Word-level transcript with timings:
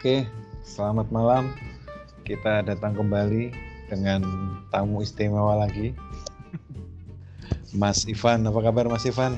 Oke, 0.00 0.24
selamat 0.64 1.12
malam. 1.12 1.52
Kita 2.24 2.64
datang 2.64 2.96
kembali 2.96 3.52
dengan 3.92 4.24
tamu 4.72 5.04
istimewa 5.04 5.60
lagi. 5.60 5.92
Mas 7.76 8.08
Ivan, 8.08 8.48
apa 8.48 8.64
kabar 8.64 8.88
Mas 8.88 9.04
Ivan? 9.04 9.36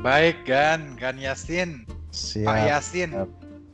Baik, 0.00 0.40
Gan. 0.48 0.96
Gan 0.96 1.20
Yasin. 1.20 1.84
Siap. 2.16 2.48
Pak 2.48 2.58
Yasin. 2.64 3.10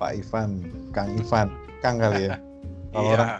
Pak 0.03 0.19
Ivan, 0.19 0.51
Kang 0.91 1.15
Ivan, 1.15 1.49
Kang 1.79 2.03
kali 2.03 2.27
ya. 2.27 2.43
Kalau 2.91 3.07
Iya. 3.07 3.15
orang 3.15 3.31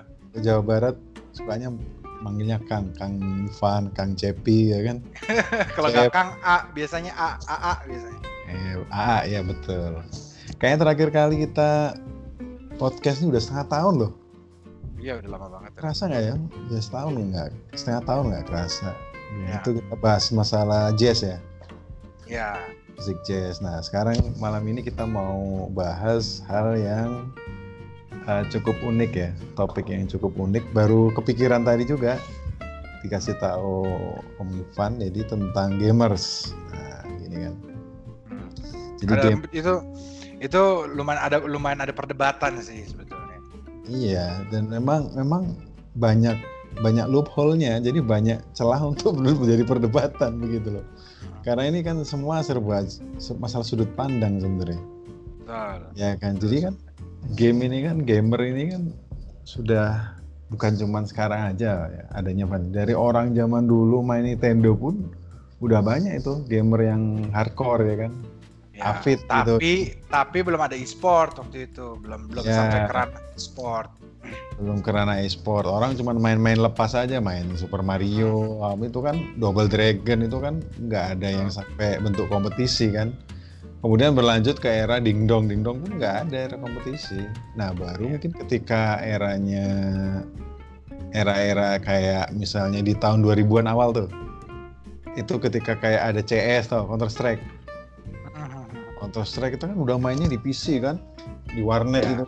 Jawa 0.47 0.63
Barat 0.63 0.97
sukanya 1.35 1.75
manggilnya 2.23 2.63
Kang, 2.71 2.95
Kang 2.95 3.19
Ivan, 3.51 3.91
Kang 3.99 4.15
Cepi 4.15 4.71
ya 4.71 4.87
kan? 4.87 5.03
Kalau 5.75 5.91
nggak 5.91 6.15
Kang 6.15 6.39
A, 6.39 6.71
biasanya 6.71 7.11
A, 7.19 7.35
A, 7.51 7.57
A 7.67 7.75
biasanya. 7.83 8.21
Eh, 8.47 8.79
ah, 8.95 9.27
ya 9.27 9.43
betul. 9.43 10.07
Kayaknya 10.63 10.79
terakhir 10.87 11.09
kali 11.11 11.51
kita 11.51 11.99
podcast 12.77 13.25
ini 13.25 13.33
udah 13.33 13.43
setengah 13.43 13.67
tahun 13.73 13.95
loh. 14.05 14.13
Iya, 14.97 15.21
udah 15.21 15.31
lama 15.33 15.49
banget. 15.53 15.71
ya. 15.73 15.79
Kerasa 15.81 16.03
nggak 16.09 16.25
ya? 16.25 16.35
Ya 16.73 16.81
setahun 16.81 17.13
nggak? 17.17 17.49
Setengah 17.77 18.03
tahun 18.05 18.25
nggak 18.33 18.45
kerasa. 18.49 18.89
Ya. 19.37 19.61
Itu 19.61 19.69
kita 19.77 19.95
bahas 20.01 20.25
masalah 20.33 20.95
jazz 20.97 21.21
ya, 21.21 21.37
Ya, 22.27 22.59
musik 22.97 23.19
jazz. 23.23 23.61
Nah 23.61 23.79
sekarang 23.85 24.17
malam 24.41 24.65
ini 24.67 24.81
kita 24.83 25.05
mau 25.05 25.69
bahas 25.71 26.43
hal 26.49 26.75
yang 26.75 27.31
uh, 28.27 28.43
cukup 28.49 28.75
unik 28.83 29.13
ya, 29.15 29.31
topik 29.55 29.87
yang 29.93 30.09
cukup 30.09 30.33
unik. 30.35 30.65
Baru 30.73 31.13
kepikiran 31.15 31.63
tadi 31.63 31.85
juga 31.87 32.19
dikasih 33.05 33.39
tahu 33.39 33.87
Om 34.43 34.49
Ivan, 34.67 34.99
jadi 34.99 35.21
tentang 35.29 35.79
gamers. 35.79 36.57
Nah 36.73 37.07
gini 37.21 37.37
kan. 37.47 37.55
Hmm. 38.33 38.49
Jadi 38.99 39.13
ada, 39.13 39.23
game, 39.29 39.43
itu 39.53 39.75
itu 40.39 40.63
lumayan 40.93 41.21
ada 41.21 41.37
lumayan 41.41 41.81
ada 41.81 41.95
perdebatan 41.97 42.61
sih 42.61 42.85
sebetulnya. 42.85 43.39
iya 43.87 44.43
dan 44.53 44.67
memang 44.67 45.15
memang 45.15 45.55
banyak 45.97 46.37
banyak 46.81 47.07
loophole-nya, 47.09 47.81
jadi 47.81 48.05
banyak 48.05 48.39
celah 48.53 48.81
untuk 48.93 49.17
menjadi 49.17 49.65
perdebatan 49.65 50.37
begitu 50.41 50.81
loh. 50.81 50.87
Karena 51.41 51.71
ini 51.71 51.81
kan 51.81 52.03
semua 52.03 52.43
serba 52.43 52.83
se- 53.17 53.39
masalah 53.39 53.65
sudut 53.65 53.89
pandang 53.95 54.43
sebenarnya. 54.43 54.83
Ya 55.95 56.19
kan, 56.19 56.37
jadi 56.37 56.69
kan 56.71 56.75
game 57.39 57.63
ini 57.71 57.87
kan 57.87 58.03
gamer 58.03 58.41
ini 58.43 58.63
kan 58.75 58.83
sudah 59.47 60.19
bukan 60.51 60.75
cuman 60.75 61.07
sekarang 61.07 61.55
aja 61.55 61.87
ya, 61.87 62.05
adanya 62.19 62.51
Van. 62.51 62.75
Dari 62.75 62.93
orang 62.99 63.33
zaman 63.33 63.71
dulu 63.71 64.03
main 64.03 64.27
Nintendo 64.27 64.75
pun 64.75 65.07
udah 65.63 65.81
banyak 65.81 66.19
itu 66.19 66.43
gamer 66.51 66.91
yang 66.91 67.31
hardcore 67.31 67.87
ya 67.87 67.97
kan. 68.07 68.13
Ya, 68.77 68.93
Afid 68.93 69.25
gitu. 69.25 69.57
tapi 69.57 69.73
tapi 70.13 70.39
belum 70.45 70.61
ada 70.61 70.77
e-sport 70.77 71.41
waktu 71.41 71.73
itu, 71.73 71.97
belum 71.97 72.29
belum 72.29 72.45
Ya. 72.45 72.61
sampai 72.61 72.85
keran 72.85 73.09
e-sport. 73.33 73.89
Belum 74.61 74.85
kerana 74.85 75.25
e-sport. 75.25 75.65
Orang 75.65 75.97
cuma 75.97 76.13
main-main 76.13 76.61
lepas 76.61 76.93
aja, 76.93 77.17
main 77.17 77.49
Super 77.57 77.81
Mario, 77.81 78.61
apa 78.61 78.85
itu 78.85 79.01
kan 79.01 79.17
Double 79.41 79.65
Dragon 79.65 80.21
itu 80.21 80.37
kan 80.37 80.61
nggak 80.77 81.05
ada 81.17 81.29
yang 81.41 81.49
sampai 81.49 81.97
bentuk 82.05 82.29
kompetisi 82.29 82.93
kan. 82.93 83.17
Kemudian 83.81 84.13
berlanjut 84.13 84.61
ke 84.61 84.69
era 84.69 85.01
dingdong, 85.01 85.49
dingdong 85.49 85.81
pun 85.81 85.97
nggak 85.97 86.29
ada 86.29 86.37
era 86.53 86.57
kompetisi. 86.61 87.23
Nah 87.57 87.73
baru 87.73 88.13
mungkin 88.13 88.37
ketika 88.45 89.01
eranya 89.01 89.69
era-era 91.17 91.81
kayak 91.81 92.29
misalnya 92.37 92.85
di 92.85 92.93
tahun 92.93 93.25
2000-an 93.25 93.69
awal 93.71 93.95
tuh, 93.95 94.09
itu 95.17 95.41
ketika 95.41 95.81
kayak 95.81 96.13
ada 96.13 96.21
CS 96.21 96.69
tau 96.69 96.85
Counter 96.85 97.09
Strike. 97.09 97.41
Counter 99.17 99.33
Strike 99.33 99.57
itu 99.57 99.65
kan 99.65 99.81
udah 99.81 99.97
mainnya 99.97 100.29
di 100.29 100.37
PC 100.37 100.77
kan, 100.85 101.01
di 101.49 101.65
warnet 101.65 102.05
Ya. 102.05 102.13
gitu. 102.13 102.25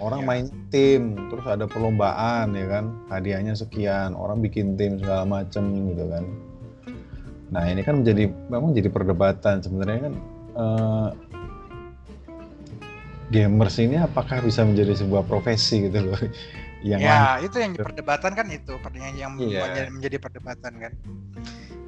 Orang 0.00 0.24
Ya. 0.24 0.28
main 0.32 0.44
tim, 0.72 1.12
terus 1.28 1.44
ada 1.44 1.68
perlombaan 1.68 2.56
ya 2.56 2.64
kan, 2.72 2.84
hadiahnya 3.12 3.52
sekian, 3.52 4.16
orang 4.16 4.40
bikin 4.40 4.80
tim 4.80 4.96
segala 4.96 5.28
macem 5.28 5.92
gitu 5.92 6.08
kan. 6.08 6.24
Nah 7.52 7.68
ini 7.68 7.84
kan 7.84 8.00
menjadi 8.00 8.32
memang 8.48 8.72
jadi 8.72 8.88
perdebatan 8.88 9.60
sebenarnya 9.60 10.08
kan 10.08 10.14
eh, 10.56 11.08
gamers 13.28 13.76
ini 13.76 14.00
apakah 14.00 14.40
bisa 14.40 14.64
menjadi 14.64 15.04
sebuah 15.04 15.28
profesi 15.28 15.84
gitu 15.84 16.00
loh, 16.00 16.16
yang 16.80 17.04
ya, 17.04 17.44
itu 17.44 17.60
yang 17.60 17.76
diperdebatkan 17.76 18.32
kan 18.32 18.48
itu, 18.48 18.72
yang 19.20 19.36
Iya. 19.36 19.68
menjadi, 19.68 19.90
menjadi 19.92 20.16
perdebatan 20.16 20.72
kan. 20.80 20.92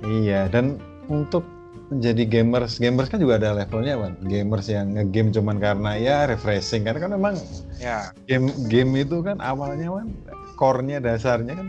Iya, 0.04 0.53
dan 0.53 0.76
untuk 1.09 1.56
menjadi 1.86 2.22
gamers, 2.26 2.82
gamers 2.82 3.06
kan 3.06 3.22
juga 3.22 3.38
ada 3.38 3.54
levelnya, 3.54 3.94
kan. 3.94 4.12
Gamers 4.26 4.66
yang 4.66 4.91
ngegame 4.92 5.30
cuman 5.30 5.56
karena 5.56 5.91
ya 5.94 6.26
refreshing, 6.26 6.82
karena 6.82 6.98
kan 6.98 7.10
memang 7.14 7.34
Ya, 7.76 8.10
game 8.24 8.48
game 8.66 8.97
itu 8.98 9.20
kan 9.20 9.36
awalnya 9.38 9.92
kan 9.92 10.08
core-nya 10.56 10.98
dasarnya 10.98 11.54
kan 11.54 11.69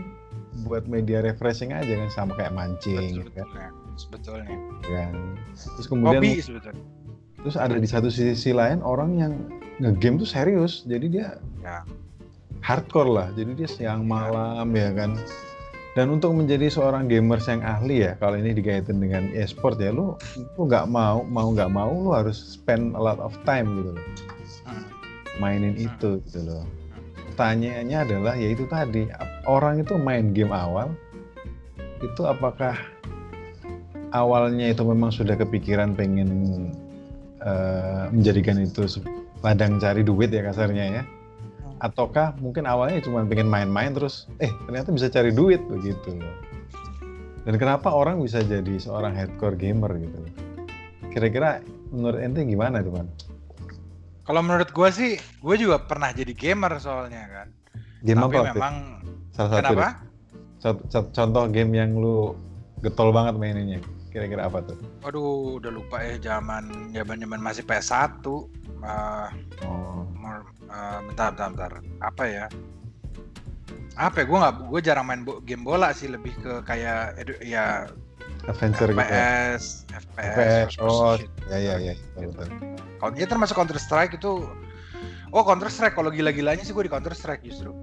buat 0.64 0.88
media 0.88 1.22
refreshing 1.22 1.70
aja 1.70 1.86
kan 1.86 2.08
sama 2.10 2.32
kayak 2.34 2.50
mancing 2.50 2.98
betul, 3.14 3.18
gitu 3.22 3.30
kan. 3.36 3.46
sebetulnya. 3.46 3.70
Sebetulnya. 3.94 4.56
kan. 4.88 5.14
Terus 5.54 5.86
kemudian 5.86 6.18
Hobi 6.18 6.32
sebetulnya. 6.40 6.82
terus 7.38 7.54
ada 7.54 7.76
di 7.78 7.86
satu 7.86 8.08
sisi 8.10 8.50
lain 8.50 8.82
orang 8.82 9.10
yang 9.14 9.32
ngegame 9.78 10.18
tuh 10.18 10.26
serius, 10.26 10.82
jadi 10.82 11.06
dia 11.06 11.28
Ya. 11.62 11.86
hardcore 12.58 13.10
lah, 13.12 13.28
jadi 13.38 13.54
dia 13.54 13.68
siang 13.70 14.02
malam 14.02 14.66
ya 14.74 14.90
kan. 14.90 15.14
Dan 15.98 16.14
untuk 16.14 16.30
menjadi 16.30 16.70
seorang 16.70 17.10
gamers 17.10 17.50
yang 17.50 17.58
ahli 17.66 18.06
ya, 18.06 18.14
kalau 18.22 18.38
ini 18.38 18.54
digaitin 18.54 19.02
dengan 19.02 19.34
e-sport 19.34 19.82
ya, 19.82 19.90
lu 19.90 20.14
lu 20.54 20.70
nggak 20.70 20.86
mau 20.86 21.26
mau 21.26 21.50
nggak 21.50 21.74
mau 21.74 21.90
lu 21.90 22.14
harus 22.14 22.38
spend 22.38 22.94
a 22.94 23.02
lot 23.02 23.18
of 23.18 23.34
time 23.42 23.66
gitu 23.82 23.98
loh, 23.98 24.06
Hmm. 24.62 24.86
mainin 25.42 25.74
Hmm. 25.74 25.90
itu 25.90 26.22
gitu 26.30 26.46
loh. 26.46 26.62
Pertanyaannya 27.34 27.98
adalah 27.98 28.38
ya 28.38 28.54
itu 28.54 28.62
tadi, 28.70 29.10
orang 29.50 29.82
itu 29.82 29.98
main 29.98 30.30
game 30.30 30.54
awal 30.54 30.94
itu 31.98 32.22
apakah 32.22 32.78
awalnya 34.14 34.70
itu 34.70 34.86
memang 34.86 35.10
sudah 35.10 35.34
kepikiran 35.34 35.98
pengen 35.98 36.30
eh, 37.42 38.04
menjadikan 38.14 38.62
itu 38.62 38.86
ladang 39.42 39.82
cari 39.82 40.06
duit 40.06 40.30
ya 40.30 40.46
kasarnya 40.46 40.84
ya? 40.94 41.02
Ataukah 41.78 42.34
mungkin 42.42 42.66
awalnya 42.66 43.02
cuma 43.02 43.22
pengen 43.26 43.46
main-main 43.50 43.94
terus 43.94 44.26
eh 44.42 44.50
ternyata 44.66 44.90
bisa 44.90 45.06
cari 45.10 45.30
duit 45.30 45.62
begitu. 45.66 46.14
Loh 46.14 46.48
dan 47.48 47.56
kenapa 47.56 47.88
orang 47.88 48.20
bisa 48.20 48.44
jadi 48.44 48.76
seorang 48.76 49.16
hardcore 49.16 49.56
gamer 49.56 49.96
gitu? 49.96 50.20
Kira-kira 51.08 51.64
menurut 51.88 52.20
ente 52.20 52.44
gimana 52.44 52.84
tuh 52.84 52.92
man 52.92 53.08
Kalau 54.28 54.44
menurut 54.44 54.68
gue 54.68 54.88
sih, 54.92 55.16
gue 55.16 55.56
juga 55.56 55.80
pernah 55.80 56.12
jadi 56.12 56.28
gamer 56.36 56.76
soalnya 56.76 57.24
kan. 57.32 57.48
game 58.04 58.20
Tapi 58.20 58.36
apa 58.36 58.52
memang 58.52 58.74
salah 59.32 59.50
satu 59.56 59.62
kenapa? 59.64 59.88
contoh 61.16 61.44
game 61.48 61.72
yang 61.72 61.96
lu 61.96 62.36
getol 62.84 63.16
banget 63.16 63.40
maininnya 63.40 63.80
kira-kira 64.08 64.48
apa 64.48 64.64
tuh 64.64 64.76
Aduh, 65.04 65.60
udah 65.60 65.70
lupa 65.70 66.00
ya 66.00 66.16
zaman 66.18 66.90
zaman 66.90 67.20
zaman 67.20 67.40
masih 67.40 67.62
PS1. 67.62 68.24
Eh, 68.78 69.28
oh 69.66 70.06
mer- 70.14 70.48
eh, 70.66 70.98
bentar, 71.06 71.30
bentar, 71.34 71.48
bentar. 71.50 71.72
Apa 72.00 72.24
ya? 72.24 72.46
Apa 73.94 74.22
ya? 74.22 74.24
Gue 74.26 74.38
nggak, 74.38 74.54
gue 74.70 74.80
jarang 74.80 75.06
main 75.06 75.22
bo- 75.22 75.42
game 75.42 75.62
bola 75.62 75.90
sih, 75.90 76.06
lebih 76.06 76.32
ke 76.38 76.62
kayak 76.62 77.18
edu- 77.18 77.42
ya 77.42 77.90
adventure 78.46 78.88
gitu 78.88 78.96
ya? 78.96 79.04
FPS, 79.04 79.62
FPS, 79.90 80.70
FPS, 80.70 80.70
oh 80.80 81.18
ya 81.50 81.58
ya 81.58 81.74
ya 81.82 81.94
betul, 82.14 82.30
betul. 82.32 82.48
Kalau 82.98 83.12
dia 83.14 83.26
termasuk 83.26 83.54
Counter 83.54 83.78
Strike 83.78 84.16
itu, 84.16 84.46
oh 85.30 85.42
Counter 85.42 85.68
Strike 85.68 85.94
kalau 85.94 86.08
gila-gilanya 86.08 86.62
sih 86.62 86.70
gue 86.70 86.86
di 86.86 86.92
Counter 86.92 87.12
Strike 87.12 87.42
justru. 87.42 87.74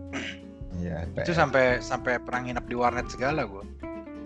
Iya, 0.75 1.07
Itu 1.15 1.31
FPS. 1.31 1.35
sampai 1.35 1.65
sampai 1.79 2.13
perang 2.19 2.47
nginep 2.47 2.65
di 2.67 2.75
warnet 2.75 3.07
segala 3.07 3.43
gue. 3.43 3.63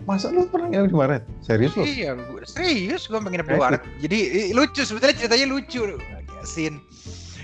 Masa 0.03 0.29
lu 0.29 0.47
pernah 0.47 0.67
nginep 0.67 0.87
di 0.87 0.95
Maret 0.95 1.23
serius 1.41 1.73
lu 1.75 1.83
Iya, 1.83 2.15
gua, 2.15 2.41
serius 2.43 3.03
gue 3.05 3.17
pengen 3.17 3.41
di 3.41 3.47
Serius? 3.47 3.59
warnet. 3.61 3.81
Jadi 3.99 4.19
lucu 4.51 4.81
sebetulnya 4.83 5.15
ceritanya 5.15 5.47
lucu. 5.47 5.81
Sin. 6.43 6.79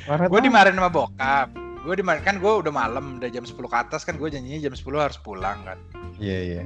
Gue 0.05 0.39
dimarahin 0.39 0.77
sama 0.77 0.87
bokap. 0.87 1.49
Gue 1.81 1.95
dimarahin 1.97 2.23
kan 2.23 2.35
gue 2.37 2.53
udah 2.65 2.73
malam, 2.73 3.17
udah 3.17 3.29
jam 3.29 3.43
10 3.43 3.53
ke 3.53 3.77
atas 3.77 4.01
kan 4.01 4.15
gue 4.15 4.29
janjinya 4.29 4.57
jam 4.57 4.73
10 4.73 4.81
harus 4.97 5.17
pulang 5.19 5.57
kan. 5.65 5.77
iya 6.17 6.39
iya 6.41 6.63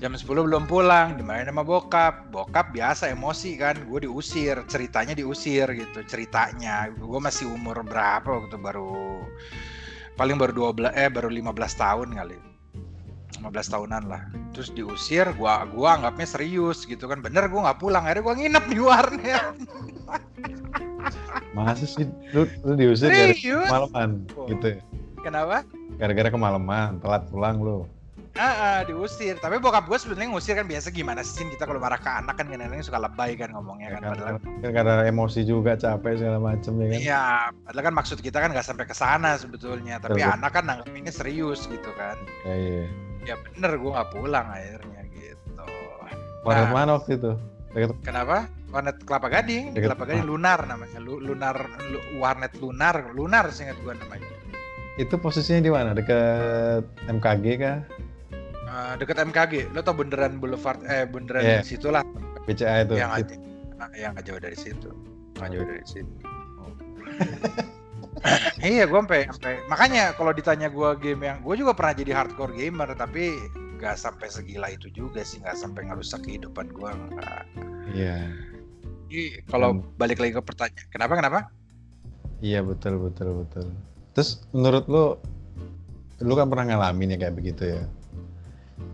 Jam 0.00 0.16
10 0.16 0.24
belum 0.24 0.64
pulang, 0.64 1.16
dimarahin 1.16 1.48
sama 1.48 1.60
bokap. 1.60 2.32
Bokap 2.32 2.72
biasa 2.72 3.12
emosi 3.12 3.56
kan, 3.56 3.76
gue 3.84 4.08
diusir, 4.08 4.56
ceritanya 4.64 5.12
diusir 5.12 5.68
gitu, 5.72 6.00
ceritanya. 6.08 6.88
Gue 6.92 7.20
masih 7.20 7.48
umur 7.48 7.84
berapa 7.84 8.24
waktu 8.24 8.56
baru 8.56 9.20
paling 10.14 10.38
baru 10.38 10.72
12 10.72 10.94
eh 10.94 11.08
baru 11.12 11.28
15 11.28 11.52
tahun 11.76 12.08
kali. 12.16 12.36
15 13.44 13.52
tahunan 13.68 14.02
lah. 14.08 14.22
Terus 14.50 14.72
diusir, 14.72 15.28
gua 15.36 15.68
gua 15.68 16.00
anggapnya 16.00 16.24
serius 16.24 16.82
gitu 16.82 17.04
kan. 17.04 17.20
Bener 17.20 17.44
gua 17.46 17.68
nggak 17.68 17.78
pulang, 17.78 18.02
akhirnya 18.02 18.24
gua 18.24 18.34
nginep 18.34 18.64
di 18.66 18.78
warnet. 18.80 19.44
masa 21.54 21.86
sih 21.86 22.08
lu, 22.34 22.48
lu 22.66 22.72
diusir 22.74 23.06
dari 23.06 23.36
Serius? 23.36 23.68
kemalaman 23.68 24.26
Oh. 24.34 24.48
gitu 24.48 24.74
ya? 24.74 24.78
Kenapa? 25.22 25.62
gara-gara 25.94 26.26
kemalaman 26.26 26.98
telat 26.98 27.22
pulang 27.30 27.62
lu 27.62 27.86
Ah, 28.34 28.50
ah, 28.50 28.78
diusir. 28.82 29.38
Tapi 29.38 29.62
bokap 29.62 29.86
gue 29.86 29.94
sebenarnya 29.94 30.34
ngusir 30.34 30.58
kan 30.58 30.66
biasa 30.66 30.90
gimana 30.90 31.22
sih 31.22 31.46
kita 31.46 31.70
kalau 31.70 31.78
marah 31.78 32.02
ke 32.02 32.10
anak 32.10 32.34
kan 32.34 32.50
kadang-kadang 32.50 32.82
suka 32.82 32.98
lebay 32.98 33.38
kan 33.38 33.54
ngomongnya 33.54 33.94
Ya 33.94 33.94
kan. 33.94 34.02
kan, 34.02 34.10
Padahal 34.10 34.34
kan 34.42 34.70
karena 34.74 34.94
emosi 35.06 35.40
juga 35.46 35.78
capek 35.78 36.18
segala 36.18 36.42
macem 36.42 36.74
ya 36.74 36.86
kan. 36.90 36.98
Iya, 36.98 37.22
padahal 37.62 37.84
kan 37.86 37.94
maksud 37.94 38.18
kita 38.18 38.42
kan 38.42 38.50
nggak 38.50 38.66
sampai 38.66 38.90
ke 38.90 38.96
sana 38.98 39.38
sebetulnya. 39.38 40.02
Tapi 40.02 40.18
Betul. 40.18 40.34
anak 40.34 40.50
kan 40.50 40.64
nanggepinnya 40.66 41.14
serius 41.14 41.70
gitu 41.70 41.90
kan. 41.94 42.18
Ya, 42.42 42.54
iya. 42.58 42.82
Ya 42.82 42.90
bener, 43.32 43.72
gue 43.74 43.90
nggak 43.90 44.10
pulang 44.10 44.46
akhirnya 44.46 45.00
gitu. 45.08 45.64
Warnet 46.42 46.62
Nah. 46.62 46.72
mana 46.74 46.90
waktu 46.94 47.16
itu? 47.16 47.32
Deket, 47.72 47.90
Kenapa? 48.02 48.36
Warnet 48.68 48.96
Kelapa 49.00 49.28
Gading, 49.28 49.64
di 49.70 49.74
Deket- 49.74 49.88
Kelapa 49.88 50.04
Gading 50.04 50.26
Lunar 50.26 50.60
namanya. 50.62 50.98
Lu- 50.98 51.18
Lunar, 51.18 51.56
Lu- 51.84 52.04
Warnet 52.16 52.52
Lunar, 52.54 52.96
Lunar 53.10 53.48
seingat 53.48 53.80
gue 53.80 53.94
namanya. 53.94 54.28
itu 54.94 55.14
posisinya 55.16 55.58
di 55.58 55.72
mana? 55.72 55.90
Dekat 55.90 56.86
MKG 57.08 57.44
kah? 57.56 57.78
Eh, 58.64 58.92
deket 58.96 59.18
MKG, 59.20 59.52
lo 59.70 59.80
tau 59.80 59.90
beneran 59.92 60.36
Boulevard, 60.36 60.78
eh 60.84 61.02
beneran 61.04 61.42
Iya. 61.42 61.58
di 61.60 61.66
situ 61.66 61.88
lah. 61.88 62.06
BCA 62.44 62.84
itu. 62.84 62.94
yang 62.94 63.10
aja, 63.10 63.34
yang 63.92 64.12
nggak 64.12 64.22
jauh 64.24 64.38
dari 64.38 64.54
situ, 64.54 64.90
nggak 65.34 65.48
Oh, 65.48 65.52
jauh 65.52 65.64
dari 65.64 65.82
situ. 65.82 66.12
iya, 68.64 68.88
gue 68.88 68.98
sampai 68.98 69.28
sampai 69.28 69.54
makanya 69.68 70.16
kalau 70.16 70.32
ditanya 70.32 70.72
gue 70.72 70.90
game 70.96 71.28
yang 71.28 71.38
gue 71.44 71.54
juga 71.60 71.76
pernah 71.76 71.94
jadi 71.96 72.12
hardcore 72.16 72.56
gamer 72.56 72.96
tapi 72.96 73.36
nggak 73.76 73.96
sampai 74.00 74.32
segila 74.32 74.72
itu 74.72 74.88
juga 74.88 75.20
sih 75.20 75.44
nggak 75.44 75.58
sampai 75.60 75.84
ngerusak 75.92 76.24
kehidupan 76.24 76.72
gue 76.72 76.88
nggak. 76.88 77.42
Iya. 77.92 78.32
Jadi 79.12 79.44
kalau 79.46 79.76
Hmm. 79.76 79.84
balik 80.00 80.18
lagi 80.18 80.32
ke 80.34 80.42
pertanyaan, 80.42 80.88
kenapa 80.88 81.12
kenapa? 81.20 81.40
Iya 82.40 82.64
betul 82.64 82.96
betul 82.98 83.44
betul. 83.44 83.66
Terus 84.16 84.40
menurut 84.56 84.84
lu, 84.88 85.04
lu 86.24 86.32
kan 86.34 86.48
pernah 86.48 86.64
ngalamin 86.74 87.14
ya 87.14 87.18
kayak 87.28 87.36
begitu 87.36 87.62
ya. 87.76 87.82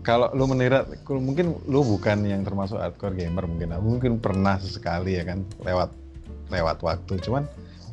Kalau 0.01 0.33
lu 0.33 0.45
menira, 0.49 0.85
mungkin 1.09 1.57
lu 1.69 1.81
bukan 1.85 2.25
yang 2.25 2.41
termasuk 2.41 2.77
hardcore 2.81 3.13
gamer 3.17 3.45
mungkin, 3.45 3.73
mungkin 3.81 4.11
pernah 4.17 4.57
sesekali 4.57 5.17
ya 5.17 5.23
kan 5.25 5.45
lewat 5.61 5.93
lewat 6.49 6.77
waktu. 6.83 7.21
Cuman 7.21 7.45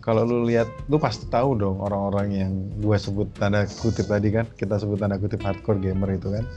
kalau 0.08 0.25
lu 0.25 0.49
lihat, 0.49 0.64
lu 0.88 0.96
pasti 0.96 1.28
tahu 1.28 1.52
dong 1.60 1.84
orang-orang 1.84 2.32
yang 2.32 2.52
gua 2.81 2.96
sebut 2.96 3.28
tanda 3.37 3.69
kutip 3.69 4.08
tadi 4.08 4.32
kan, 4.32 4.49
kita 4.56 4.81
sebut 4.81 4.96
tanda 4.96 5.20
kutip 5.20 5.44
hardcore 5.44 5.76
gamer 5.84 6.16
itu 6.16 6.32
kan. 6.32 6.49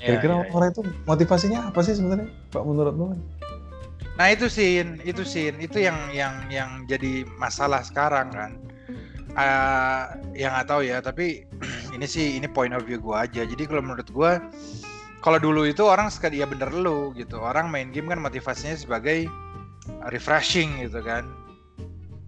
Iya, 0.00 0.16
Kira-kira 0.16 0.48
orang 0.56 0.72
itu 0.72 0.82
motivasinya 1.04 1.68
apa 1.68 1.84
sih 1.84 2.00
sebenarnya, 2.00 2.32
Pak 2.48 2.64
menurut 2.64 2.96
lu? 2.96 3.12
Nah 4.16 4.26
itu 4.32 4.48
sin, 4.48 5.04
itu 5.04 5.20
sin, 5.20 5.60
itu 5.60 5.84
yang 5.84 6.00
yang 6.16 6.48
yang 6.48 6.88
jadi 6.88 7.28
masalah 7.36 7.84
sekarang 7.84 8.32
kan. 8.32 8.56
Eh 9.36 10.02
yang 10.40 10.56
nggak 10.56 10.72
tahu 10.72 10.88
ya, 10.88 11.04
tapi 11.04 11.44
ini 11.94 12.08
sih 12.08 12.40
ini 12.40 12.48
point 12.48 12.72
of 12.72 12.88
view 12.88 12.96
gua 12.96 13.28
aja. 13.28 13.44
Jadi 13.44 13.68
kalau 13.68 13.84
menurut 13.84 14.08
gua, 14.16 14.40
kalau 15.20 15.36
dulu 15.36 15.68
itu 15.68 15.84
orang 15.84 16.08
sekali 16.08 16.40
ya 16.40 16.48
bener 16.48 16.72
lu 16.72 17.12
gitu. 17.20 17.36
Orang 17.36 17.68
main 17.68 17.92
game 17.92 18.08
kan 18.08 18.16
motivasinya 18.16 18.80
sebagai 18.80 19.28
refreshing 20.08 20.80
gitu 20.80 21.04
kan. 21.04 21.43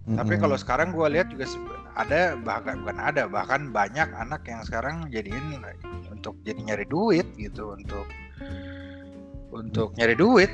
Tapi 0.07 0.39
Mm-mm. 0.39 0.43
kalau 0.47 0.55
sekarang 0.55 0.95
gua 0.95 1.11
lihat 1.11 1.27
juga 1.27 1.51
ada 1.99 2.39
bahkan 2.39 2.79
bukan 2.79 2.97
ada 3.01 3.27
bahkan 3.27 3.75
banyak 3.75 4.07
anak 4.15 4.47
yang 4.47 4.63
sekarang 4.63 5.11
jadiin 5.11 5.59
untuk 6.07 6.39
jadi 6.47 6.63
nyari 6.63 6.85
duit 6.87 7.27
gitu 7.35 7.75
untuk 7.75 8.07
untuk 9.51 9.91
nyari 9.99 10.15
duit 10.15 10.51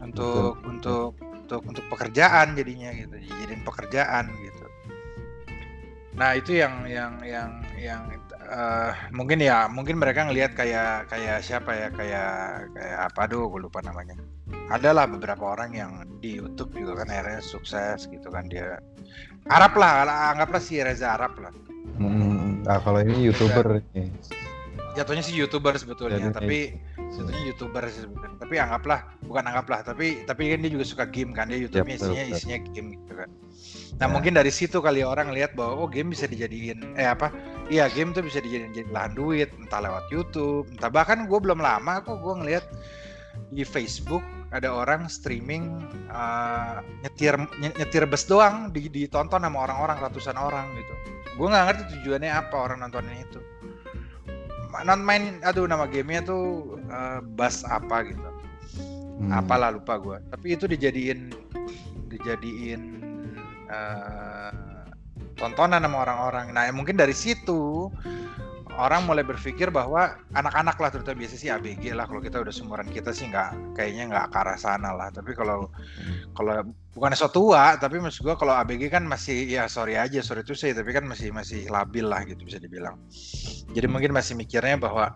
untuk 0.00 0.56
untuk 0.64 1.12
untuk 1.20 1.60
untuk 1.68 1.84
pekerjaan 1.92 2.56
jadinya 2.56 2.96
gitu 2.96 3.12
jadiin 3.20 3.60
pekerjaan 3.60 4.32
gitu. 4.40 4.64
Nah 6.16 6.32
itu 6.32 6.56
yang 6.56 6.88
yang 6.88 7.20
yang 7.20 7.50
yang 7.76 8.00
eh, 8.40 8.92
mungkin 9.12 9.36
ya 9.44 9.68
mungkin 9.68 10.00
mereka 10.00 10.24
ngelihat 10.24 10.56
kayak 10.56 11.12
kayak 11.12 11.44
siapa 11.44 11.76
ya 11.76 11.88
kayak 11.92 12.32
kayak 12.72 12.98
apa 13.12 13.20
aduh 13.28 13.52
gue 13.52 13.68
lupa 13.68 13.84
namanya 13.84 14.16
adalah 14.70 15.04
beberapa 15.04 15.52
orang 15.52 15.70
yang 15.76 15.92
di 16.18 16.38
YouTube 16.40 16.72
juga 16.72 17.04
kan 17.04 17.12
akhirnya 17.12 17.40
sukses 17.42 18.08
gitu 18.08 18.28
kan 18.30 18.48
dia 18.48 18.78
Arab 19.50 19.74
lah 19.76 20.06
anggaplah 20.32 20.62
si 20.62 20.80
Reza 20.80 21.18
Arab 21.18 21.34
lah 21.38 21.52
Mm-mm. 21.98 22.64
Nah, 22.64 22.78
kalau 22.80 23.02
ini 23.04 23.28
youtuber 23.28 23.82
nih. 23.92 24.08
jatuhnya 24.92 25.20
sih 25.24 25.34
youtuber 25.36 25.72
sebetulnya 25.76 26.20
Jadi, 26.20 26.32
tapi 26.36 26.58
sebetulnya 27.12 27.42
youtuber 27.48 27.82
sih 27.88 28.04
sebetulnya 28.04 28.36
tapi 28.40 28.54
anggaplah 28.60 29.00
bukan 29.24 29.44
anggaplah 29.48 29.80
tapi 29.80 30.20
tapi 30.28 30.52
kan 30.52 30.60
dia 30.60 30.70
juga 30.72 30.84
suka 30.84 31.04
game 31.08 31.32
kan 31.32 31.48
dia 31.48 31.60
YouTube-nya 31.60 31.96
betul, 31.96 32.12
isinya 32.12 32.24
betul. 32.28 32.36
isinya 32.36 32.58
game 32.72 32.88
gitu 32.96 33.12
kan 33.16 33.30
nah 33.96 34.08
Ya. 34.08 34.12
mungkin 34.12 34.32
dari 34.34 34.52
situ 34.52 34.82
kali 34.82 35.00
orang 35.04 35.30
lihat 35.32 35.52
bahwa 35.56 35.84
oh 35.84 35.88
game 35.88 36.12
bisa 36.12 36.28
dijadiin 36.28 36.96
eh 36.96 37.08
apa 37.08 37.32
iya 37.68 37.88
game 37.88 38.12
tuh 38.12 38.24
bisa 38.24 38.40
dijadiin 38.40 38.72
jadi 38.72 38.88
lahan 38.92 39.12
duit 39.16 39.48
entah 39.56 39.80
lewat 39.80 40.04
YouTube 40.12 40.68
entah 40.72 40.88
bahkan 40.92 41.24
gue 41.24 41.38
belum 41.40 41.60
lama 41.60 42.00
kok 42.04 42.18
gue 42.20 42.34
ngeliat 42.42 42.64
di 43.52 43.64
Facebook 43.64 44.24
ada 44.52 44.68
orang 44.72 45.08
streaming 45.08 45.84
uh, 46.12 46.84
nyetir 47.04 47.36
ny- 47.60 47.76
nyetir 47.76 48.04
bus 48.08 48.24
doang 48.28 48.72
di- 48.72 48.88
ditonton 48.92 49.44
sama 49.44 49.58
orang-orang 49.68 50.00
ratusan 50.00 50.36
orang 50.36 50.68
gitu. 50.76 50.94
Gue 51.40 51.46
nggak 51.48 51.64
ngerti 51.68 51.82
tujuannya 51.96 52.30
apa 52.32 52.54
orang 52.56 52.84
nontonin 52.84 53.16
itu. 53.20 53.40
Non 54.84 55.04
main 55.04 55.40
aduh 55.44 55.68
nama 55.68 55.84
gamenya 55.84 56.24
tuh 56.28 56.76
uh, 56.88 57.20
bus 57.20 57.64
apa 57.68 58.08
gitu. 58.08 58.30
Hmm. 59.22 59.28
apalah 59.28 59.70
lupa 59.70 60.00
gue 60.00 60.18
tapi 60.34 60.56
itu 60.56 60.64
dijadiin 60.66 61.30
dijadiin 62.10 62.82
eh, 63.70 64.50
tontonan 65.38 65.84
sama 65.84 66.02
orang-orang. 66.02 66.50
Nah 66.50 66.66
mungkin 66.74 66.98
dari 66.98 67.14
situ 67.14 67.92
orang 68.80 69.04
mulai 69.04 69.20
berpikir 69.20 69.68
bahwa 69.68 70.16
anak-anak 70.32 70.76
lah 70.80 70.90
terutama 70.92 71.20
biasa 71.20 71.34
sih 71.36 71.52
ABG 71.52 71.92
lah. 71.92 72.08
Kalau 72.08 72.20
kita 72.24 72.40
udah 72.40 72.52
seumuran 72.54 72.88
kita 72.88 73.12
sih 73.12 73.28
nggak 73.28 73.76
kayaknya 73.76 74.08
nggak 74.08 74.26
ke 74.32 74.36
arah 74.40 74.56
sana 74.56 74.96
lah. 74.96 75.12
Tapi 75.12 75.36
kalau 75.36 75.68
kalau 76.32 76.64
bukan 76.96 77.12
so 77.12 77.28
tua 77.28 77.76
tapi 77.76 78.00
maksud 78.00 78.24
gua 78.24 78.36
kalau 78.36 78.56
ABG 78.56 78.88
kan 78.88 79.04
masih 79.04 79.44
ya 79.44 79.68
sorry 79.68 79.96
aja 80.00 80.24
sorry 80.24 80.44
itu 80.44 80.56
sih 80.56 80.72
tapi 80.72 80.92
kan 80.92 81.04
masih 81.04 81.32
masih 81.32 81.68
labil 81.68 82.08
lah 82.08 82.24
gitu 82.24 82.40
bisa 82.44 82.56
dibilang. 82.56 82.96
Jadi 83.76 83.86
mungkin 83.88 84.16
masih 84.16 84.36
mikirnya 84.36 84.80
bahwa 84.80 85.12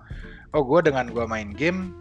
oh 0.53 0.63
gue 0.65 0.93
dengan 0.93 1.09
gua 1.13 1.25
main 1.25 1.53
game 1.57 1.97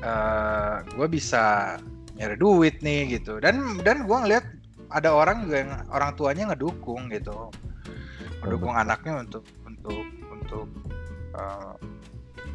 eh 0.00 0.76
gue 0.96 1.06
bisa 1.08 1.76
nyari 2.16 2.36
duit 2.40 2.80
nih 2.80 3.20
gitu. 3.20 3.40
Dan 3.44 3.80
dan 3.84 4.08
gue 4.08 4.16
ngeliat 4.16 4.44
ada 4.90 5.12
orang 5.12 5.44
juga 5.44 5.56
yang 5.62 5.72
orang 5.92 6.10
tuanya 6.16 6.44
ngedukung 6.52 7.12
gitu. 7.12 7.52
Ngedukung 8.40 8.72
anaknya 8.72 9.20
untuk 9.20 9.44
untuk 9.68 10.19
untuk 10.50 10.66
eh, 11.38 11.74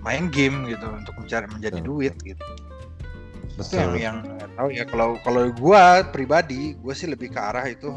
main 0.04 0.28
game 0.28 0.68
gitu 0.68 0.84
untuk 0.92 1.16
mencari 1.16 1.48
menjadi 1.48 1.80
Betul, 1.80 1.88
duit 1.88 2.16
gitu 2.28 2.44
itu 3.56 3.64
Betul. 3.64 3.96
yang 3.96 3.96
yang 3.96 4.18
tahu 4.60 4.68
ya 4.68 4.84
kalau 4.84 5.16
kalau 5.24 5.48
gue 5.48 5.84
pribadi 6.12 6.76
gue 6.76 6.92
sih 6.92 7.08
lebih 7.08 7.32
ke 7.32 7.40
arah 7.40 7.64
itu 7.72 7.88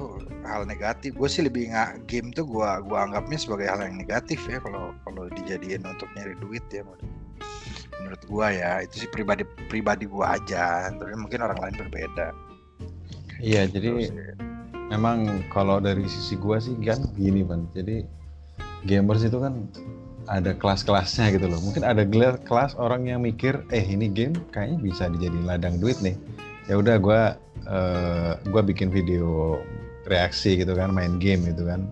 hal 0.46 0.62
negatif 0.62 1.18
gue 1.18 1.26
sih 1.26 1.42
lebih 1.42 1.75
nggak 1.75 2.06
game 2.06 2.30
tuh 2.30 2.46
gue 2.46 2.68
gua 2.87 3.11
anggapnya 3.11 3.38
sebagai 3.42 3.66
hal 3.66 3.82
yang 3.82 3.99
negatif 3.99 4.38
ya 4.46 4.62
kalau 4.62 4.94
kalau 5.02 5.26
dijadiin 5.34 5.82
untuk 5.82 6.06
nyari 6.14 6.38
duit 6.38 6.62
ya 6.70 6.87
menurut, 7.99 8.22
gue 8.22 8.46
ya 8.54 8.87
itu 8.87 9.02
sih 9.02 9.11
pribadi 9.11 9.42
pribadi 9.66 10.06
gue 10.06 10.22
aja 10.22 10.94
tapi 10.94 11.12
mungkin 11.18 11.42
orang 11.42 11.58
lain 11.58 11.75
berbeda 11.75 12.30
Iya, 13.38 13.70
Gitu 13.70 13.75
jadi 13.78 13.90
sih. 14.02 14.14
memang 14.90 15.46
kalau 15.54 15.78
dari 15.78 16.02
sisi 16.11 16.34
gua 16.34 16.58
sih 16.58 16.75
kan 16.82 16.99
gini, 17.14 17.46
Pan. 17.46 17.70
Jadi 17.70 18.02
gamers 18.87 19.26
itu 19.26 19.38
kan 19.40 19.66
ada 20.28 20.52
kelas-kelasnya 20.52 21.32
gitu 21.35 21.49
loh. 21.49 21.58
Mungkin 21.64 21.82
ada 21.82 22.04
gelar 22.04 22.37
kelas 22.44 22.76
orang 22.76 23.08
yang 23.08 23.25
mikir, 23.25 23.64
eh 23.73 23.82
ini 23.82 24.12
game 24.12 24.37
kayaknya 24.52 24.78
bisa 24.78 25.08
dijadiin 25.08 25.49
ladang 25.49 25.80
duit 25.80 25.97
nih. 26.04 26.14
Ya 26.68 26.76
udah 26.76 27.00
gua 27.00 27.23
eh, 27.64 28.32
gua 28.52 28.62
bikin 28.62 28.92
video 28.92 29.58
reaksi 30.04 30.61
gitu 30.61 30.76
kan, 30.76 30.92
main 30.92 31.16
game 31.16 31.49
gitu 31.49 31.64
kan. 31.64 31.88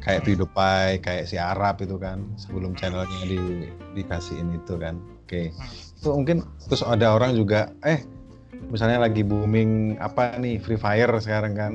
Kayak 0.00 0.24
Hmm. 0.24 0.28
PewDiePie, 0.32 1.00
kayak 1.00 1.24
si 1.28 1.36
Arab 1.40 1.80
itu 1.80 1.96
kan, 1.96 2.24
sebelum 2.40 2.76
channelnya 2.76 3.24
di 3.24 3.68
dikasihin 3.96 4.52
itu 4.56 4.80
kan. 4.80 4.96
Oke. 5.24 5.52
Hmm. 5.52 6.00
Itu 6.00 6.08
mungkin 6.16 6.36
terus 6.68 6.80
ada 6.84 7.12
orang 7.16 7.36
juga, 7.36 7.72
eh 7.84 8.00
misalnya 8.72 9.04
lagi 9.04 9.20
booming 9.20 10.00
apa 10.00 10.40
nih 10.40 10.56
Free 10.56 10.80
Fire 10.80 11.12
sekarang 11.20 11.52
kan 11.52 11.72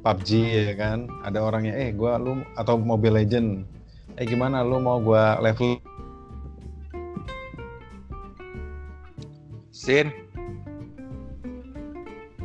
PUBG 0.00 0.28
ya 0.40 0.74
kan 0.76 1.04
ada 1.20 1.44
orangnya 1.44 1.76
eh 1.76 1.92
gua 1.92 2.16
lu 2.16 2.40
atau 2.56 2.80
Mobile 2.80 3.20
Legend 3.20 3.68
eh 4.20 4.26
gimana? 4.28 4.60
Lu 4.60 4.76
mau 4.78 5.00
gua 5.00 5.40
level 5.40 5.80
Sin. 9.72 10.12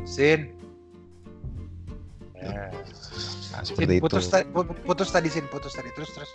Sin. 0.08 0.56
Ya. 2.32 2.72
nah, 3.52 3.60
Sin, 3.60 3.76
seperti 3.76 4.00
itu. 4.00 4.04
putus, 4.08 4.32
ta- 4.32 4.48
pu- 4.48 4.72
putus 4.88 5.12
tadi 5.12 5.28
Sin, 5.28 5.44
putus 5.52 5.76
tadi. 5.76 5.92
Terus 5.92 6.10
terus. 6.16 6.32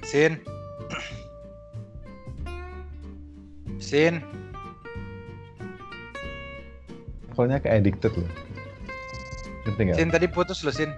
Sin. 0.00 0.40
Sin, 3.76 4.24
levelnya 7.28 7.60
ke 7.60 7.68
addicted 7.68 8.16
loh. 8.16 8.30
Ngerti 9.68 9.80
nggak? 9.84 9.96
Sin 10.00 10.08
tadi 10.08 10.26
putus 10.32 10.64
lo 10.64 10.72
Sin. 10.72 10.88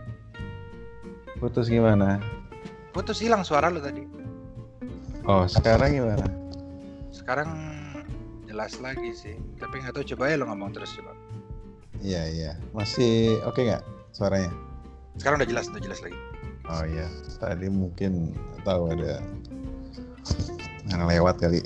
Putus 1.36 1.68
gimana 1.68 2.18
Putus 2.90 3.20
hilang 3.20 3.44
suara 3.44 3.68
lo 3.68 3.76
tadi. 3.76 4.00
Oh, 5.28 5.44
sekarang 5.44 6.00
gimana? 6.00 6.24
Sekarang 7.12 7.52
jelas 8.48 8.80
lagi 8.80 9.12
sih. 9.12 9.36
Tapi 9.60 9.84
nggak 9.84 10.00
tahu 10.00 10.16
coba 10.16 10.32
ya 10.32 10.40
lo 10.40 10.48
ngomong 10.48 10.72
terus 10.72 10.96
coba. 10.96 11.12
Iya, 12.00 12.24
iya. 12.32 12.52
Masih 12.72 13.36
oke 13.44 13.60
nggak 13.60 13.84
suaranya? 14.16 14.48
Sekarang 15.20 15.36
udah 15.44 15.48
jelas, 15.52 15.68
udah 15.68 15.82
jelas 15.84 16.00
lagi. 16.00 16.16
Oh 16.72 16.84
iya, 16.88 17.04
tadi 17.36 17.68
mungkin 17.68 18.32
tahu 18.64 18.96
ada 18.96 19.20
yang 20.88 21.04
lewat 21.04 21.36
kali. 21.36 21.60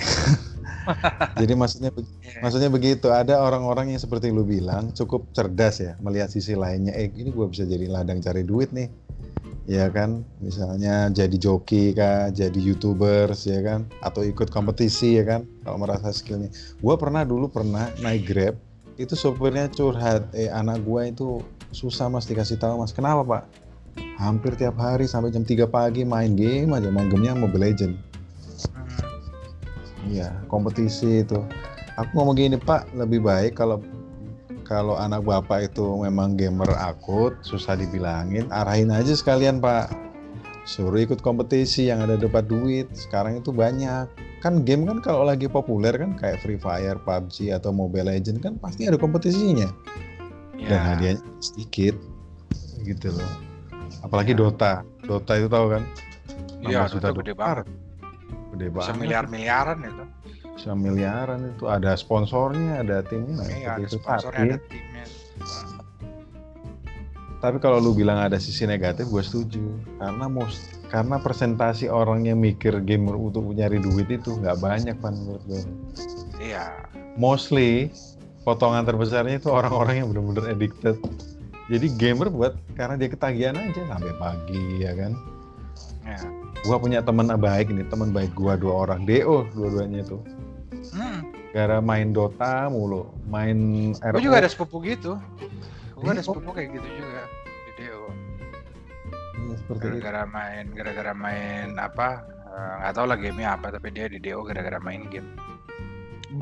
Jadi 1.40 1.52
maksudnya 1.54 1.94
Iya. 1.94 2.42
maksudnya 2.42 2.70
begitu, 2.74 3.06
ada 3.14 3.38
orang-orang 3.38 3.94
yang 3.94 4.02
seperti 4.02 4.34
lu 4.34 4.42
bilang 4.42 4.90
cukup 4.90 5.30
cerdas 5.30 5.78
ya 5.78 5.94
melihat 6.02 6.26
sisi 6.26 6.58
lainnya. 6.58 6.90
Eh, 6.98 7.06
ini 7.06 7.30
gua 7.30 7.46
bisa 7.46 7.62
jadi 7.62 7.86
ladang 7.86 8.18
cari 8.18 8.42
duit 8.42 8.74
nih. 8.74 8.90
Ya 9.68 9.86
kan, 9.92 10.24
misalnya 10.40 11.12
jadi 11.12 11.36
joki 11.36 11.92
kah, 11.94 12.32
jadi 12.32 12.58
youtubers 12.58 13.44
ya 13.46 13.60
kan, 13.60 13.86
atau 14.02 14.24
ikut 14.24 14.50
kompetisi 14.50 15.20
ya 15.20 15.22
kan, 15.22 15.46
kalau 15.62 15.78
merasa 15.78 16.10
skillnya. 16.10 16.50
Gua 16.82 16.98
pernah 16.98 17.22
dulu 17.22 17.46
pernah 17.52 17.86
naik 18.02 18.22
grab, 18.26 18.54
itu 18.98 19.14
sopirnya 19.14 19.70
curhat, 19.70 20.26
eh 20.34 20.50
anak 20.50 20.82
gua 20.82 21.06
itu 21.06 21.44
susah 21.70 22.10
mas 22.10 22.26
dikasih 22.26 22.58
tahu 22.58 22.82
mas, 22.82 22.90
kenapa 22.90 23.22
pak? 23.22 23.42
Hampir 24.18 24.58
tiap 24.58 24.74
hari 24.80 25.06
sampai 25.06 25.30
jam 25.30 25.46
3 25.46 25.70
pagi 25.70 26.02
main 26.02 26.34
game 26.34 26.74
aja, 26.74 26.90
main 26.90 27.06
gamenya 27.06 27.38
Mobile 27.38 27.70
Legend. 27.70 27.94
Hmm. 28.74 30.10
Iya, 30.10 30.34
kompetisi 30.50 31.22
itu. 31.22 31.38
Aku 31.94 32.10
ngomong 32.16 32.34
gini, 32.34 32.56
Pak, 32.56 32.96
lebih 32.96 33.22
baik 33.22 33.60
kalau 33.60 33.84
kalau 34.70 34.94
anak 34.94 35.26
Bapak 35.26 35.74
itu 35.74 35.82
memang 35.98 36.38
gamer 36.38 36.70
akut, 36.78 37.34
susah 37.42 37.74
dibilangin, 37.74 38.46
arahin 38.54 38.94
aja 38.94 39.10
sekalian, 39.10 39.58
Pak. 39.58 39.90
Suruh 40.62 41.02
ikut 41.02 41.18
kompetisi 41.18 41.90
yang 41.90 42.06
ada 42.06 42.14
dapat 42.14 42.46
duit. 42.46 42.86
Sekarang 42.94 43.42
itu 43.42 43.50
banyak. 43.50 44.06
Kan 44.38 44.62
game 44.62 44.86
kan 44.86 45.02
kalau 45.02 45.26
lagi 45.26 45.50
populer 45.50 45.90
kan 45.98 46.14
kayak 46.14 46.38
Free 46.38 46.54
Fire, 46.54 47.02
PUBG 47.02 47.50
atau 47.50 47.74
Mobile 47.74 48.14
Legend 48.14 48.38
kan 48.38 48.54
pasti 48.62 48.86
ada 48.86 48.94
kompetisinya. 48.94 49.66
Dan 50.54 50.70
Ya. 50.70 50.80
hadiahnya 50.94 51.24
sedikit. 51.42 51.98
Gitu 52.86 53.10
loh. 53.10 53.32
Apalagi 54.06 54.38
Ya. 54.38 54.38
Dota. 54.38 54.72
Dota 55.02 55.32
itu 55.34 55.50
tahu 55.50 55.66
kan? 55.74 55.82
Iya, 56.62 56.86
16 56.86 56.94
juta 56.94 57.06
itu 57.10 57.18
gede 57.26 57.34
banget. 57.34 57.66
Gede 58.54 58.66
Bisa 58.70 58.78
banget. 58.78 58.94
miliar-miliaran 59.02 59.78
itu. 59.82 60.04
Bisa 60.60 60.76
miliaran 60.76 61.56
itu 61.56 61.64
ada 61.64 61.96
sponsornya 61.96 62.84
ada 62.84 63.00
timnya 63.00 63.40
nah, 63.40 63.48
Iya, 63.48 63.68
ada 63.80 63.86
sponsornya, 63.88 64.28
tapi, 64.28 64.44
ada 64.44 64.58
timnya. 64.68 65.04
tapi 67.40 67.56
kalau 67.56 67.80
lu 67.80 67.96
bilang 67.96 68.20
ada 68.20 68.36
sisi 68.36 68.68
negatif 68.68 69.08
gue 69.08 69.24
setuju 69.24 69.64
karena 69.96 70.28
most 70.28 70.60
karena 70.92 71.16
presentasi 71.16 71.88
orang 71.88 72.28
yang 72.28 72.36
mikir 72.36 72.76
gamer 72.84 73.16
untuk 73.16 73.48
nyari 73.56 73.80
duit 73.80 74.12
itu 74.12 74.36
nggak 74.36 74.60
banyak 74.60 74.92
pan 75.00 75.16
menurut 75.16 75.40
gue 75.48 75.62
Iya. 76.36 76.84
mostly 77.16 77.88
potongan 78.44 78.84
terbesarnya 78.84 79.40
itu 79.40 79.48
orang-orang 79.48 80.04
yang 80.04 80.12
benar-benar 80.12 80.52
addicted 80.52 81.00
jadi 81.72 81.88
gamer 81.96 82.28
buat 82.28 82.52
karena 82.76 83.00
dia 83.00 83.08
ketagihan 83.08 83.56
aja 83.56 83.80
sampai 83.88 84.12
pagi 84.20 84.84
ya 84.84 84.92
kan 84.92 85.16
Ya. 86.00 86.16
gua 86.64 86.80
punya 86.80 87.04
teman 87.04 87.28
baik 87.28 87.68
nih 87.70 87.84
teman 87.86 88.08
baik 88.10 88.32
gua 88.34 88.56
dua 88.56 88.88
orang 88.88 89.04
do 89.04 89.44
dua-duanya 89.52 90.00
itu. 90.00 90.16
Gara 91.50 91.78
main 91.82 92.14
Dota 92.14 92.70
mulu 92.70 93.10
main 93.26 93.90
Gue 93.92 94.22
juga 94.22 94.38
ada 94.38 94.50
sepupu 94.50 94.78
gitu. 94.82 95.18
Gue 95.98 96.10
ada 96.10 96.22
Iya, 96.22 96.26
sepupu 96.26 96.50
kayak 96.54 96.68
gitu 96.78 96.88
juga 96.88 97.22
di 97.66 97.72
DO. 97.78 98.02
Seperti 99.58 99.82
itu 99.82 99.98
Gara-gara 99.98 100.22
main, 100.30 100.64
gara-gara 100.72 101.12
main 101.12 101.66
apa? 101.76 102.08
eh, 102.46 102.72
Nggak 102.80 102.92
tahu 102.94 103.06
lah 103.10 103.16
gamenya 103.18 103.50
apa, 103.58 103.66
tapi 103.74 103.88
dia 103.90 104.06
di 104.06 104.18
DO 104.18 104.40
gara-gara 104.46 104.78
main 104.78 105.04
game. 105.10 105.26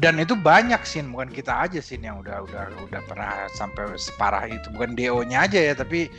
Dan 0.05 0.21
itu 0.21 0.37
banyak 0.37 0.85
sih, 0.85 1.01
bukan 1.01 1.33
kita 1.33 1.65
aja 1.65 1.81
sih 1.81 1.97
yang 1.97 2.21
udah 2.21 2.45
udah 2.45 2.69
udah 2.85 3.01
pernah 3.09 3.49
sampai 3.57 3.97
separah 3.97 4.45
itu. 4.45 4.69
Bukan 4.77 4.93
DO-nya 4.93 5.49
aja 5.49 5.57
ya, 5.57 5.73
tapi 5.73 6.13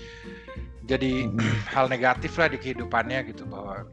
jadi 0.89 1.29
hal 1.69 1.85
negatif 1.85 2.33
lah 2.41 2.49
di 2.49 2.57
kehidupannya 2.57 3.29
gitu 3.29 3.45
bahwa 3.45 3.85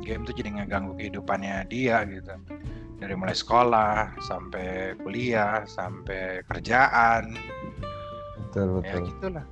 game 0.00 0.24
tuh 0.24 0.32
jadi 0.32 0.56
ngeganggu 0.56 0.96
kehidupannya 0.96 1.68
dia 1.68 2.00
gitu 2.08 2.32
dari 2.98 3.14
mulai 3.18 3.34
sekolah 3.34 4.18
sampai 4.22 4.94
kuliah 5.02 5.66
sampai 5.66 6.42
kerjaan. 6.46 7.34
Betul 8.38 8.68
ya 8.68 8.74
betul. 8.78 9.02
gitulah. 9.10 9.46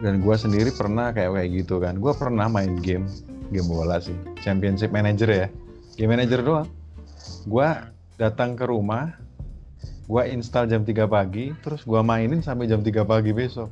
Dan 0.00 0.20
gua 0.20 0.36
sendiri 0.36 0.72
pernah 0.72 1.12
kayak 1.12 1.32
kayak 1.32 1.50
gitu 1.64 1.80
kan. 1.80 2.00
Gua 2.00 2.12
pernah 2.16 2.48
main 2.48 2.76
game 2.80 3.08
game 3.52 3.68
bola 3.68 4.00
sih. 4.00 4.16
Championship 4.40 4.92
manager 4.92 5.28
ya. 5.28 5.48
Game 5.96 6.12
manager 6.12 6.40
doang. 6.40 6.68
Gua 7.48 7.92
datang 8.16 8.56
ke 8.56 8.64
rumah 8.64 9.12
gua 10.06 10.22
install 10.24 10.70
jam 10.70 10.86
3 10.86 11.10
pagi 11.10 11.50
terus 11.66 11.82
gua 11.82 12.00
mainin 12.00 12.38
sampai 12.40 12.70
jam 12.70 12.80
3 12.80 13.04
pagi 13.04 13.32
besok. 13.34 13.68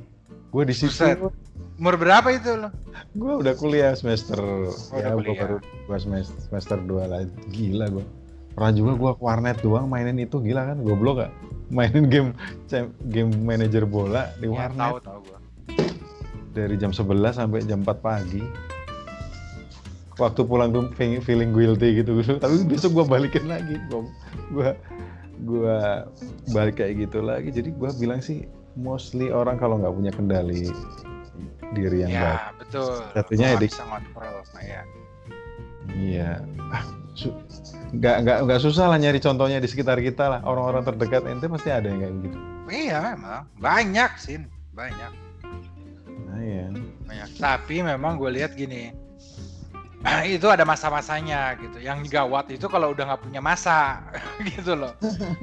Gua 0.53 0.63
di 0.63 0.75
situ. 0.77 1.31
Umur 1.75 1.99
berapa 1.99 2.31
itu 2.31 2.55
lo? 2.55 2.71
Gua 3.19 3.43
udah 3.43 3.55
kuliah 3.59 3.93
semester 3.99 4.39
ya 4.95 5.11
udah 5.11 5.13
gua 5.19 5.23
kuliah. 5.23 5.41
baru 5.43 5.57
gua 5.91 5.99
semester 5.99 6.39
semester 6.47 6.79
2 6.79 7.11
lah. 7.11 7.21
Gila 7.51 7.87
gua 7.91 8.05
pernah 8.55 8.73
juga 8.73 8.93
gua 8.95 9.13
ke 9.19 9.23
warnet 9.23 9.59
doang 9.61 9.87
mainin 9.91 10.19
itu 10.19 10.39
gila 10.39 10.75
kan 10.75 10.79
goblok 10.81 11.27
gak? 11.27 11.33
Mainin 11.75 12.07
game 12.07 12.29
game 13.11 13.33
manager 13.35 13.85
bola 13.85 14.31
di 14.39 14.47
ya, 14.47 14.55
warnet. 14.55 14.81
tahu 14.81 14.97
tahu 15.03 15.19
gua. 15.27 15.39
Dari 16.55 16.75
jam 16.79 16.95
11 16.95 17.35
sampai 17.35 17.67
jam 17.67 17.83
4 17.83 17.99
pagi. 17.99 18.43
Waktu 20.15 20.47
pulang 20.47 20.71
tuh 20.71 20.87
feeling, 20.95 21.19
feeling 21.19 21.51
guilty 21.51 21.99
gitu. 21.99 22.23
Tapi 22.43 22.63
besok 22.71 23.03
gua 23.03 23.05
balikin 23.19 23.51
lagi 23.51 23.75
gua 23.91 24.79
gua 25.43 26.07
balik 26.55 26.79
kayak 26.79 27.11
gitu 27.11 27.19
lagi. 27.21 27.51
Jadi 27.51 27.75
gua 27.75 27.91
bilang 27.99 28.23
sih 28.23 28.47
mostly 28.79 29.31
orang 29.31 29.59
kalau 29.59 29.79
nggak 29.79 29.95
punya 29.95 30.13
kendali 30.15 30.71
diri 31.75 32.07
yang 32.07 32.13
baik 32.15 32.39
ya 32.39 32.53
betul. 32.59 32.95
Satunya 33.15 33.47
edik. 33.59 33.71
bisa 33.75 33.85
ngontrol 33.87 34.37
nah, 34.55 34.63
ya 34.63 34.83
iya. 35.95 36.31
Ah, 36.73 36.85
su- 37.13 37.35
nggak 38.01 38.17
nggak 38.27 38.39
nggak 38.49 38.61
susah 38.61 38.91
lah 38.91 38.99
nyari 38.99 39.21
contohnya 39.23 39.59
di 39.63 39.69
sekitar 39.71 39.99
kita 40.03 40.25
lah. 40.29 40.41
Orang-orang 40.43 40.83
terdekat 40.83 41.23
ente 41.27 41.47
pasti 41.47 41.71
ada 41.71 41.87
yang 41.87 42.01
kayak 42.03 42.15
gitu. 42.27 42.39
Iya 42.71 43.01
emang. 43.15 43.43
Banyak 43.59 44.11
sih 44.19 44.37
banyak. 44.75 45.13
Nah 46.29 46.39
iya. 46.43 46.67
Banyak. 47.07 47.29
Tapi 47.39 47.77
memang 47.85 48.19
gue 48.19 48.31
lihat 48.35 48.59
gini 48.59 48.91
itu 50.37 50.47
ada 50.51 50.67
masa-masanya 50.69 51.57
gitu. 51.61 51.81
Yang 51.81 52.13
gawat 52.13 52.53
itu 52.53 52.67
kalau 52.69 52.93
udah 52.93 53.15
nggak 53.15 53.23
punya 53.25 53.41
masa 53.41 54.05
gitu 54.55 54.77
loh. 54.77 54.93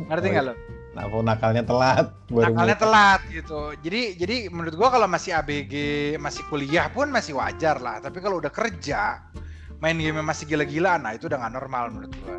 Ngerti 0.10 0.28
Oh, 0.30 0.34
nggak 0.36 0.46
lo? 0.52 0.56
Nah 0.92 1.08
nakalnya 1.24 1.64
telat 1.64 2.12
baru 2.28 2.52
nakalnya 2.52 2.76
mulai. 2.76 2.84
telat 2.84 3.22
gitu. 3.32 3.62
Jadi 3.80 4.02
jadi 4.20 4.36
menurut 4.52 4.76
gua 4.76 4.92
kalau 4.92 5.08
masih 5.08 5.32
ABG 5.40 5.74
masih 6.20 6.44
kuliah 6.52 6.92
pun 6.92 7.08
masih 7.08 7.40
wajar 7.40 7.80
lah. 7.80 8.04
Tapi 8.04 8.20
kalau 8.20 8.44
udah 8.44 8.52
kerja 8.52 9.24
main 9.82 9.98
game 9.98 10.22
masih 10.22 10.46
gila-gilaan 10.46 11.02
nah 11.02 11.18
itu 11.18 11.26
udah 11.26 11.42
nggak 11.42 11.56
normal 11.58 11.84
menurut 11.90 12.14
gua. 12.22 12.38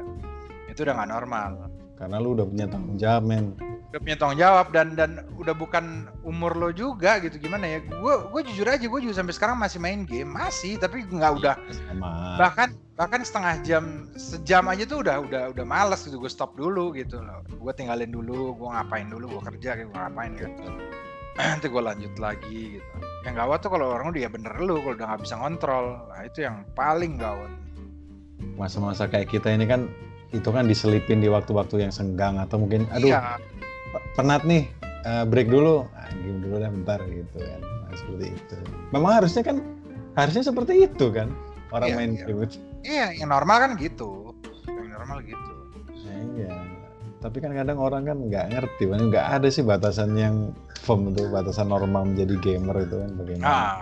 Itu 0.71 0.87
udah 0.87 0.95
nggak 0.95 1.11
normal. 1.11 1.51
Karena 1.99 2.17
lu 2.23 2.39
udah 2.39 2.47
punya 2.47 2.67
tanggung 2.71 2.97
jawab 2.97 3.23
men. 3.27 3.53
Udah 3.93 4.01
punya 4.01 4.17
tanggung 4.17 4.41
jawab 4.41 4.67
dan 4.73 4.95
dan 4.97 5.11
udah 5.37 5.53
bukan 5.53 6.09
umur 6.23 6.55
lo 6.57 6.71
juga 6.71 7.19
gitu 7.19 7.37
gimana 7.43 7.67
ya? 7.67 7.79
Gua 7.99 8.31
gua 8.31 8.41
jujur 8.47 8.65
aja 8.65 8.87
gua 8.87 9.03
juga 9.03 9.19
sampai 9.19 9.35
sekarang 9.35 9.59
masih 9.59 9.83
main 9.83 10.07
game 10.07 10.31
masih 10.31 10.79
tapi 10.79 11.03
nggak 11.03 11.33
udah. 11.43 11.59
Sama. 11.91 12.39
Bahkan 12.39 12.69
bahkan 12.95 13.21
setengah 13.27 13.55
jam 13.67 13.85
sejam 14.15 14.71
aja 14.71 14.87
tuh 14.87 15.03
udah 15.03 15.19
udah 15.27 15.43
udah 15.51 15.65
males 15.67 16.07
gitu 16.07 16.23
gue 16.23 16.31
stop 16.31 16.55
dulu 16.55 16.95
gitu 16.95 17.19
loh. 17.19 17.43
Gue 17.51 17.73
tinggalin 17.75 18.15
dulu 18.15 18.55
gue 18.55 18.69
ngapain 18.71 19.11
dulu 19.11 19.39
gue 19.39 19.43
kerja 19.51 19.75
kayak 19.75 19.91
gue 19.91 19.99
ngapain 19.99 20.33
gitu. 20.39 20.63
Nanti 21.41 21.67
gue 21.67 21.83
lanjut 21.83 22.15
lagi 22.23 22.79
gitu 22.79 23.12
yang 23.23 23.35
gawat 23.39 23.63
tuh 23.63 23.71
kalau 23.71 23.95
orang 23.95 24.11
udah 24.11 24.21
ya 24.27 24.31
bener 24.31 24.51
lu 24.59 24.83
kalau 24.83 24.95
udah 24.99 25.07
nggak 25.15 25.23
bisa 25.23 25.35
ngontrol. 25.39 25.87
Nah 26.11 26.23
itu 26.27 26.39
yang 26.43 26.67
paling 26.75 27.19
gawat. 27.19 27.51
Masa-masa 28.59 29.07
kayak 29.07 29.31
kita 29.31 29.55
ini 29.55 29.65
kan 29.67 29.87
itu 30.35 30.49
kan 30.51 30.67
diselipin 30.67 31.23
di 31.23 31.31
waktu-waktu 31.31 31.87
yang 31.87 31.93
senggang 31.95 32.41
atau 32.41 32.59
mungkin 32.59 32.89
aduh 32.91 33.13
iya. 33.15 33.39
pe- 33.95 34.05
penat 34.19 34.43
nih 34.43 34.67
eh, 35.07 35.25
break 35.29 35.47
dulu. 35.47 35.87
Ah, 35.95 36.11
game 36.11 36.43
dulu 36.43 36.55
deh 36.59 36.71
bentar 36.71 36.99
gitu 37.07 37.39
kan. 37.39 37.61
Nah, 37.63 37.95
seperti 37.95 38.27
itu. 38.35 38.57
Memang 38.91 39.13
harusnya 39.23 39.43
kan 39.47 39.57
harusnya 40.19 40.43
seperti 40.43 40.73
itu 40.91 41.07
kan 41.15 41.31
orang 41.71 41.89
Iya, 41.89 41.97
main 41.97 42.11
iya. 42.19 42.27
iya 42.83 43.07
yang 43.23 43.31
normal 43.31 43.57
kan 43.63 43.71
gitu. 43.79 44.35
Yang 44.67 44.91
normal 44.99 45.19
gitu. 45.23 45.53
Nah, 46.03 46.21
iya 46.35 46.55
tapi 47.23 47.39
kan 47.39 47.55
kadang 47.55 47.79
orang 47.79 48.03
kan 48.03 48.19
nggak 48.19 48.47
ngerti 48.51 48.91
kan 48.91 49.01
nggak 49.09 49.27
ada 49.39 49.49
sih 49.49 49.63
batasan 49.63 50.19
yang 50.19 50.51
firm 50.83 51.15
itu 51.15 51.31
batasan 51.31 51.71
normal 51.71 52.11
menjadi 52.11 52.35
gamer 52.43 52.83
itu 52.83 52.99
kan 52.99 53.11
bagaimana? 53.15 53.47
Nah 53.47 53.75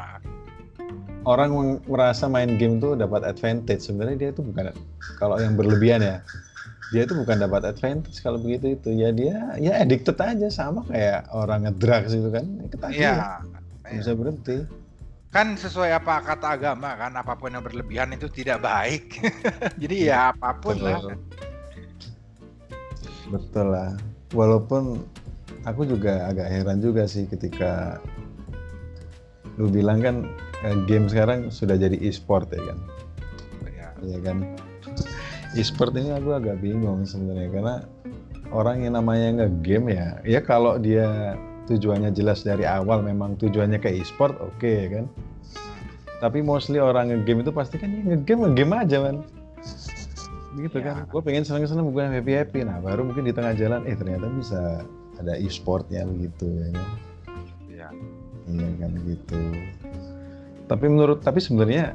orang 1.24 1.80
merasa 1.88 2.28
main 2.28 2.56
game 2.56 2.80
tuh 2.80 2.96
dapat 2.96 3.26
advantage. 3.26 3.84
Sebenarnya 3.84 4.16
dia 4.16 4.30
itu 4.32 4.44
bukan 4.44 4.72
kalau 5.20 5.36
yang 5.40 5.56
berlebihan 5.56 6.00
ya 6.00 6.16
dia 6.90 7.06
itu 7.06 7.14
bukan 7.14 7.38
dapat 7.38 7.70
advantage 7.70 8.20
kalau 8.20 8.36
begitu 8.40 8.76
itu. 8.76 8.90
Ya 8.92 9.10
dia 9.12 9.56
ya 9.56 9.80
addicted 9.80 10.16
aja 10.20 10.48
sama 10.48 10.84
kayak 10.88 11.28
orang 11.32 11.68
ngedrugs 11.68 12.12
itu 12.12 12.28
kan. 12.28 12.44
Iya 12.44 12.68
ketagihan. 12.68 13.16
Iya. 13.90 13.98
bisa 14.04 14.12
berhenti. 14.14 14.58
Kan 15.30 15.54
sesuai 15.54 15.94
apa 15.94 16.26
kata 16.26 16.58
agama 16.58 16.90
kan 16.98 17.14
apa 17.14 17.38
pun 17.38 17.54
yang 17.54 17.62
berlebihan 17.62 18.10
itu 18.14 18.26
tidak 18.30 18.62
baik. 18.62 19.18
Jadi 19.82 20.10
ya 20.10 20.34
apa 20.34 20.58
pun 20.58 20.74
betul. 20.78 20.90
lah 20.90 21.00
betul 23.30 23.72
lah. 23.72 23.96
Walaupun 24.34 25.02
aku 25.64 25.86
juga 25.86 26.28
agak 26.30 26.50
heran 26.50 26.78
juga 26.82 27.06
sih 27.06 27.26
ketika 27.26 28.02
lu 29.58 29.70
bilang 29.70 30.02
kan 30.02 30.16
eh, 30.66 30.76
game 30.86 31.06
sekarang 31.06 31.50
sudah 31.50 31.78
jadi 31.78 31.96
e-sport 31.98 32.50
ya 32.50 32.62
kan? 32.70 32.78
Ya. 33.70 33.88
ya 34.04 34.18
kan? 34.22 34.36
E-sport 35.58 35.94
ini 35.98 36.14
aku 36.14 36.30
agak 36.30 36.62
bingung 36.62 37.02
sebenarnya 37.02 37.48
karena 37.50 37.76
orang 38.50 38.86
yang 38.86 38.94
namanya 38.98 39.46
nge-game 39.46 39.94
ya 39.94 40.08
ya 40.26 40.40
kalau 40.42 40.78
dia 40.78 41.34
tujuannya 41.70 42.10
jelas 42.10 42.42
dari 42.42 42.66
awal 42.66 43.02
memang 43.02 43.38
tujuannya 43.38 43.78
ke 43.78 43.90
e-sport 44.02 44.34
oke 44.42 44.58
okay, 44.58 44.90
kan 44.90 45.06
tapi 46.18 46.44
mostly 46.44 46.82
orang 46.82 47.14
nge-game 47.14 47.46
itu 47.46 47.52
pasti 47.54 47.78
kan 47.78 47.90
ya 47.94 48.02
nge-game 48.02 48.50
nge-game 48.50 48.72
aja 48.74 48.96
man 49.00 49.16
gitu 50.56 50.82
Ya. 50.82 50.84
kan. 50.90 51.06
Gue 51.06 51.22
pengen 51.22 51.46
seneng-seneng 51.46 51.94
gue 51.94 52.02
happy 52.02 52.32
happy 52.34 52.60
nah 52.66 52.82
baru 52.82 53.06
mungkin 53.06 53.22
di 53.22 53.34
tengah 53.34 53.54
jalan 53.54 53.86
eh 53.86 53.94
ternyata 53.94 54.26
bisa 54.34 54.82
ada 55.20 55.36
e-sportnya 55.36 56.02
begitu 56.08 56.46
ya 56.48 56.68
kan? 56.74 56.88
Ya. 57.70 57.88
iya 58.50 58.68
kan 58.80 58.90
gitu. 59.06 59.40
Tapi 60.66 60.86
menurut 60.86 61.22
tapi 61.22 61.38
sebenarnya 61.38 61.94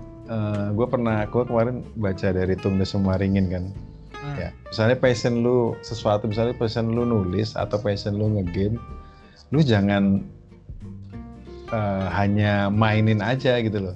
gue 0.74 0.88
pernah 0.90 1.28
gue 1.28 1.44
kemarin 1.46 1.86
baca 1.96 2.28
dari 2.32 2.56
Tung 2.58 2.80
de 2.80 2.86
Sumaringin 2.88 3.48
kan. 3.52 3.66
Hmm. 4.16 4.42
ya 4.42 4.50
misalnya 4.74 4.98
passion 4.98 5.46
lu 5.46 5.78
sesuatu 5.86 6.26
misalnya 6.26 6.58
passion 6.58 6.90
lu 6.90 7.06
nulis 7.06 7.54
atau 7.54 7.78
passion 7.78 8.18
lu 8.18 8.34
ngegame 8.34 8.82
lu 9.54 9.62
jangan 9.62 10.26
eh, 11.70 12.08
hanya 12.10 12.74
mainin 12.74 13.22
aja 13.22 13.62
gitu 13.62 13.78
loh. 13.92 13.96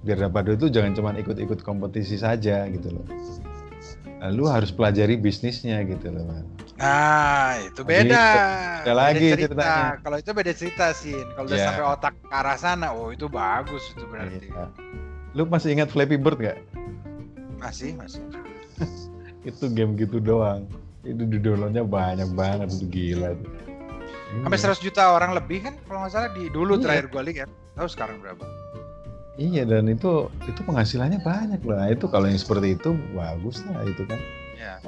Biar 0.00 0.16
dapat 0.22 0.48
duit 0.48 0.58
itu 0.64 0.70
jangan 0.70 0.94
cuma 0.96 1.10
ikut-ikut 1.18 1.60
kompetisi 1.60 2.16
saja 2.16 2.64
gitu 2.70 2.94
loh 2.94 3.04
lu 4.26 4.44
harus 4.46 4.70
pelajari 4.70 5.14
bisnisnya 5.14 5.80
gitu 5.82 6.08
loh 6.08 6.24
man. 6.24 6.44
Nah, 6.76 7.56
itu 7.62 7.80
Jadi, 7.80 8.12
beda. 8.12 8.24
beda 8.80 8.92
lagi 8.92 9.26
cerita. 9.30 9.40
ceritanya. 9.48 9.84
Kalau 10.00 10.16
itu 10.16 10.30
beda 10.32 10.52
cerita 10.52 10.86
sih. 10.92 11.16
Kalau 11.32 11.46
udah 11.46 11.56
Iya. 11.56 11.66
sampai 11.66 11.84
otak 11.86 12.14
ke 12.18 12.28
arah 12.30 12.56
sana, 12.56 12.86
oh 12.92 13.08
itu 13.08 13.26
bagus 13.26 13.92
itu 13.92 14.04
berarti. 14.06 14.48
Iya. 14.48 14.66
lu 15.32 15.44
masih 15.44 15.68
ingat 15.70 15.88
Flappy 15.88 16.16
Bird 16.16 16.40
gak? 16.40 16.56
Masih, 17.58 17.92
masih. 17.92 18.24
itu 19.48 19.64
game 19.68 19.92
gitu 19.94 20.16
doang 20.16 20.64
itu 21.02 21.22
di 21.22 21.38
downloadnya 21.38 21.84
banyak 21.84 22.32
banget 22.32 22.72
itu 22.72 22.84
gila 22.88 23.30
tuh. 23.36 23.52
Sampai 24.42 24.58
Iya. 24.58 24.64
100 24.72 24.80
juta 24.82 25.02
orang 25.12 25.32
lebih 25.32 25.62
kan 25.62 25.76
kalau 25.84 26.02
nggak 26.02 26.12
salah 26.12 26.32
di 26.32 26.48
dulu 26.48 26.76
Iya. 26.76 26.82
terakhir 26.82 27.06
gua 27.08 27.22
lihat. 27.22 27.48
Tahu 27.72 27.84
sekarang 27.86 28.16
berapa? 28.18 28.42
Iya 29.36 29.68
dan 29.68 29.84
itu 29.92 30.32
itu 30.48 30.60
penghasilannya 30.64 31.20
banyak 31.20 31.60
loh. 31.60 31.76
Nah, 31.76 31.92
itu 31.92 32.08
kalau 32.08 32.24
yang 32.24 32.40
seperti 32.40 32.80
itu 32.80 32.96
bagus 33.12 33.60
lah 33.68 33.84
itu 33.84 34.02
kan. 34.08 34.20
Ya. 34.56 34.80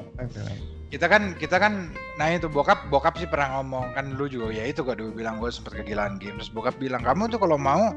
Kita 0.88 1.04
kan 1.04 1.36
kita 1.36 1.60
kan 1.60 1.92
nah 2.16 2.32
itu 2.32 2.48
bokap 2.48 2.88
bokap 2.88 3.20
sih 3.20 3.28
pernah 3.28 3.60
ngomong 3.60 3.92
kan 3.92 4.16
lu 4.16 4.24
juga 4.24 4.48
ya 4.56 4.64
itu 4.64 4.80
gak 4.80 4.96
dulu 4.96 5.20
bilang 5.20 5.36
gue 5.36 5.52
sempet 5.52 5.84
kegilaan 5.84 6.16
game 6.16 6.40
terus 6.40 6.48
bokap 6.48 6.80
bilang 6.80 7.04
kamu 7.04 7.28
tuh 7.28 7.36
kalau 7.36 7.60
mau 7.60 7.92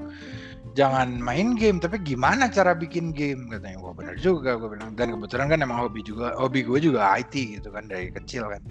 jangan 0.75 1.19
main 1.19 1.55
game 1.55 1.79
tapi 1.79 2.03
gimana 2.03 2.51
cara 2.51 2.75
bikin 2.75 3.15
game 3.15 3.47
katanya 3.47 3.79
wah 3.79 3.95
benar 3.95 4.19
juga 4.19 4.59
gue 4.59 4.75
bilang 4.75 4.91
dan 4.99 5.15
kebetulan 5.15 5.47
kan 5.47 5.59
emang 5.63 5.79
hobi 5.87 6.03
juga 6.03 6.35
hobi 6.35 6.67
gue 6.67 6.79
juga 6.83 7.15
IT 7.15 7.63
gitu 7.63 7.71
kan 7.71 7.87
dari 7.87 8.11
kecil 8.11 8.51
kan 8.51 8.61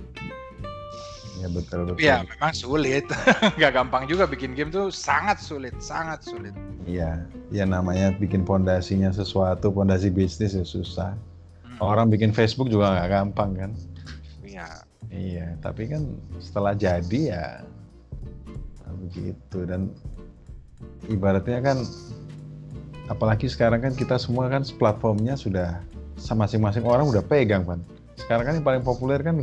Ya 1.40 1.48
betul 1.48 1.88
betul. 1.88 2.04
Ya 2.04 2.20
memang 2.20 2.52
sulit 2.52 3.08
nggak 3.56 3.72
gampang 3.72 4.04
juga 4.04 4.28
bikin 4.28 4.52
game 4.52 4.68
tuh 4.68 4.92
sangat 4.92 5.40
sulit 5.40 5.72
sangat 5.80 6.20
sulit 6.20 6.52
Iya, 6.84 7.24
ya 7.54 7.64
namanya 7.64 8.12
bikin 8.16 8.42
pondasinya 8.42 9.14
sesuatu, 9.14 9.70
pondasi 9.70 10.10
bisnis 10.10 10.56
ya 10.56 10.64
susah. 10.66 11.16
Hmm. 11.64 11.78
Orang 11.80 12.10
bikin 12.10 12.34
Facebook 12.34 12.68
juga 12.68 12.92
nggak 12.92 13.08
gampang 13.08 13.50
kan. 13.56 13.70
Iya. 14.44 14.68
Iya, 15.10 15.46
tapi 15.64 15.90
kan 15.90 16.06
setelah 16.38 16.74
jadi 16.74 17.20
ya 17.34 17.46
begitu 19.00 19.64
dan 19.64 19.90
ibaratnya 21.08 21.58
kan 21.64 21.78
apalagi 23.08 23.48
sekarang 23.48 23.80
kan 23.80 23.92
kita 23.96 24.20
semua 24.20 24.46
kan 24.52 24.62
platformnya 24.76 25.34
sudah 25.34 25.80
sama 26.20 26.44
masing-masing 26.44 26.84
orang 26.84 27.08
udah 27.08 27.24
pegang 27.24 27.64
kan. 27.64 27.80
Sekarang 28.14 28.44
kan 28.44 28.54
yang 28.60 28.66
paling 28.66 28.84
populer 28.84 29.18
kan 29.24 29.42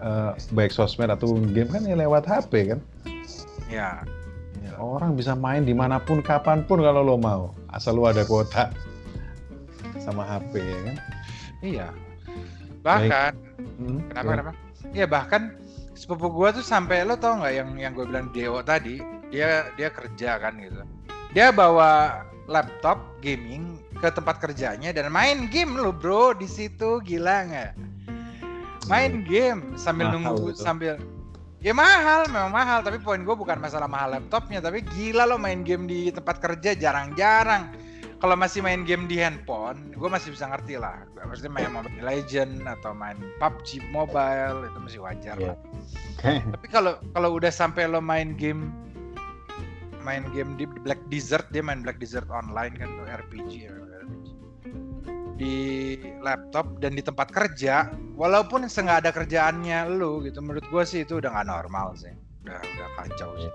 eh, 0.00 0.32
baik 0.52 0.72
sosmed 0.72 1.08
atau 1.08 1.36
game 1.52 1.68
kan 1.70 1.82
ya 1.84 1.96
lewat 1.96 2.24
HP 2.26 2.74
kan. 2.74 2.80
Ya. 3.66 4.02
Ya, 4.62 4.72
orang 4.78 5.14
bisa 5.14 5.34
main 5.34 5.62
di 5.62 5.74
mana 5.76 6.02
pun, 6.02 6.18
kapan 6.20 6.66
pun 6.66 6.82
kalau 6.82 7.02
lo 7.02 7.14
mau, 7.16 7.54
asal 7.70 7.94
lo 7.98 8.06
ada 8.08 8.26
kuota 8.26 8.70
sama 10.00 10.22
HP 10.26 10.58
ya 10.58 10.78
kan. 10.86 10.96
Iya. 11.62 11.88
Bahkan 12.82 13.32
Hmm, 13.76 14.00
kenapa 14.08 14.24
ya. 14.24 14.32
kenapa? 14.32 14.52
Iya 14.94 15.06
bahkan 15.08 15.42
sepupu 15.92 16.28
gua 16.32 16.48
tuh 16.52 16.64
sampai 16.64 17.04
lo 17.04 17.16
tau 17.16 17.40
nggak 17.40 17.52
yang 17.56 17.70
yang 17.76 17.92
gue 17.92 18.06
bilang 18.08 18.28
Dewo 18.32 18.60
tadi 18.64 19.00
dia 19.28 19.68
dia 19.76 19.88
kerja 19.92 20.40
kan 20.40 20.56
gitu. 20.56 20.80
Dia 21.34 21.52
bawa 21.52 22.22
laptop 22.46 23.00
gaming 23.20 23.76
ke 23.98 24.08
tempat 24.12 24.38
kerjanya 24.38 24.92
dan 24.94 25.10
main 25.10 25.48
game 25.50 25.74
lo 25.76 25.90
bro 25.92 26.32
di 26.32 26.46
situ 26.46 27.00
gila 27.02 27.48
nggak? 27.48 27.72
Main 28.86 29.26
game 29.26 29.74
sambil 29.74 30.08
Mahal 30.10 30.14
nunggu 30.36 30.54
itu. 30.54 30.62
sambil 30.62 30.94
ya 31.58 31.72
mahal 31.74 32.28
memang 32.30 32.52
mahal 32.52 32.78
tapi 32.84 33.00
poin 33.02 33.18
gue 33.26 33.34
bukan 33.34 33.58
masalah 33.58 33.90
mahal 33.90 34.14
laptopnya 34.14 34.62
tapi 34.62 34.86
gila 34.86 35.26
lo 35.26 35.34
main 35.34 35.66
game 35.66 35.88
di 35.90 36.12
tempat 36.14 36.38
kerja 36.38 36.78
jarang-jarang 36.78 37.74
kalau 38.16 38.32
masih 38.32 38.64
main 38.64 38.80
game 38.88 39.04
di 39.04 39.20
handphone, 39.20 39.92
gue 39.92 40.08
masih 40.08 40.32
bisa 40.32 40.48
ngerti 40.48 40.80
lah. 40.80 41.04
Maksudnya 41.20 41.52
main 41.52 41.68
Mobile 41.68 42.00
Legend 42.00 42.64
atau 42.64 42.96
main 42.96 43.20
PUBG 43.36 43.84
Mobile 43.92 44.64
itu 44.72 44.78
masih 44.80 45.00
wajar 45.04 45.36
Iya. 45.36 45.52
lah. 45.52 45.56
Tapi 46.56 46.66
kalau 46.72 46.96
kalau 47.12 47.36
udah 47.36 47.52
sampai 47.52 47.84
lo 47.84 48.00
main 48.00 48.32
game 48.32 48.72
main 50.00 50.24
game 50.32 50.56
di 50.56 50.64
Black 50.64 51.02
Desert 51.12 51.44
dia 51.52 51.60
main 51.60 51.84
Black 51.84 52.00
Desert 52.00 52.24
online 52.32 52.72
kan 52.80 52.88
tuh 52.88 53.04
RPG 53.04 53.52
ya 53.68 53.70
RPG. 53.74 53.85
Di 55.36 55.56
laptop 56.18 56.80
dan 56.80 56.92
di 56.92 57.00
tempat 57.00 57.28
kerja 57.28 57.88
walaupun 58.14 58.64
nggak 58.82 59.04
ada 59.04 59.10
kerjaannya 59.12 59.84
lu 59.90 60.24
gitu 60.24 60.40
menurut 60.40 60.64
gue 60.64 60.82
sih 60.82 61.04
itu 61.04 61.20
udah 61.20 61.28
nggak 61.30 61.46
normal 61.46 61.92
sih 61.92 62.12
udah 62.42 62.56
udah 62.56 62.88
kacau 62.96 63.30
sih 63.38 63.52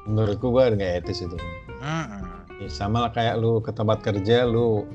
Menurutku 0.00 0.48
gua 0.48 0.72
nggak 0.72 1.04
etis 1.04 1.20
itu. 1.20 1.36
Mm-mm. 1.76 2.24
Ya, 2.56 2.68
sama 2.72 3.04
lah 3.04 3.12
kayak 3.12 3.36
lu 3.36 3.60
ke 3.60 3.68
tempat 3.68 4.00
kerja 4.00 4.48
lu 4.48 4.88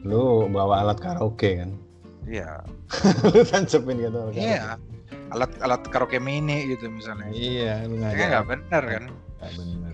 lu 0.00 0.48
bawa 0.48 0.80
alat 0.80 0.96
karaoke 0.96 1.60
kan. 1.60 1.76
iya 2.24 2.64
lu 3.28 3.44
tancepin 3.44 4.00
gitu. 4.00 4.16
alat 4.16 4.32
iya 4.34 4.80
alat 5.28 5.52
alat 5.60 5.82
karaoke 5.92 6.16
mini 6.16 6.72
gitu 6.72 6.88
misalnya. 6.88 7.28
Iya, 7.30 7.84
lu 7.84 8.00
Kayaknya 8.00 8.16
ngajak. 8.16 8.28
nggak 8.32 8.46
bener 8.48 8.82
kan 8.88 9.04
Nggak 9.12 9.52
bener. 9.60 9.92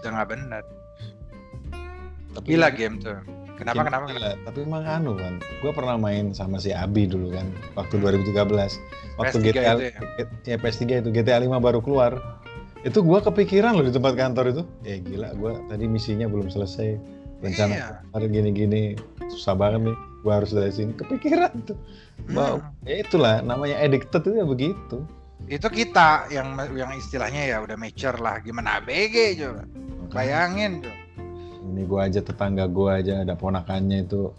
udah 0.00 0.10
nggak 0.10 0.28
bener 0.32 0.62
Tapi 2.30 2.46
gila 2.48 2.68
game 2.72 2.96
tuh 2.96 3.18
kenapa 3.60 3.82
kenapa 3.86 4.04
gila. 4.08 4.30
Tapi 4.48 4.58
emang 4.64 4.82
anu 4.82 5.12
kan, 5.14 5.36
gua 5.60 5.72
pernah 5.76 5.96
main 6.00 6.32
sama 6.32 6.56
si 6.56 6.72
Abi 6.72 7.04
dulu 7.04 7.30
kan, 7.30 7.46
waktu 7.76 8.00
2013. 8.00 8.80
Waktu 9.20 9.36
PS3 9.36 9.44
GTA 9.44 9.72
itu 9.76 9.82
ya? 10.48 10.56
PS3 10.56 10.82
itu 11.04 11.08
GTA 11.12 11.38
5 11.44 11.60
baru 11.60 11.78
keluar. 11.84 12.16
Itu 12.80 13.04
gua 13.04 13.20
kepikiran 13.20 13.76
loh 13.76 13.84
di 13.84 13.92
tempat 13.92 14.16
kantor 14.16 14.44
itu. 14.50 14.62
Eh 14.88 15.04
gila, 15.04 15.36
gua 15.36 15.60
tadi 15.68 15.84
misinya 15.84 16.24
belum 16.24 16.48
selesai. 16.48 16.96
Rencana 17.40 17.72
Iya. 17.72 17.86
hari 18.12 18.28
gini-gini 18.28 18.96
susah 19.28 19.56
banget 19.56 19.92
nih. 19.92 19.96
Gua 20.20 20.40
harus 20.40 20.52
dari 20.52 20.72
sini. 20.72 20.92
Kepikiran 20.92 21.52
tuh. 21.64 21.76
Wow. 22.32 22.60
Hmm. 22.60 22.88
Ya 22.88 23.00
itulah 23.00 23.40
namanya 23.40 23.80
addicted 23.80 24.20
itu 24.24 24.36
ya 24.36 24.44
begitu. 24.44 24.98
itu 25.48 25.66
kita 25.66 26.28
yang 26.28 26.52
yang 26.76 26.92
istilahnya 26.92 27.48
ya 27.48 27.56
udah 27.64 27.72
mature 27.74 28.20
lah 28.20 28.38
gimana 28.44 28.76
ABG 28.78 29.40
coba 29.40 29.64
bayangin 30.12 30.84
tuh 30.84 30.92
Ini 31.60 31.82
gua 31.84 32.08
aja 32.08 32.20
tetangga 32.24 32.64
gua 32.66 32.98
aja 33.00 33.20
ada 33.20 33.36
ponakannya 33.36 34.08
itu. 34.08 34.32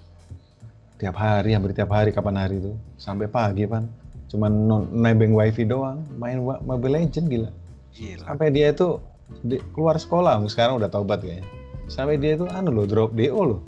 Tiap 0.97 1.17
hari 1.17 1.57
hampir 1.57 1.73
tiap 1.73 1.89
hari 1.93 2.13
kapan 2.13 2.37
hari 2.37 2.61
itu. 2.61 2.73
Sampai 2.97 3.29
pagi 3.29 3.65
pan. 3.65 3.89
Cuman 4.29 4.51
nebeng 4.93 5.33
wifi 5.33 5.65
doang. 5.65 6.01
Main 6.17 6.41
Mobile 6.41 7.01
Legend 7.01 7.25
gila. 7.29 7.49
Gila. 7.93 8.25
Sampai 8.25 8.49
dia 8.53 8.73
itu 8.73 8.97
di- 9.45 9.61
keluar 9.73 9.97
sekolah. 9.97 10.41
Sekarang 10.49 10.77
udah 10.81 10.89
taubat 10.89 11.21
kayaknya. 11.21 11.45
Sampai 11.89 12.17
dia 12.17 12.37
itu 12.37 12.45
anu 12.49 12.71
loh 12.71 12.85
drop 12.87 13.13
DO 13.13 13.41
loh. 13.41 13.59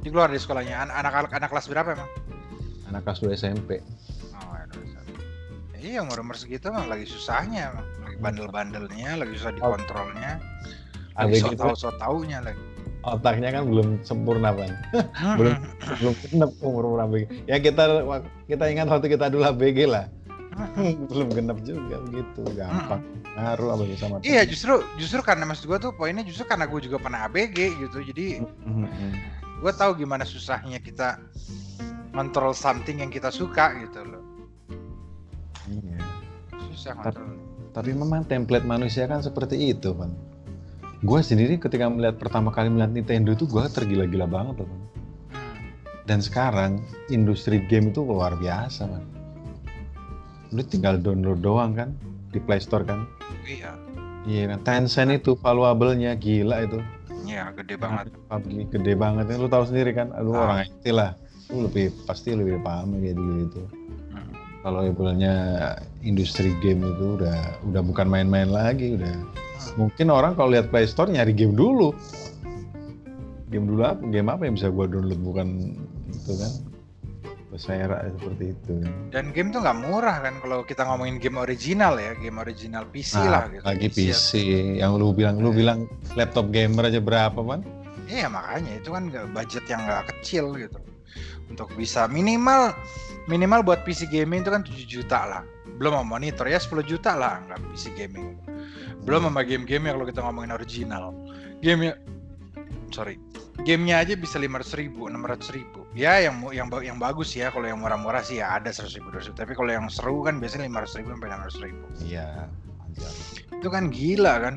Di 0.00 0.08
keluar 0.08 0.32
dari 0.32 0.40
sekolahnya. 0.40 0.88
An- 0.88 0.94
anak 0.94 1.12
anak 1.12 1.30
anak 1.36 1.48
kelas 1.50 1.66
berapa 1.68 1.88
emang? 1.92 2.10
Anak 2.90 3.06
kelas 3.06 3.22
2 3.22 3.38
SMP 3.38 3.78
oh 4.34 4.54
ya 4.58 5.78
iya 5.78 5.98
umur 6.02 6.20
umur 6.26 6.36
segitu 6.36 6.68
emang 6.68 6.90
lagi 6.90 7.06
susahnya 7.06 7.70
emang. 7.70 7.86
lagi 8.02 8.16
bandel 8.18 8.48
bandelnya 8.50 9.14
lagi 9.14 9.38
susah 9.38 9.54
dikontrolnya 9.54 10.42
Habis 11.20 11.40
so 11.40 11.48
gitu, 11.52 11.60
tau 11.60 11.74
so 11.76 11.90
taunya 11.96 12.40
lagi 12.40 12.60
otaknya 13.00 13.48
kan 13.48 13.64
belum 13.64 13.88
sempurna 14.04 14.52
pan 14.52 14.72
Hmm. 15.16 15.36
belum 15.40 15.54
belum 16.00 16.14
genep 16.20 16.50
umur 16.60 16.82
umur 16.84 17.00
ABG 17.08 17.48
ya 17.48 17.56
kita 17.56 17.82
kita 18.44 18.64
ingat 18.68 18.86
waktu 18.88 19.08
kita 19.08 19.28
dulu 19.28 19.44
ABG 19.46 19.88
lah. 19.88 20.06
Belum 21.08 21.30
genap 21.30 21.62
juga 21.62 22.02
begitu 22.04 22.42
gampang. 22.52 23.00
Ngaruh 23.38 23.70
apa 23.70 23.82
sama 23.96 24.18
Iya 24.20 24.42
justru 24.44 24.82
justru 24.98 25.22
karena 25.22 25.46
maksud 25.46 25.64
gue 25.64 25.78
tuh 25.78 25.94
poinnya 25.94 26.26
justru 26.26 26.42
karena 26.44 26.66
gue 26.66 26.80
juga 26.84 26.98
pernah 27.00 27.24
ABG 27.24 27.80
gitu. 27.80 28.02
Jadi 28.02 28.42
gue 29.62 29.72
tahu 29.72 29.90
gimana 29.96 30.26
susahnya 30.26 30.82
kita 30.82 31.22
kontrol 32.12 32.52
something 32.52 32.98
yang 33.00 33.08
kita 33.08 33.30
suka 33.30 33.72
gitu 33.78 34.04
loh. 34.04 34.22
Iya. 35.70 35.96
Susah 36.74 36.92
Tapi- 36.98 37.14
kontrol 37.16 37.30
tapi 37.70 37.94
memang 37.94 38.26
template 38.26 38.66
manusia 38.66 39.06
kan 39.06 39.22
seperti 39.22 39.54
itu 39.70 39.94
kan 39.94 40.10
gue 41.00 41.20
sendiri 41.24 41.56
ketika 41.56 41.88
melihat 41.88 42.20
pertama 42.20 42.52
kali 42.52 42.68
melihat 42.68 42.92
Nintendo 42.92 43.32
itu 43.32 43.48
gue 43.48 43.64
tergila-gila 43.72 44.28
banget 44.28 44.62
loh 44.64 44.70
dan 46.04 46.20
sekarang 46.20 46.82
industri 47.08 47.62
game 47.68 47.88
itu 47.94 48.04
luar 48.04 48.36
biasa 48.36 48.84
man 48.84 49.04
lu 50.50 50.62
tinggal 50.66 50.98
download 50.98 51.40
doang 51.40 51.72
kan? 51.78 51.94
Di 52.30 52.38
Play 52.42 52.62
Store 52.62 52.82
kan? 52.82 53.06
Iya. 53.46 53.74
Iya 54.26 54.42
kan? 54.54 54.58
Tencent 54.66 55.10
itu 55.14 55.38
valuable-nya 55.38 56.14
gila 56.18 56.66
itu. 56.66 56.78
Iya 57.26 57.54
gede 57.54 57.78
banget. 57.78 58.10
PUBG 58.26 58.54
gede 58.74 58.92
banget. 58.98 59.24
Lu 59.38 59.46
tahu 59.46 59.64
sendiri 59.70 59.94
kan? 59.94 60.10
Lu 60.22 60.34
Ah. 60.34 60.50
orang 60.50 60.58
IT 60.66 60.84
lah. 60.90 61.14
Lu 61.50 61.66
lebih 61.66 61.94
pasti 62.06 62.34
lebih 62.34 62.58
paham 62.62 62.98
kayak 62.98 63.14
gitu 63.14 63.22
gitu. 63.46 63.62
Hmm. 64.10 64.26
kalau 64.60 64.84
ibaratnya 64.84 65.34
industri 66.04 66.52
game 66.60 66.84
itu 66.84 67.16
udah 67.16 67.38
udah 67.70 67.80
bukan 67.80 68.10
main-main 68.10 68.50
lagi 68.52 68.92
udah 68.92 69.14
mungkin 69.76 70.06
orang 70.10 70.32
kalau 70.34 70.52
lihat 70.52 70.68
Play 70.68 70.86
Store 70.86 71.10
nyari 71.10 71.32
game 71.36 71.54
dulu. 71.54 71.92
Game 73.50 73.66
dulu 73.66 73.82
apa? 73.82 74.02
Game 74.08 74.30
apa 74.30 74.46
yang 74.46 74.54
bisa 74.54 74.70
gua 74.70 74.86
download? 74.86 75.20
Bukan 75.20 75.48
itu 76.10 76.32
kan? 76.38 76.52
Saya 77.58 77.90
seperti 78.14 78.54
itu. 78.54 78.72
Dan 79.10 79.34
game 79.34 79.50
tuh 79.50 79.58
nggak 79.58 79.78
murah 79.82 80.22
kan 80.22 80.38
kalau 80.38 80.62
kita 80.62 80.86
ngomongin 80.86 81.18
game 81.18 81.34
original 81.34 81.98
ya 81.98 82.14
game 82.14 82.38
original 82.38 82.86
PC 82.86 83.18
lah 83.26 83.50
gitu. 83.50 83.66
Nah, 83.66 83.74
lagi 83.74 83.86
PC. 83.90 84.06
PC 84.06 84.30
yang 84.78 84.94
lu 84.94 85.10
bilang 85.10 85.42
lu 85.42 85.50
bilang 85.50 85.90
laptop 86.14 86.54
gamer 86.54 86.86
aja 86.86 87.02
berapa 87.02 87.42
man 87.42 87.66
Iya 88.06 88.30
makanya. 88.30 88.78
Itu 88.78 88.94
kan 88.94 89.10
budget 89.34 89.66
yang 89.66 89.82
nggak 89.82 90.14
kecil 90.14 90.54
gitu. 90.54 90.78
Untuk 91.50 91.74
bisa 91.74 92.06
minimal 92.06 92.70
minimal 93.26 93.66
buat 93.66 93.82
PC 93.82 94.06
gaming 94.06 94.46
itu 94.46 94.50
kan 94.54 94.62
7 94.62 94.86
juta 94.86 95.18
lah. 95.26 95.42
Belum 95.74 95.98
sama 95.98 96.06
monitor 96.06 96.46
ya 96.46 96.62
10 96.62 96.86
juta 96.86 97.18
lah 97.18 97.42
nggak 97.50 97.58
PC 97.74 97.98
gaming 97.98 98.38
belum 99.04 99.30
sama 99.30 99.42
game-game 99.42 99.88
yang 99.90 99.94
kalau 100.00 100.08
kita 100.08 100.20
ngomongin 100.24 100.52
original. 100.54 101.14
Game 101.60 101.92
sorry. 102.90 103.16
Gamenya 103.60 104.00
aja 104.00 104.16
bisa 104.16 104.40
500 104.40 104.80
ribu 104.80 105.06
600 105.06 105.56
ribu. 105.56 105.84
Ya 105.92 106.16
yang 106.24 106.40
yang 106.50 106.72
yang 106.80 106.96
bagus 106.96 107.36
ya 107.36 107.52
kalau 107.52 107.68
yang 107.68 107.78
murah-murah 107.84 108.24
sih 108.24 108.40
ya 108.40 108.56
ada 108.56 108.72
100 108.72 108.96
ribu 108.96 109.12
200 109.12 109.30
ribu. 109.30 109.36
Tapi 109.36 109.52
kalau 109.52 109.70
yang 109.70 109.86
seru 109.92 110.24
kan 110.24 110.40
biasanya 110.40 110.66
500 110.80 110.98
ribu 110.98 111.08
sampai 111.12 111.28
600 111.28 111.66
ribu. 111.66 111.84
Iya 112.02 112.48
itu 113.60 113.68
kan 113.68 113.92
gila 113.92 114.34
kan. 114.40 114.54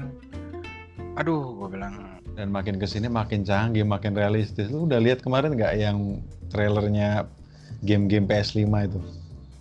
Aduh 1.20 1.60
gue 1.60 1.68
bilang. 1.78 2.18
Dan 2.34 2.50
makin 2.50 2.82
ke 2.82 2.90
sini 2.90 3.06
makin 3.12 3.46
canggih 3.46 3.86
makin 3.86 4.18
realistis. 4.18 4.72
Lu 4.74 4.90
udah 4.90 4.98
lihat 4.98 5.22
kemarin 5.22 5.54
nggak 5.54 5.74
yang 5.78 6.24
trailernya 6.50 7.30
game-game 7.86 8.26
PS5 8.26 8.66
itu? 8.90 9.00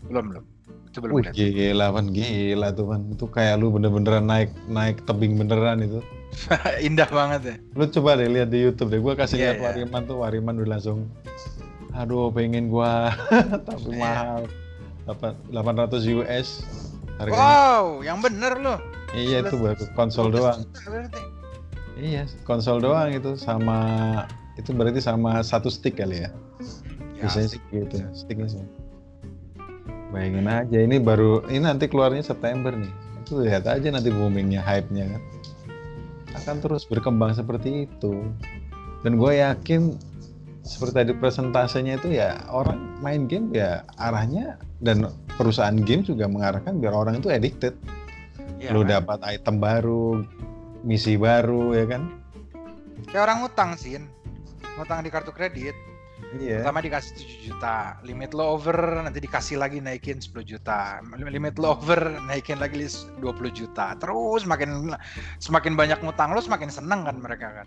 Belum 0.08 0.24
belum 0.32 0.44
itu 0.92 1.00
belum 1.00 1.14
Wih 1.14 1.24
lihat. 1.24 1.34
gila 1.34 1.86
kan 1.90 2.04
gila 2.06 2.68
tuh 2.70 2.86
kan 2.86 3.00
itu 3.08 3.24
kayak 3.26 3.54
lu 3.56 3.72
bener-beneran 3.72 4.24
naik 4.24 4.52
naik 4.68 5.00
tebing 5.02 5.34
beneran 5.34 5.80
itu. 5.80 6.04
Indah 6.86 7.08
banget 7.08 7.40
ya. 7.42 7.54
Lu 7.72 7.84
coba 7.86 8.14
deh 8.14 8.28
lihat 8.28 8.48
di 8.48 8.60
YouTube 8.60 8.88
deh. 8.88 9.00
Gua 9.00 9.12
kasih 9.14 9.36
Iya, 9.36 9.42
lihat 9.42 9.56
iya. 9.56 9.64
Wariman 9.66 10.02
tuh 10.04 10.16
Wariman 10.20 10.54
udah 10.54 10.70
langsung 10.70 11.08
aduh 11.92 12.28
pengen 12.28 12.68
gua. 12.68 13.08
Tapi 13.68 13.88
Iya. 13.90 13.98
mahal. 13.98 14.40
Delapan- 15.02 15.36
800 15.88 16.04
US 16.14 16.48
harganya. 17.16 17.40
Wow, 17.40 17.84
yang 18.00 18.20
bener 18.20 18.54
loh. 18.56 18.78
iya 19.12 19.40
itu 19.40 19.56
baru 19.56 19.84
konsol 19.92 20.28
12 20.28 20.36
doang. 20.38 20.60
iya 21.94 22.24
konsol 22.42 22.80
doang 22.80 23.12
itu 23.12 23.36
sama 23.36 23.78
itu 24.54 24.72
berarti 24.72 25.00
sama 25.00 25.40
satu 25.40 25.68
stick 25.68 25.96
kali 25.96 26.24
ya? 26.24 26.32
Ya, 27.14 27.28
biasanya 27.28 27.48
sih 27.50 27.60
gitu 27.68 27.96
sticknya 28.12 28.48
sih 28.48 28.64
bayangin 30.12 30.46
aja 30.46 30.78
ini 30.78 31.00
baru 31.00 31.42
ini 31.48 31.64
nanti 31.64 31.88
keluarnya 31.88 32.20
September 32.20 32.70
nih 32.76 32.92
itu 33.24 33.40
lihat 33.40 33.64
aja 33.64 33.88
nanti 33.88 34.12
boomingnya 34.12 34.60
hype-nya 34.60 35.08
kan 35.16 35.22
akan 36.36 36.56
terus 36.60 36.84
berkembang 36.84 37.32
seperti 37.32 37.88
itu 37.88 38.22
dan 39.02 39.16
gue 39.16 39.32
yakin 39.40 39.96
seperti 40.62 40.94
tadi 40.94 41.12
presentasenya 41.16 41.98
itu 41.98 42.14
ya 42.14 42.38
orang 42.52 42.78
main 43.02 43.26
game 43.26 43.50
ya 43.50 43.82
arahnya 43.98 44.60
dan 44.78 45.10
perusahaan 45.34 45.74
game 45.74 46.06
juga 46.06 46.28
mengarahkan 46.30 46.78
biar 46.78 46.92
orang 46.94 47.18
itu 47.18 47.32
addicted 47.32 47.74
Iya, 48.62 48.78
lu 48.78 48.86
kan? 48.86 49.02
dapat 49.02 49.18
item 49.26 49.58
baru 49.58 50.22
misi 50.86 51.18
baru 51.18 51.74
ya 51.74 51.82
kan 51.90 52.22
Kayak 53.10 53.22
orang 53.28 53.36
ngutang 53.44 53.70
sih. 53.76 53.98
Ngutang 54.78 55.04
di 55.04 55.10
kartu 55.10 55.34
kredit. 55.34 55.76
Iya 56.38 56.62
Pertama 56.62 56.80
dikasih 56.80 57.12
7 57.12 57.46
juta. 57.46 57.76
Limit 58.00 58.30
lo 58.32 58.54
over, 58.54 58.74
nanti 59.00 59.18
dikasih 59.18 59.56
lagi 59.56 59.78
naikin 59.78 60.16
10 60.16 60.32
juta. 60.42 61.02
Limit 61.14 61.56
lo 61.56 61.74
over, 61.74 62.00
naikin 62.24 62.56
lagi 62.56 62.78
lis- 62.78 63.08
20 63.18 63.50
juta. 63.50 63.92
Terus 63.96 64.42
makin 64.44 64.92
semakin 65.38 65.74
banyak 65.74 65.98
ngutang 66.00 66.32
lo 66.32 66.40
semakin 66.40 66.68
seneng 66.68 67.04
kan 67.04 67.16
mereka 67.18 67.62
kan. 67.62 67.66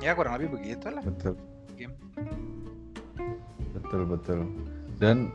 Ya 0.00 0.12
kurang 0.12 0.34
lebih 0.34 0.56
begitu 0.56 0.88
lah. 0.88 1.04
betul 1.04 1.36
Game. 1.74 1.92
betul 3.72 4.02
betul 4.04 4.38
dan 4.98 5.30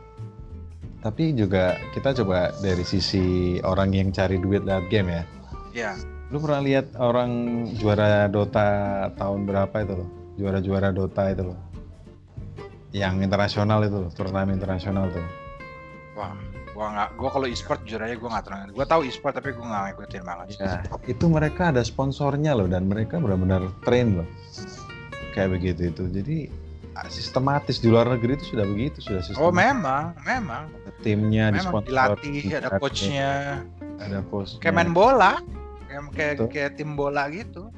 tapi 1.00 1.32
juga 1.32 1.74
kita 1.92 2.14
coba 2.16 2.54
dari 2.58 2.82
sisi 2.82 3.56
orang 3.62 3.92
yang 3.92 4.08
cari 4.10 4.38
duit 4.38 4.62
lewat 4.62 4.86
game 4.88 5.10
ya 5.12 5.22
Ya, 5.76 5.92
lu 6.32 6.40
pernah 6.40 6.64
lihat 6.64 6.96
orang 6.96 7.30
juara 7.76 8.24
Dota 8.26 8.64
tahun 9.12 9.44
berapa 9.44 9.76
itu 9.76 9.92
loh 9.92 10.08
juara-juara 10.36 10.88
Dota 10.88 11.28
itu 11.28 11.44
loh 11.44 11.58
yang 12.96 13.20
internasional 13.20 13.84
itu 13.84 14.08
turnamen 14.16 14.56
internasional 14.56 15.12
tuh. 15.12 15.26
Wah, 16.16 16.32
gua 16.72 16.86
nggak, 16.96 17.08
gua 17.20 17.28
kalau 17.28 17.46
e-sport 17.46 17.84
jujur 17.84 18.00
aja 18.00 18.16
gua 18.16 18.28
nggak 18.40 18.44
terlalu. 18.48 18.70
Gua 18.72 18.86
tahu 18.88 19.00
e-sport 19.04 19.36
tapi 19.36 19.52
gua 19.52 19.66
nggak 19.68 19.82
ngikutin 19.92 20.22
banget. 20.24 20.46
ya 20.56 20.80
itu 21.04 21.24
mereka 21.28 21.68
ada 21.68 21.84
sponsornya 21.84 22.56
loh 22.56 22.64
dan 22.64 22.88
mereka 22.88 23.20
benar-benar 23.20 23.68
train 23.84 24.24
loh. 24.24 24.28
Kayak 25.36 25.60
begitu 25.60 25.92
itu. 25.92 26.02
Jadi 26.08 26.38
ah, 26.96 27.04
sistematis 27.12 27.76
di 27.84 27.92
luar 27.92 28.08
negeri 28.08 28.40
itu 28.40 28.56
sudah 28.56 28.64
begitu 28.64 29.04
sudah 29.04 29.20
sistematis. 29.20 29.44
Oh 29.44 29.52
memang, 29.52 30.16
memang, 30.24 30.72
timnya 31.04 31.52
di 31.52 31.60
memang 31.60 31.84
sponsor 31.84 32.16
dilatih, 32.16 32.40
ada 32.56 32.68
coachnya. 32.80 33.32
ada 33.96 34.20
coach 34.28 34.60
kayak 34.60 34.74
main 34.76 34.92
bola 34.92 35.40
kayak 35.88 36.02
kayak, 36.12 36.34
kayak 36.52 36.70
tim 36.76 36.92
bola 36.96 37.28
gitu 37.32 37.72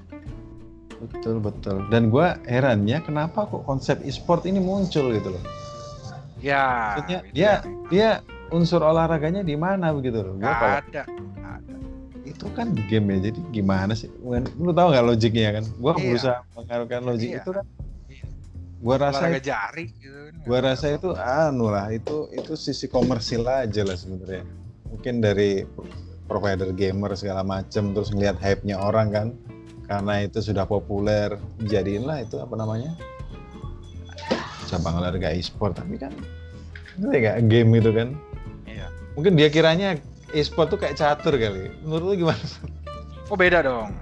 Betul 0.99 1.39
betul. 1.39 1.87
Dan 1.89 2.11
gue 2.11 2.27
herannya 2.45 2.99
kenapa 3.01 3.47
kok 3.47 3.63
konsep 3.63 4.03
e-sport 4.03 4.43
ini 4.45 4.59
muncul 4.59 5.11
gitu 5.11 5.31
loh. 5.31 5.43
ya 6.39 6.95
Maksudnya 6.95 7.19
itu 7.21 7.35
dia 7.35 7.43
yang- 7.51 7.63
dia 7.91 8.09
unsur 8.49 8.79
olahraganya 8.79 9.43
di 9.43 9.55
mana 9.55 9.91
begitu 9.91 10.23
loh. 10.23 10.35
Gua 10.35 10.47
nggak 10.47 10.55
kalau 10.55 10.79
ada 10.79 11.03
itu 12.23 12.47
kan 12.53 12.67
game 12.87 13.07
ya. 13.19 13.31
Jadi 13.31 13.41
gimana 13.51 13.93
sih? 13.93 14.07
Lu 14.55 14.71
tahu 14.71 14.89
nggak 14.91 15.03
logiknya 15.05 15.51
kan? 15.59 15.65
Gue 15.67 15.93
Iya. 15.93 16.03
berusaha 16.07 16.39
mengaruhkan 16.55 17.01
logik 17.03 17.31
Iya. 17.31 17.39
itu 17.43 17.51
kan. 17.51 17.67
Iya. 18.07 18.25
Gue 18.79 18.97
rasa 18.97 19.19
olahraga 19.19 19.41
jari 19.43 19.85
gitu 19.99 20.15
kan. 20.15 20.35
gua 20.47 20.59
rasa 20.63 20.87
itu 20.89 21.09
anu 21.13 21.67
lah 21.69 21.91
itu 21.91 22.17
itu 22.31 22.53
sisi 22.55 22.87
komersil 22.87 23.43
aja 23.43 23.83
lah 23.83 23.97
sebenarnya. 23.99 24.47
Mungkin 24.87 25.19
dari 25.19 25.67
provider 26.25 26.71
gamer 26.71 27.19
segala 27.19 27.43
macem 27.43 27.91
terus 27.91 28.09
ngelihat 28.09 28.39
hype-nya 28.39 28.79
orang 28.79 29.09
kan 29.11 29.27
karena 29.88 30.20
itu 30.20 30.44
sudah 30.44 30.68
populer 30.68 31.33
jadiinlah 31.64 32.20
itu 32.22 32.37
apa 32.37 32.55
namanya? 32.55 32.92
Cabang 34.68 35.01
olahraga 35.01 35.33
e-sport. 35.33 35.81
Tapi 35.81 35.96
kan 35.96 36.12
itu 37.01 37.09
ya 37.09 37.40
game 37.40 37.81
itu 37.81 37.90
kan? 37.90 38.12
Iya. 38.68 38.92
Mungkin 39.16 39.33
dia 39.35 39.48
kiranya 39.48 39.96
e-sport 40.37 40.68
tuh 40.68 40.79
kayak 40.79 41.01
catur 41.01 41.40
kali. 41.40 41.72
Menurut 41.81 42.05
lu 42.05 42.29
gimana? 42.29 42.44
Oh 43.33 43.37
beda 43.37 43.64
dong. 43.64 43.96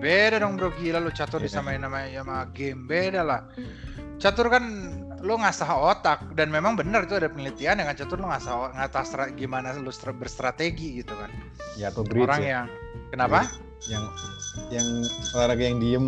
Beda 0.00 0.40
dong 0.40 0.56
bro. 0.56 0.72
Gila 0.72 0.96
lu 0.96 1.12
catur 1.12 1.44
Iya. 1.44 1.52
disamain 1.52 1.84
nama 1.84 2.08
sama 2.08 2.48
game. 2.56 2.88
Beda 2.88 3.20
lah. 3.20 3.44
Catur 4.16 4.48
kan 4.48 4.64
lu 5.20 5.36
ngasah 5.36 5.68
otak. 5.76 6.32
Dan 6.32 6.48
memang 6.48 6.72
benar 6.72 7.04
itu 7.04 7.20
ada 7.20 7.28
penelitian 7.28 7.84
dengan 7.84 7.92
catur 7.92 8.16
lu 8.16 8.32
ngasah 8.32 8.72
ngasah 8.72 9.04
stra- 9.04 9.32
gimana 9.36 9.76
lu 9.76 9.92
stra- 9.92 10.16
berstrategi 10.16 11.04
gitu 11.04 11.12
kan. 11.12 11.28
Ya 11.76 11.92
atau 11.92 12.00
bridge 12.00 12.24
orang 12.24 12.40
ya? 12.40 12.48
yang 12.48 12.66
kenapa? 13.12 13.44
Yang 13.92 14.04
yang 14.68 15.06
olahraga 15.32 15.64
yang 15.64 15.78
diem 15.80 16.06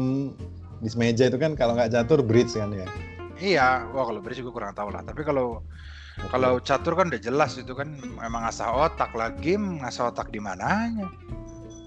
di 0.85 0.89
meja 1.01 1.29
itu 1.33 1.41
kan 1.41 1.57
kalau 1.57 1.77
nggak 1.77 1.93
catur 1.93 2.21
bridge 2.21 2.53
kan 2.57 2.73
ya? 2.73 2.89
Iya 3.41 3.89
wah 3.91 4.05
kalau 4.07 4.21
beri 4.23 4.37
juga 4.39 4.51
kurang 4.53 4.73
tahu 4.77 4.93
lah. 4.93 5.03
Tapi 5.05 5.25
kalau 5.25 5.65
Kalau 6.31 6.63
catur 6.63 6.95
kan 6.95 7.11
udah 7.11 7.19
jelas 7.19 7.59
itu 7.59 7.75
kan 7.75 7.99
emang 8.23 8.47
ngasah 8.47 8.71
otak 8.71 9.11
lah 9.19 9.35
game 9.35 9.83
ngasah 9.83 10.15
otak 10.15 10.31
di 10.31 10.39
mananya? 10.39 11.11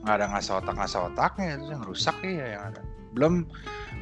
Nggak 0.04 0.16
ada 0.20 0.26
ngasah 0.36 0.54
otak 0.60 0.76
ngasah 0.76 1.02
otaknya 1.08 1.56
itu 1.56 1.72
yang 1.72 1.84
rusak 1.88 2.18
ya 2.28 2.60
yang 2.60 2.64
ada. 2.76 2.82
Belum 3.16 3.48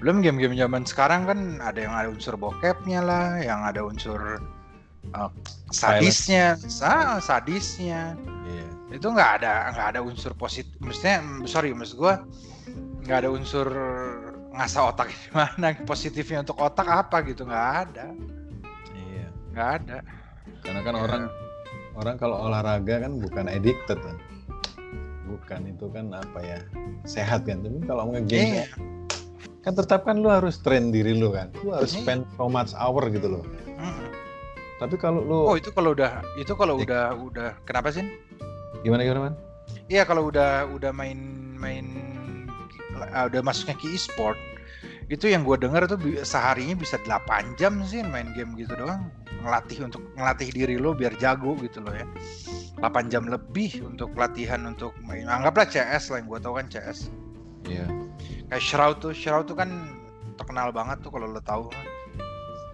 belum 0.02 0.26
game-game 0.26 0.58
zaman 0.58 0.82
sekarang 0.82 1.30
kan 1.30 1.40
ada 1.62 1.78
yang 1.78 1.94
ada 1.94 2.10
unsur 2.10 2.34
bokepnya 2.42 3.06
lah 3.06 3.38
yang 3.38 3.62
ada 3.62 3.86
unsur 3.86 4.18
uh, 5.14 5.30
sadisnya, 5.70 6.58
sa 6.58 7.22
sadisnya. 7.22 8.18
Iya. 8.50 8.65
Itu 8.90 9.10
nggak 9.10 9.32
ada 9.42 9.54
nggak 9.74 9.88
ada 9.96 10.00
unsur 10.02 10.34
positif. 10.34 10.72
Maksudnya 10.78 11.18
sorry 11.46 11.74
maksud 11.74 11.98
gue 11.98 12.14
nggak 13.06 13.18
ada 13.22 13.30
unsur 13.30 13.68
ngasah 14.52 14.84
otak 14.88 15.12
gimana 15.28 15.76
positifnya 15.84 16.42
untuk 16.42 16.58
otak 16.58 16.88
apa 16.88 17.22
gitu 17.24 17.44
nggak 17.44 17.68
ada 17.86 18.06
Iya. 18.96 19.28
nggak 19.52 19.70
ada 19.84 19.98
Karena 20.64 20.82
kan 20.82 20.94
Ya. 20.96 21.02
orang 21.02 21.24
orang 21.96 22.16
kalau 22.18 22.38
olahraga 22.42 22.96
kan 23.02 23.22
bukan 23.22 23.46
addicted 23.46 24.00
kan. 24.02 24.18
Bukan 25.26 25.62
itu 25.70 25.86
kan 25.90 26.14
apa 26.14 26.40
ya 26.42 26.60
sehat 27.04 27.46
kan. 27.46 27.62
Tapi 27.62 27.86
kalau 27.86 28.10
nge-game 28.10 28.62
Iya. 28.62 28.66
kan 29.62 29.74
tetap 29.74 30.06
kan 30.06 30.22
lu 30.22 30.30
harus 30.30 30.62
train 30.62 30.90
diri 30.90 31.14
lu 31.14 31.30
kan. 31.30 31.50
Lu 31.62 31.74
harus 31.74 31.94
Iya. 31.94 32.02
spend 32.02 32.22
so 32.34 32.46
much 32.46 32.74
hour 32.74 33.02
gitu 33.10 33.30
loh. 33.30 33.44
Mm. 33.78 34.10
Tapi 34.76 34.96
kalau 34.98 35.22
lu 35.22 35.38
oh 35.46 35.56
itu 35.56 35.70
kalau 35.70 35.94
udah 35.94 36.22
itu 36.36 36.54
kalau 36.54 36.78
udah 36.78 37.14
udah 37.16 37.50
kenapa 37.64 37.90
sih 37.90 38.06
gimana 38.86 39.02
gimana 39.02 39.22
man? 39.32 39.36
Iya 39.90 40.06
kalau 40.06 40.30
udah 40.30 40.70
udah 40.70 40.94
main 40.94 41.18
main 41.58 41.86
ah, 43.10 43.26
udah 43.26 43.42
masuknya 43.42 43.74
ke 43.82 43.90
e-sport 43.98 44.38
itu 45.10 45.30
yang 45.30 45.46
gue 45.46 45.58
dengar 45.58 45.86
tuh 45.86 45.98
seharinya 46.26 46.78
bisa 46.78 46.98
8 47.06 47.58
jam 47.58 47.82
sih 47.86 48.02
main 48.02 48.34
game 48.34 48.54
gitu 48.58 48.74
doang. 48.78 49.10
Ngelatih 49.46 49.86
untuk 49.86 50.02
ngelatih 50.18 50.50
diri 50.50 50.76
lo 50.82 50.98
biar 50.98 51.14
jago 51.22 51.54
gitu 51.62 51.82
loh 51.82 51.94
ya. 51.94 52.06
8 52.82 53.10
jam 53.14 53.30
lebih 53.30 53.86
untuk 53.86 54.14
latihan 54.18 54.62
untuk 54.66 54.94
main. 55.06 55.30
Anggaplah 55.30 55.70
CS 55.70 56.10
lah 56.14 56.18
yang 56.22 56.28
gue 56.30 56.40
tahu 56.42 56.54
kan 56.58 56.68
CS 56.70 57.10
Iya. 57.66 57.90
kayak 58.54 58.62
Shroud 58.62 58.98
tuh 59.02 59.14
Shroud 59.14 59.50
tuh 59.50 59.58
kan 59.58 59.70
terkenal 60.38 60.70
banget 60.70 61.02
tuh 61.02 61.10
kalau 61.10 61.26
lo 61.26 61.42
tahu. 61.42 61.70
kan 61.74 61.86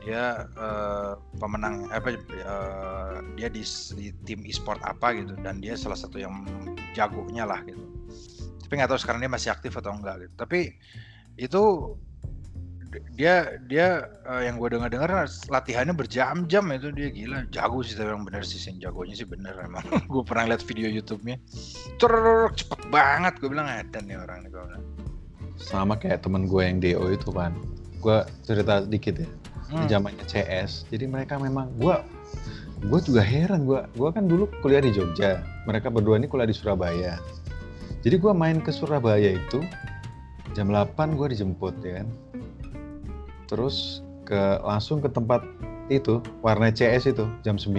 dia 0.01 0.49
eh, 0.57 1.13
pemenang 1.37 1.85
apa 1.93 2.17
eh, 2.17 3.13
dia 3.37 3.47
di, 3.53 3.61
di 3.97 4.07
tim 4.25 4.41
e-sport 4.49 4.81
apa 4.81 5.13
gitu 5.13 5.37
dan 5.45 5.61
dia 5.61 5.77
salah 5.77 5.97
satu 5.97 6.17
yang 6.17 6.41
jagonya 6.97 7.45
lah 7.45 7.61
gitu. 7.63 7.81
Tapi 8.65 8.73
nggak 8.81 8.89
tahu 8.89 8.99
sekarang 8.99 9.21
dia 9.21 9.31
masih 9.31 9.53
aktif 9.53 9.77
atau 9.77 9.93
enggak 9.93 10.25
gitu. 10.25 10.33
Tapi 10.41 10.73
itu 11.37 11.61
dia 13.15 13.61
dia 13.69 14.09
eh, 14.27 14.49
yang 14.49 14.59
gue 14.59 14.73
dengar 14.73 14.89
dengar 14.91 15.23
latihannya 15.47 15.95
berjam-jam 15.95 16.65
itu 16.75 16.89
dia 16.91 17.07
gila 17.07 17.47
jago 17.53 17.79
sih 17.85 17.95
tapi 17.95 18.11
yang 18.11 18.27
bener 18.27 18.43
sih 18.43 18.59
yang 18.67 18.89
jagonya 18.89 19.15
sih 19.15 19.27
bener 19.29 19.53
emang. 19.61 19.85
Gue 20.11 20.25
pernah 20.25 20.51
lihat 20.51 20.65
video 20.65 20.89
YouTube-nya. 20.89 21.39
Cepet 22.01 22.81
banget 22.89 23.37
gue 23.39 23.49
bilang 23.53 23.69
edan 23.69 24.09
nih 24.09 24.17
orang 24.19 24.43
nih 24.43 24.51
Sama 25.61 25.93
kayak 25.95 26.25
temen 26.25 26.49
gue 26.49 26.61
yang 26.65 26.81
DO 26.81 27.05
itu 27.13 27.29
kan. 27.31 27.53
Gue 28.01 28.25
cerita 28.43 28.81
dikit 28.81 29.21
ya. 29.21 29.29
Hmm. 29.71 29.87
zamannya 29.87 30.25
CS. 30.27 30.85
Jadi 30.91 31.07
mereka 31.07 31.39
memang 31.39 31.71
gua 31.79 32.03
gua 32.91 32.99
juga 32.99 33.23
heran 33.23 33.63
gua 33.63 33.87
gua 33.95 34.11
kan 34.11 34.27
dulu 34.27 34.51
kuliah 34.59 34.83
di 34.83 34.91
Jogja. 34.91 35.39
Mereka 35.63 35.87
berdua 35.87 36.19
ini 36.19 36.27
kuliah 36.27 36.49
di 36.49 36.55
Surabaya. 36.55 37.15
Jadi 38.03 38.15
gua 38.19 38.35
main 38.35 38.59
ke 38.59 38.69
Surabaya 38.75 39.39
itu 39.39 39.63
jam 40.51 40.67
8 40.67 41.15
gua 41.15 41.31
dijemput 41.31 41.79
ya 41.79 42.03
kan. 42.03 42.07
Terus 43.47 44.03
ke 44.27 44.59
langsung 44.63 44.99
ke 44.99 45.07
tempat 45.07 45.43
itu 45.87 46.19
warna 46.43 46.67
CS 46.67 47.15
itu 47.15 47.23
jam 47.47 47.55
9. 47.55 47.71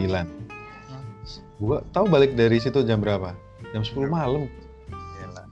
Gua 1.61 1.85
tahu 1.93 2.09
balik 2.09 2.33
dari 2.35 2.57
situ 2.57 2.81
jam 2.83 3.05
berapa? 3.05 3.37
Jam 3.71 3.85
10 3.85 4.09
malam. 4.09 4.49
Gila. 4.91 5.43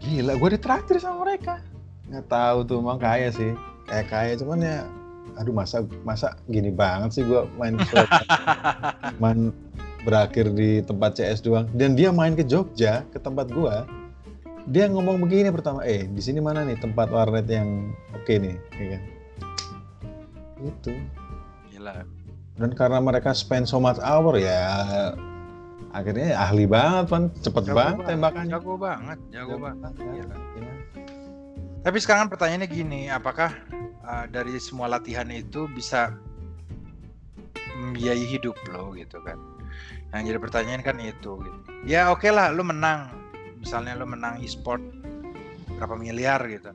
Gila, 0.00 0.32
gue 0.40 0.50
ditraktir 0.56 0.96
sama 1.02 1.28
mereka. 1.28 1.60
Nggak 2.08 2.26
tahu 2.32 2.58
tuh, 2.64 2.78
emang 2.80 2.96
kaya 2.96 3.28
sih. 3.28 3.52
Kayak 3.84 4.06
kaya, 4.08 4.32
cuman 4.40 4.58
ya, 4.64 4.76
aduh 5.36 5.52
masa 5.52 5.84
masa 6.06 6.38
gini 6.48 6.72
banget 6.72 7.20
sih 7.20 7.24
gue 7.26 7.44
main 7.60 7.76
main 9.22 9.52
berakhir 10.08 10.54
di 10.54 10.80
tempat 10.80 11.18
CS 11.18 11.44
doang. 11.44 11.66
Dan 11.74 11.92
dia 11.92 12.08
main 12.14 12.32
ke 12.32 12.40
Jogja, 12.40 13.04
ke 13.10 13.18
tempat 13.18 13.50
gua. 13.50 13.84
Dia 14.68 14.88
ngomong 14.88 15.20
begini 15.24 15.48
pertama, 15.48 15.80
eh 15.84 16.04
di 16.08 16.20
sini 16.20 16.44
mana 16.44 16.64
nih 16.64 16.76
tempat 16.80 17.08
warnet 17.08 17.48
yang 17.48 17.92
oke 18.12 18.32
nih, 18.36 18.56
ya 18.76 18.86
kan? 18.96 19.02
Itu. 20.60 20.92
Gila. 21.72 22.04
Dan 22.58 22.70
karena 22.76 22.98
mereka 23.00 23.32
spend 23.32 23.64
so 23.64 23.80
much 23.80 23.96
hour 24.02 24.36
ya, 24.36 25.12
akhirnya 25.96 26.36
ahli 26.36 26.68
banget 26.68 27.06
kan, 27.08 27.24
cepet 27.40 27.64
Jago 27.64 27.76
banget 27.80 28.04
tembakannya. 28.12 28.52
Jago 28.52 28.74
banget, 28.76 29.18
jago 29.32 29.56
Jago 29.56 29.64
banget. 29.64 29.92
Gila. 29.96 30.36
Ya. 30.36 30.97
Tapi 31.78 31.98
sekarang 32.02 32.26
pertanyaannya 32.26 32.68
gini, 32.68 33.00
apakah 33.06 33.54
uh, 34.02 34.26
dari 34.28 34.58
semua 34.58 34.90
latihan 34.90 35.28
itu 35.30 35.70
bisa 35.70 36.12
membiayai 37.78 38.26
hidup 38.26 38.58
lo 38.74 38.92
gitu 38.98 39.22
kan? 39.22 39.38
Yang 40.10 40.34
jadi 40.34 40.38
pertanyaan 40.42 40.82
kan 40.82 40.96
itu. 40.98 41.38
Gitu. 41.38 41.58
Ya 41.86 42.10
oke 42.10 42.26
lah, 42.28 42.50
lo 42.50 42.66
menang. 42.66 43.14
Misalnya 43.62 43.94
lo 43.94 44.06
menang 44.06 44.42
e-sport 44.42 44.82
berapa 45.78 45.94
miliar 45.94 46.42
gitu. 46.50 46.74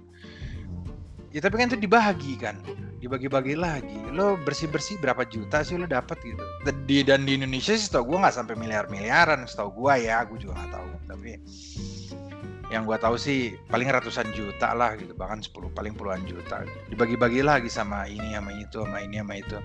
Ya 1.34 1.42
tapi 1.42 1.58
kan 1.58 1.66
itu 1.66 1.82
dibagi 1.82 2.38
kan, 2.38 2.62
dibagi-bagi 3.02 3.58
lagi. 3.58 3.98
Lo 4.14 4.38
bersih-bersih 4.46 5.02
berapa 5.02 5.26
juta 5.26 5.66
sih 5.66 5.82
lo 5.82 5.90
dapat 5.90 6.22
gitu. 6.22 6.38
Di, 6.86 7.02
dan 7.02 7.26
di 7.26 7.42
Indonesia 7.42 7.74
sih 7.74 7.90
tau 7.90 8.06
gue 8.06 8.16
nggak 8.16 8.38
sampai 8.38 8.54
miliar-miliaran, 8.54 9.50
setahu 9.50 9.74
gue 9.74 10.06
ya, 10.06 10.22
gue 10.30 10.38
juga 10.38 10.62
nggak 10.62 10.72
tahu. 10.78 10.90
Tapi 11.10 11.32
yang 12.74 12.90
gue 12.90 12.98
tahu 12.98 13.16
sih 13.16 13.54
paling 13.70 13.86
ratusan 13.86 14.34
juta 14.34 14.74
lah 14.74 14.98
gitu, 14.98 15.14
bahkan 15.14 15.40
10 15.40 15.70
paling 15.78 15.94
puluhan 15.94 16.26
juta. 16.26 16.66
Dibagi-bagi 16.90 17.46
lagi 17.46 17.70
sama 17.70 18.10
ini 18.10 18.34
sama 18.34 18.52
itu 18.58 18.82
sama 18.82 18.98
ini 19.06 19.22
sama 19.22 19.34
itu. 19.38 19.58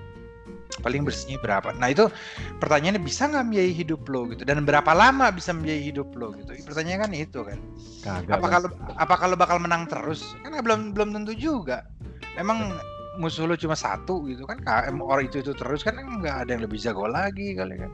Paling 0.84 1.02
bersihnya 1.02 1.40
berapa? 1.40 1.72
Nah 1.80 1.88
itu 1.88 2.12
pertanyaannya 2.60 3.00
bisa 3.00 3.24
nggak 3.24 3.44
membiayai 3.48 3.72
hidup 3.72 4.04
lo 4.12 4.28
gitu 4.28 4.44
dan 4.44 4.62
berapa 4.68 4.92
lama 4.92 5.32
bisa 5.32 5.56
membiayai 5.56 5.88
hidup 5.88 6.12
lo 6.12 6.36
gitu? 6.36 6.52
Pertanyaannya 6.68 6.98
kan 7.08 7.12
itu 7.16 7.40
kan 7.40 7.58
Kagak. 8.04 8.36
apa 8.36 8.46
kalau 8.46 8.68
apa 9.00 9.14
kalau 9.16 9.34
bakal 9.40 9.56
menang 9.58 9.88
terus 9.88 10.36
kan 10.44 10.52
belum 10.60 10.92
belum 10.92 11.16
tentu 11.16 11.32
juga 11.34 11.88
emang 12.36 12.76
musuh 13.18 13.50
lu 13.50 13.58
cuma 13.58 13.74
satu 13.74 14.22
gitu 14.30 14.46
kan 14.46 14.62
KM 14.62 15.02
orang 15.02 15.26
itu 15.26 15.42
itu 15.42 15.50
terus 15.50 15.82
kan 15.82 15.98
nggak 15.98 16.46
ada 16.46 16.50
yang 16.54 16.62
lebih 16.62 16.78
jago 16.78 17.10
lagi 17.10 17.56
kali 17.58 17.74
kan 17.74 17.90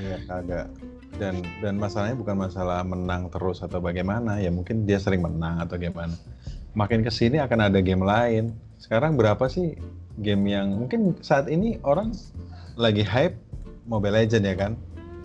Iya 0.00 0.16
kagak. 0.26 0.66
Dan 1.20 1.44
dan 1.60 1.76
masalahnya 1.76 2.16
bukan 2.16 2.48
masalah 2.48 2.80
menang 2.80 3.28
terus 3.28 3.60
atau 3.60 3.76
bagaimana 3.76 4.40
ya 4.40 4.48
mungkin 4.48 4.88
dia 4.88 4.96
sering 4.96 5.20
menang 5.20 5.60
atau 5.60 5.76
gimana. 5.76 6.16
Makin 6.72 7.04
ke 7.04 7.12
sini 7.12 7.36
akan 7.36 7.68
ada 7.68 7.84
game 7.84 8.00
lain. 8.00 8.56
Sekarang 8.80 9.20
berapa 9.20 9.44
sih 9.52 9.76
game 10.16 10.48
yang 10.48 10.72
mungkin 10.80 11.20
saat 11.20 11.52
ini 11.52 11.76
orang 11.84 12.16
lagi 12.80 13.04
hype 13.04 13.36
Mobile 13.84 14.16
Legend 14.16 14.44
ya 14.48 14.56
kan? 14.56 14.72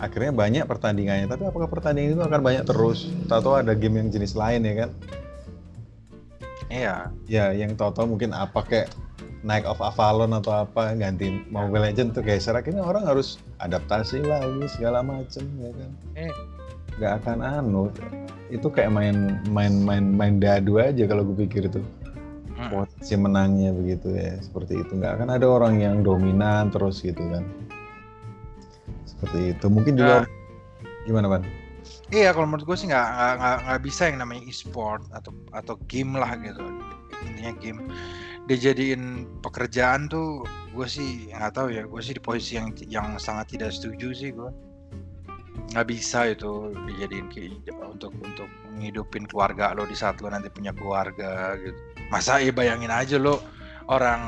Akhirnya 0.04 0.36
banyak 0.36 0.68
pertandingannya. 0.68 1.32
Tapi 1.32 1.48
apakah 1.48 1.72
pertandingan 1.72 2.20
itu 2.20 2.24
akan 2.28 2.42
banyak 2.44 2.68
terus? 2.68 3.08
Tahu 3.32 3.56
ada 3.56 3.72
game 3.72 4.04
yang 4.04 4.12
jenis 4.12 4.36
lain 4.36 4.68
ya 4.68 4.76
kan? 4.86 4.92
iya 6.66 6.96
Ya 7.30 7.46
yang 7.56 7.78
tahu-tahu 7.78 8.18
mungkin 8.18 8.36
apa 8.36 8.60
kayak 8.66 8.90
Night 9.46 9.62
of 9.70 9.78
Avalon 9.78 10.34
atau 10.34 10.66
apa 10.66 10.98
ganti 10.98 11.30
Mobile 11.54 11.94
Legend 11.94 12.18
tuh 12.18 12.26
geser 12.26 12.58
akhirnya 12.58 12.82
orang 12.82 13.06
harus 13.06 13.38
adaptasi 13.62 14.26
lagi 14.26 14.66
segala 14.66 15.06
macem 15.06 15.46
ya 15.62 15.70
kan? 15.70 15.92
Eh. 16.18 16.34
nggak 16.96 17.14
akan 17.22 17.38
anu. 17.44 17.84
Itu 18.50 18.74
kayak 18.74 18.90
main 18.90 19.38
main 19.54 19.86
main 19.86 20.06
main 20.16 20.36
dadu 20.42 20.82
aja 20.82 21.06
kalau 21.06 21.22
gue 21.32 21.46
pikir 21.46 21.70
itu. 21.70 21.80
Hmm. 22.56 22.72
potensi 22.72 23.20
menangnya 23.20 23.76
begitu 23.76 24.16
ya 24.16 24.40
seperti 24.40 24.80
itu. 24.80 24.96
Nggak 24.96 25.20
akan 25.20 25.30
ada 25.36 25.44
orang 25.44 25.84
yang 25.84 26.02
dominan 26.08 26.72
terus 26.72 27.04
gitu 27.04 27.20
kan. 27.20 27.44
Seperti 29.04 29.52
itu. 29.54 29.66
Mungkin 29.68 30.00
juga 30.00 30.24
gimana 31.06 31.30
ban 31.30 31.46
iya 32.10 32.34
kalau 32.34 32.50
menurut 32.50 32.66
gue 32.66 32.78
sih 32.78 32.90
nggak 32.90 33.08
nggak- 33.38 33.60
nggak 33.66 33.82
bisa 33.86 34.02
yang 34.10 34.18
namanya 34.22 34.42
e-sport 34.50 35.06
atau 35.14 35.36
atau 35.54 35.76
game 35.86 36.18
lah 36.18 36.34
gitu. 36.40 36.64
Intinya 37.28 37.54
game 37.60 37.80
dijadiin 38.46 39.26
pekerjaan 39.42 40.06
tuh 40.06 40.46
gue 40.76 40.88
sih 40.88 41.32
nggak 41.34 41.54
tahu 41.56 41.68
ya 41.74 41.84
gue 41.88 42.02
sih 42.04 42.14
di 42.14 42.22
posisi 42.22 42.60
yang 42.60 42.70
yang 42.86 43.08
sangat 43.18 43.58
tidak 43.58 43.74
setuju 43.74 44.14
sih 44.14 44.30
gue 44.36 44.50
nggak 45.74 45.88
bisa 45.90 46.30
itu 46.30 46.70
dijadiin 46.86 47.26
ke- 47.32 47.74
untuk 47.82 48.14
untuk 48.22 48.50
ngidupin 48.78 49.26
keluarga 49.26 49.74
lo 49.74 49.88
di 49.90 49.98
saat 49.98 50.20
lo 50.22 50.30
nanti 50.30 50.52
punya 50.52 50.76
keluarga 50.76 51.56
gitu. 51.58 51.80
Masa 52.12 52.38
ya 52.38 52.54
bayangin 52.54 52.92
aja 52.94 53.18
lo 53.18 53.42
orang 53.90 54.22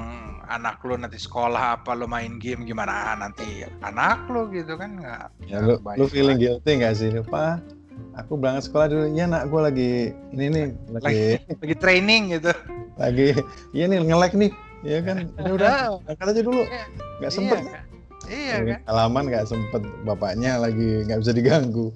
anak 0.47 0.81
lo 0.87 0.95
nanti 0.95 1.19
sekolah 1.19 1.77
apa 1.77 1.93
lo 1.93 2.07
main 2.07 2.39
game 2.39 2.63
gimana 2.63 3.13
nanti 3.19 3.67
anak 3.83 4.25
lo 4.31 4.47
gitu 4.49 4.79
kan 4.79 4.97
nggak 4.97 5.23
ya 5.45 5.59
kebayang 5.61 5.99
lu 5.99 6.05
feeling 6.07 6.39
guilty 6.39 6.71
nggak 6.79 6.95
sih? 6.95 7.11
Pak 7.21 7.76
aku 8.17 8.33
berangkat 8.39 8.69
sekolah 8.69 8.87
dulu. 8.89 9.05
Ya 9.13 9.25
nak 9.29 9.49
gue 9.49 9.61
lagi 9.61 9.91
ini 10.33 10.45
nih 10.49 10.65
lagi 10.89 11.05
lagi 11.05 11.27
lagi 11.61 11.75
training 11.77 12.23
gitu. 12.37 12.51
lagi 12.97 13.37
iya 13.77 13.85
nih 13.85 13.97
nge-lag 14.01 14.33
nih. 14.33 14.51
Ya 14.85 14.99
kan? 15.01 15.29
Ya 15.37 15.51
udah 15.53 16.01
berangkat 16.05 16.27
aja 16.33 16.41
dulu. 16.41 16.63
Iya. 16.65 16.83
nggak 17.17 17.31
sempet. 17.33 17.57
Iya, 17.57 17.65
kan? 17.69 17.83
iya 18.27 18.55
kan? 18.61 18.79
halaman 18.89 19.23
nggak 19.29 19.45
sempet. 19.49 19.81
Bapaknya 20.05 20.51
lagi 20.57 21.05
nggak 21.05 21.19
bisa 21.21 21.31
diganggu. 21.33 21.87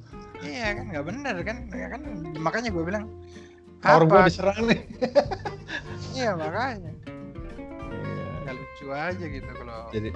Iya 0.41 0.67
kan? 0.77 0.85
Nggak 0.89 1.05
bener 1.05 1.35
kan? 1.45 1.57
Ya 1.73 1.87
kan? 1.89 2.01
Makanya 2.37 2.69
gue 2.73 2.83
bilang 2.83 3.05
power 3.81 4.03
gue 4.05 4.19
diserang 4.29 4.61
nih. 4.69 4.81
Iya 6.11 6.35
makanya. 6.35 6.91
Iya. 7.87 8.27
nggak 8.43 8.55
lucu 8.59 8.85
aja 8.91 9.25
gitu 9.31 9.51
kalau 9.55 9.87
jadi 9.95 10.09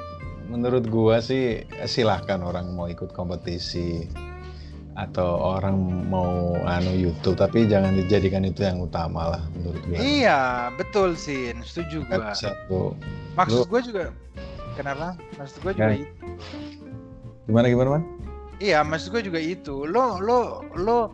menurut 0.50 0.86
gua 0.89 1.24
sih 1.24 1.65
silahkan 1.89 2.41
orang 2.41 2.74
mau 2.74 2.86
ikut 2.86 3.10
kompetisi 3.15 4.06
atau 4.95 5.60
orang 5.60 5.75
mau 6.08 6.55
anu 6.63 6.95
YouTube 6.95 7.36
tapi 7.36 7.67
jangan 7.67 7.93
dijadikan 7.93 8.47
itu 8.47 8.63
yang 8.63 8.79
utama 8.79 9.36
lah 9.36 9.43
menurut 9.53 9.84
gua. 9.86 9.99
Iya, 9.99 10.39
betul 10.73 11.13
sih, 11.13 11.51
setuju 11.62 12.08
gua. 12.08 12.31
bisa 12.31 12.55
tuh. 12.65 12.95
Maksud 13.36 13.67
gua 13.67 13.81
juga 13.84 14.03
kenapa? 14.73 15.19
Maksud 15.36 15.58
gua 15.60 15.71
juga 15.71 15.91
Ya. 15.91 15.99
itu. 15.99 16.25
Gimana 17.45 17.67
gimana 17.67 17.89
man? 17.91 18.03
Iya, 18.58 18.79
maksud 18.81 19.12
gua 19.12 19.19
juga 19.19 19.38
itu. 19.38 19.84
Lo 19.84 20.17
lo 20.17 20.63
lo 20.73 21.12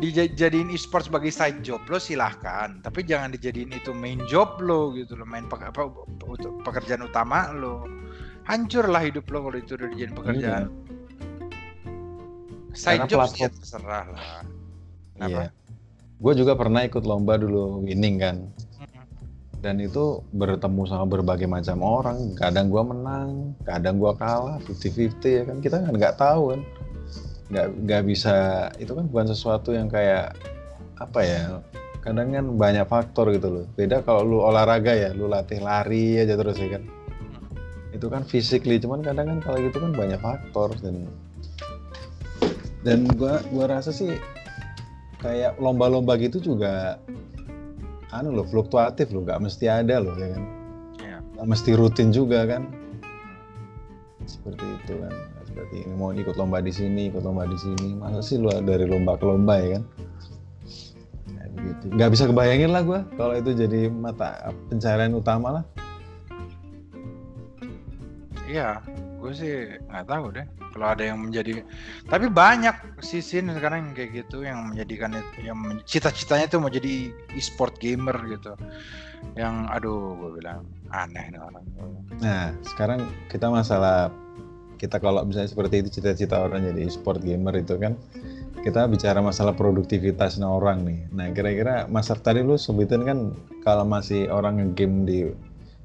dijadiin 0.00 0.70
e-sport 0.70 1.04
sebagai 1.04 1.28
side 1.28 1.60
job 1.60 1.82
lo 1.86 2.00
silahkan, 2.00 2.80
tapi 2.80 3.04
jangan 3.04 3.34
dijadiin 3.34 3.74
itu 3.74 3.92
main 3.92 4.22
job 4.24 4.56
lo 4.58 4.96
gitu 4.96 5.12
lo, 5.12 5.28
main 5.28 5.44
pe- 5.44 5.60
apa 5.60 5.92
pekerjaan 6.64 7.04
utama 7.04 7.52
lo. 7.52 7.84
Hancurlah 8.48 9.04
hidup 9.04 9.28
lo 9.28 9.44
kalau 9.44 9.58
itu 9.60 9.76
udah 9.76 9.88
dijadiin 9.92 10.16
pekerjaan. 10.16 10.62
Side 12.74 13.06
job 13.10 13.24
platform- 13.24 13.34
sih 13.34 13.42
ya 13.44 13.50
terserah 13.50 14.06
lah. 14.10 14.24
Kenapa? 15.16 15.30
Iya. 15.30 15.48
Gue 16.20 16.32
juga 16.36 16.52
pernah 16.52 16.84
ikut 16.84 17.04
lomba 17.08 17.40
dulu 17.40 17.84
winning 17.84 18.16
kan. 18.20 18.36
Mm-mm. 18.76 19.04
Dan 19.60 19.76
itu 19.80 20.24
bertemu 20.32 20.88
sama 20.88 21.04
berbagai 21.04 21.44
macam 21.44 21.84
orang. 21.84 22.32
Kadang 22.32 22.72
gua 22.72 22.80
menang, 22.80 23.52
kadang 23.60 24.00
gua 24.00 24.16
kalah, 24.16 24.56
50-50 24.64 25.28
ya 25.28 25.42
kan. 25.44 25.56
Kita 25.60 25.76
kan 25.84 25.92
nggak 25.92 26.16
tahu 26.16 26.56
kan. 26.56 26.60
Nggak 27.52 27.66
nggak 27.84 28.02
bisa. 28.08 28.36
Itu 28.80 28.96
kan 28.96 29.04
bukan 29.12 29.26
sesuatu 29.28 29.76
yang 29.76 29.92
kayak 29.92 30.32
apa 30.96 31.20
ya. 31.20 31.60
Kadang 32.00 32.32
kan 32.32 32.46
banyak 32.56 32.88
faktor 32.88 33.36
gitu 33.36 33.48
loh. 33.52 33.64
Beda 33.76 34.00
kalau 34.00 34.24
lu 34.24 34.38
olahraga 34.40 34.96
ya, 34.96 35.12
lu 35.12 35.28
latih 35.28 35.60
lari 35.60 36.16
aja 36.16 36.40
terus 36.40 36.56
ya 36.56 36.80
kan. 36.80 36.88
Itu 37.92 38.08
kan 38.08 38.24
physically, 38.24 38.80
cuman 38.80 39.04
kadang 39.04 39.28
kan 39.28 39.38
kalau 39.44 39.58
gitu 39.60 39.76
kan 39.76 39.92
banyak 39.92 40.20
faktor 40.24 40.72
dan 40.80 41.04
dan 42.80 43.04
gua 43.16 43.44
gua 43.52 43.66
rasa 43.68 43.92
sih 43.92 44.16
kayak 45.20 45.60
lomba-lomba 45.60 46.16
gitu 46.16 46.40
juga 46.40 46.96
anu 48.10 48.32
loh 48.34 48.46
fluktuatif 48.48 49.12
loh 49.12 49.22
nggak 49.22 49.40
mesti 49.40 49.66
ada 49.68 50.00
loh 50.00 50.16
ya 50.16 50.28
kan? 50.34 50.44
Iya. 51.00 51.18
nggak 51.36 51.46
mesti 51.46 51.70
rutin 51.76 52.08
juga 52.10 52.48
kan? 52.48 52.62
Seperti 54.24 54.64
itu 54.64 54.94
kan 55.00 55.14
seperti 55.44 55.82
ini 55.82 55.94
mau 55.98 56.14
ikut 56.14 56.38
lomba 56.38 56.62
di 56.62 56.72
sini 56.72 57.10
ikut 57.10 57.26
lomba 57.26 57.44
di 57.44 57.58
sini 57.58 57.98
masa 57.98 58.22
sih 58.22 58.38
lu 58.38 58.48
dari 58.64 58.86
lomba 58.88 59.18
ke 59.18 59.24
lomba 59.28 59.54
ya 59.60 59.68
kan? 59.78 59.84
Begitu. 61.50 61.84
Nggak 61.92 62.10
bisa 62.16 62.24
kebayangin 62.30 62.70
lah 62.72 62.82
gua 62.86 63.00
kalau 63.18 63.34
itu 63.36 63.52
jadi 63.52 63.92
mata 63.92 64.54
pencarian 64.72 65.12
utama 65.12 65.60
lah. 65.60 65.64
Iya, 68.50 68.82
gue 69.20 69.32
sih 69.36 69.52
nggak 69.92 70.06
tahu 70.08 70.32
deh. 70.32 70.46
Kalau 70.72 70.86
ada 70.86 71.02
yang 71.04 71.20
menjadi, 71.20 71.60
tapi 72.08 72.32
banyak 72.32 73.02
sisi 73.04 73.44
sekarang 73.44 73.90
yang 73.90 73.94
kayak 73.94 74.10
gitu 74.24 74.46
yang 74.46 74.72
menjadikan 74.72 75.12
yang 75.42 75.58
cita-citanya 75.84 76.46
tuh 76.48 76.62
mau 76.62 76.72
jadi 76.72 77.12
e-sport 77.36 77.76
gamer 77.76 78.16
gitu. 78.30 78.56
Yang 79.36 79.54
aduh, 79.68 80.16
gue 80.16 80.30
bilang 80.40 80.64
aneh 80.88 81.36
nih 81.36 81.40
orang. 81.42 81.64
Nah, 82.24 82.56
sekarang 82.64 83.04
kita 83.28 83.52
masalah 83.52 84.08
kita 84.80 84.96
kalau 84.96 85.20
misalnya 85.28 85.52
seperti 85.52 85.84
itu 85.84 86.00
cita-cita 86.00 86.40
orang 86.40 86.64
jadi 86.72 86.88
e-sport 86.88 87.20
gamer 87.20 87.52
itu 87.60 87.76
kan 87.76 88.00
kita 88.64 88.88
bicara 88.88 89.20
masalah 89.20 89.52
produktivitas 89.52 90.40
orang 90.40 90.84
nih. 90.84 91.00
Nah, 91.12 91.26
kira-kira 91.32 91.84
Mas 91.88 92.08
tadi 92.08 92.40
lu 92.40 92.56
sebutin 92.56 93.04
kan 93.04 93.18
kalau 93.64 93.84
masih 93.84 94.28
orang 94.32 94.60
ngegame 94.60 94.98
di 95.04 95.18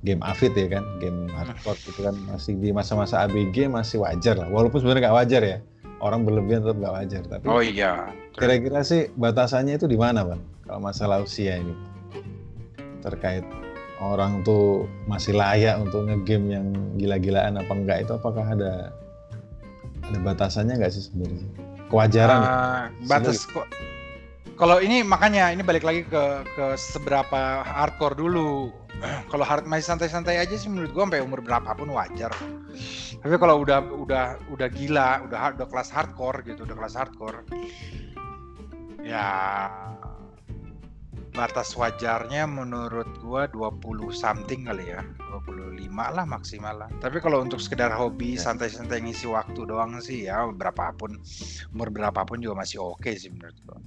game 0.05 0.21
Avid 0.21 0.53
ya 0.53 0.67
kan, 0.77 0.83
game 1.01 1.25
hardcore 1.33 1.81
gitu 1.81 1.99
kan 2.05 2.15
masih 2.29 2.53
di 2.61 2.69
masa-masa 2.69 3.25
ABG 3.25 3.65
masih 3.65 4.05
wajar 4.05 4.37
lah. 4.37 4.47
Walaupun 4.53 4.77
sebenarnya 4.79 5.09
nggak 5.09 5.17
wajar 5.17 5.41
ya. 5.41 5.57
Orang 5.97 6.21
berlebihan 6.23 6.61
tetap 6.61 6.77
nggak 6.77 6.93
wajar. 6.93 7.23
Tapi 7.25 7.45
Oh 7.49 7.59
iya. 7.59 8.13
kira-kira 8.37 8.85
sih 8.85 9.09
batasannya 9.17 9.81
itu 9.81 9.89
di 9.89 9.97
mana, 9.97 10.21
Bang? 10.21 10.45
Kalau 10.61 10.79
masalah 10.79 11.25
usia 11.25 11.57
ini 11.57 11.73
terkait 13.01 13.45
orang 14.01 14.45
tuh 14.45 14.85
masih 15.07 15.33
layak 15.33 15.77
untuk 15.79 16.05
ngegame 16.05 16.51
yang 16.51 16.67
gila-gilaan 16.99 17.55
apa 17.57 17.71
enggak 17.73 17.97
itu 18.05 18.11
apakah 18.17 18.43
ada 18.43 18.91
ada 20.05 20.19
batasannya 20.21 20.77
nggak 20.77 20.93
sih 20.93 21.09
sebenarnya? 21.09 21.47
Kewajaran. 21.89 22.39
ya? 22.41 22.49
Ah, 22.49 22.83
batas 23.07 23.45
kok. 23.45 23.65
Kalau 24.55 24.79
ini 24.79 25.03
makanya 25.03 25.51
ini 25.51 25.59
balik 25.67 25.83
lagi 25.83 26.07
ke 26.07 26.23
ke 26.55 26.65
seberapa 26.79 27.59
hardcore 27.67 28.15
dulu. 28.15 28.71
kalau 29.31 29.43
hard 29.43 29.67
masih 29.67 29.91
santai-santai 29.91 30.39
aja 30.39 30.55
sih 30.55 30.71
menurut 30.71 30.95
gua 30.95 31.03
sampai 31.11 31.19
umur 31.19 31.43
berapapun 31.43 31.91
wajar. 31.91 32.31
Tapi 33.19 33.35
kalau 33.35 33.59
udah 33.59 33.83
udah 33.83 34.39
udah 34.47 34.67
gila, 34.71 35.27
udah 35.27 35.35
hard- 35.39 35.59
udah 35.59 35.67
kelas 35.67 35.91
hardcore 35.91 36.47
gitu, 36.47 36.63
udah 36.63 36.75
kelas 36.79 36.95
hardcore. 36.95 37.43
Ya 39.03 39.27
batas 41.35 41.75
wajarnya 41.75 42.47
menurut 42.47 43.11
gua 43.19 43.51
20 43.51 44.15
something 44.15 44.71
kali 44.71 44.87
ya. 44.95 45.03
25 45.35 46.15
lah 46.15 46.23
maksimal 46.23 46.87
lah. 46.87 46.89
Tapi 47.03 47.19
kalau 47.19 47.43
untuk 47.43 47.59
sekedar 47.59 47.91
hobi 47.91 48.39
Ya. 48.39 48.47
santai-santai 48.47 49.03
ngisi 49.03 49.27
waktu 49.27 49.67
doang 49.67 49.99
sih 49.99 50.31
ya 50.31 50.47
berapapun 50.47 51.19
umur 51.75 51.91
berapapun 51.91 52.39
juga 52.39 52.63
masih 52.63 52.79
oke 52.79 53.11
sih 53.19 53.35
menurut 53.35 53.59
gua. 53.67 53.83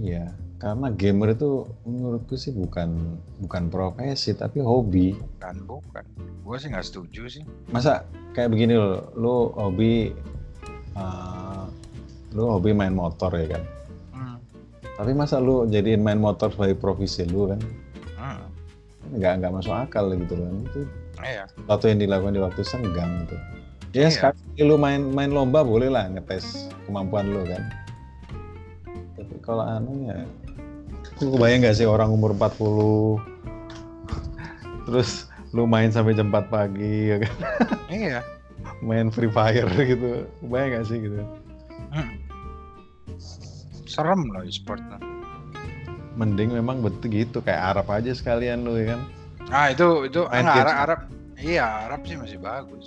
Iya, 0.00 0.32
karena 0.56 0.88
gamer 0.88 1.36
itu 1.36 1.68
menurutku 1.84 2.32
sih 2.40 2.54
bukan 2.54 3.20
bukan 3.44 3.68
profesi 3.68 4.32
tapi 4.32 4.64
hobi. 4.64 5.12
Kan 5.36 5.68
bukan. 5.68 6.00
Gua 6.40 6.56
sih 6.56 6.72
nggak 6.72 6.86
setuju 6.88 7.28
sih. 7.28 7.42
Masa 7.68 8.08
kayak 8.32 8.56
begini 8.56 8.80
loh, 8.80 9.12
lu 9.12 9.36
hobi 9.52 10.16
uh, 10.96 11.68
lu 12.32 12.48
hobi 12.48 12.72
main 12.72 12.96
motor 12.96 13.28
ya 13.36 13.58
kan? 13.58 13.62
Hmm. 14.16 14.36
Tapi 14.96 15.12
masa 15.12 15.36
lu 15.36 15.68
jadiin 15.68 16.00
main 16.00 16.16
motor 16.16 16.48
sebagai 16.48 16.80
profesi 16.80 17.28
lu 17.28 17.52
kan? 17.52 17.60
Hmm. 18.16 18.40
Nggak 19.12 19.44
nggak 19.44 19.52
masuk 19.52 19.74
akal 19.76 20.08
gitu 20.16 20.40
loh. 20.40 20.48
Itu 20.72 20.80
Iya. 21.22 21.44
sesuatu 21.54 21.86
yang 21.86 22.00
dilakukan 22.02 22.34
di 22.34 22.40
waktu 22.42 22.62
senggang 22.64 23.28
gitu. 23.28 23.36
Ya 23.92 24.08
Iya. 24.08 24.32
sekali 24.32 24.64
lu 24.64 24.80
main 24.80 25.04
main 25.12 25.28
lomba 25.28 25.60
boleh 25.60 25.92
lah 25.92 26.08
ngetes 26.08 26.66
kemampuan 26.88 27.28
lu 27.28 27.44
kan. 27.44 27.60
Kalau 29.42 29.66
anu 29.66 30.06
ya, 30.06 30.22
lu 31.18 31.34
kebayang 31.34 31.66
nggak 31.66 31.76
sih 31.76 31.86
orang 31.86 32.14
umur 32.14 32.30
40 32.30 33.18
terus 34.86 35.26
lu 35.50 35.66
main 35.66 35.90
sampai 35.90 36.14
jam 36.14 36.30
4 36.30 36.46
pagi 36.46 37.10
ya 37.10 37.16
kan? 37.22 37.34
Iya. 37.90 38.20
main 38.86 39.10
Free 39.10 39.30
Fire 39.30 39.66
gitu. 39.74 40.26
Kebayang 40.40 40.68
nggak 40.72 40.86
sih 40.86 40.98
gitu? 41.02 41.18
Hmm. 41.90 42.08
Serem 43.84 44.24
loh 44.30 44.42
e-sport. 44.42 44.80
Mending 46.14 46.52
memang 46.52 46.80
betul 46.80 47.10
gitu 47.10 47.40
kayak 47.40 47.76
Arab 47.76 47.86
aja 47.90 48.12
sekalian 48.12 48.62
lu 48.62 48.78
ya 48.78 48.94
kan. 48.96 49.00
Ah 49.50 49.66
itu 49.68 50.06
itu 50.06 50.22
Main 50.30 50.44
enggak, 50.44 50.54
games. 50.54 50.70
Arab, 50.70 50.78
Arab 50.78 51.00
iya 51.42 51.66
Arab 51.88 52.00
sih 52.06 52.16
masih 52.16 52.38
bagus. 52.38 52.86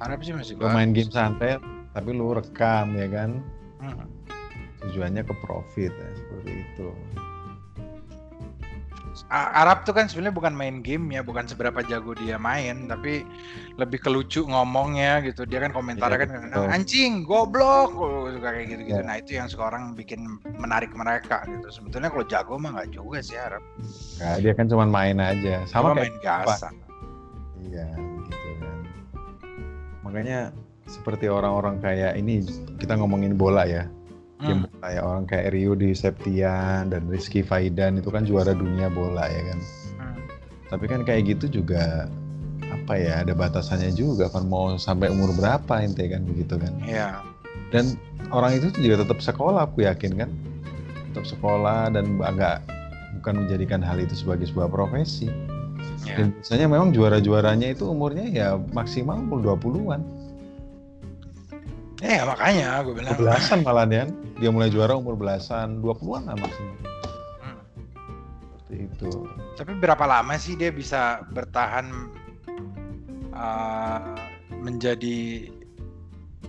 Arab 0.00 0.22
sih 0.22 0.32
masih 0.32 0.54
Lu 0.56 0.64
bagus. 0.64 0.74
main 0.78 0.90
game 0.94 1.10
santai 1.10 1.58
tapi 1.90 2.10
lu 2.14 2.32
rekam 2.32 2.94
ya 2.94 3.08
kan. 3.10 3.30
Hmm. 3.82 4.06
Tujuannya 4.80 5.22
ke 5.24 5.34
profit 5.44 5.92
ya, 5.92 6.10
seperti 6.16 6.50
itu. 6.64 6.88
Arab 9.30 9.82
tuh 9.84 9.92
kan 9.92 10.06
sebenarnya 10.06 10.34
bukan 10.34 10.54
main 10.54 10.80
game 10.80 11.10
ya, 11.12 11.20
bukan 11.20 11.44
seberapa 11.44 11.82
jago 11.84 12.14
dia 12.16 12.38
main, 12.38 12.88
tapi 12.88 13.26
lebih 13.76 14.00
ke 14.00 14.08
lucu 14.08 14.46
ngomongnya 14.46 15.20
gitu. 15.26 15.44
Dia 15.44 15.60
kan 15.66 15.74
komentarnya 15.74 16.16
Iya, 16.16 16.24
kan 16.24 16.30
betul. 16.46 16.66
anjing, 16.70 17.12
goblok, 17.26 17.90
oh, 17.94 18.30
suka 18.30 18.48
kayak 18.54 18.66
gitu-gitu. 18.70 19.02
Iya. 19.02 19.06
Nah 19.06 19.16
itu 19.18 19.30
yang 19.36 19.48
sekarang 19.50 19.92
bikin 19.98 20.38
menarik 20.56 20.94
mereka 20.94 21.42
gitu. 21.46 21.68
Sebetulnya 21.68 22.08
kalau 22.08 22.24
jago 22.26 22.54
mah 22.56 22.70
nggak 22.80 22.90
juga 22.94 23.18
sih 23.20 23.36
Arab. 23.36 23.62
Nah, 24.22 24.36
dia 24.40 24.52
kan 24.54 24.66
cuma 24.70 24.84
main 24.88 25.18
aja. 25.18 25.66
Sama 25.68 25.92
Cuma 25.92 26.00
kayak 26.00 26.06
main 26.06 26.16
biasa. 26.22 26.66
Iya, 27.60 27.88
gitu 28.30 28.50
kan. 28.62 28.78
Makanya 30.06 30.38
seperti 30.86 31.26
orang-orang 31.30 31.78
kayak 31.78 32.18
ini 32.18 32.42
kita 32.82 32.98
ngomongin 32.98 33.38
bola 33.38 33.62
ya. 33.66 33.86
Game 34.40 34.64
Hmm. 34.64 34.88
ya 34.88 35.00
orang 35.04 35.28
kayak 35.28 35.52
Rio 35.52 35.76
di 35.76 35.92
Septian 35.92 36.88
dan 36.88 37.02
Rizky 37.12 37.44
Faidan 37.44 38.00
itu 38.00 38.08
kan 38.08 38.24
juara 38.24 38.56
dunia 38.56 38.88
bola 38.88 39.28
ya 39.28 39.52
kan. 39.52 39.58
Hmm. 40.00 40.16
Tapi 40.72 40.84
kan 40.88 41.04
kayak 41.04 41.36
gitu 41.36 41.60
juga 41.60 42.08
apa 42.70 42.94
ya 42.96 43.20
ada 43.20 43.36
batasannya 43.36 43.92
juga 43.92 44.32
kan 44.32 44.48
mau 44.48 44.74
sampai 44.80 45.12
umur 45.12 45.36
berapa 45.36 45.84
ente 45.84 46.08
kan 46.08 46.24
begitu 46.24 46.56
kan. 46.56 46.72
Iya. 46.80 47.20
Dan 47.70 47.94
orang 48.32 48.56
itu 48.56 48.72
juga 48.80 49.04
tetap 49.04 49.20
sekolah 49.20 49.68
aku 49.68 49.84
yakin 49.84 50.12
kan. 50.16 50.30
Tetap 51.12 51.26
sekolah 51.26 51.92
dan 51.92 52.16
agak 52.22 52.64
bukan 53.20 53.44
menjadikan 53.44 53.84
hal 53.84 54.00
itu 54.00 54.16
sebagai 54.16 54.48
sebuah 54.48 54.72
profesi. 54.72 55.28
Iya. 56.06 56.16
Dan 56.16 56.26
biasanya 56.38 56.66
memang 56.70 56.88
juara-juaranya 56.96 57.76
itu 57.76 57.84
umurnya 57.90 58.24
ya 58.30 58.48
maksimal 58.72 59.20
umur 59.20 59.60
20-an. 59.60 60.00
Iya 62.00 62.24
makanya 62.24 62.80
gue 62.80 62.94
bilang. 62.96 63.16
Belasan 63.20 63.60
malah 63.60 63.84
kan. 63.84 64.08
Dia 64.40 64.48
mulai 64.48 64.72
juara 64.72 64.96
umur 64.96 65.20
belasan, 65.20 65.84
20-an 65.84 66.32
lah 66.32 66.36
maksimal. 66.40 66.76
Hmm. 67.44 67.60
Seperti 68.56 68.76
itu. 68.88 69.12
Tapi 69.60 69.72
berapa 69.76 70.04
lama 70.08 70.34
sih 70.40 70.56
dia 70.56 70.72
bisa 70.72 71.20
bertahan 71.28 72.08
uh, 73.36 74.16
menjadi 74.64 75.52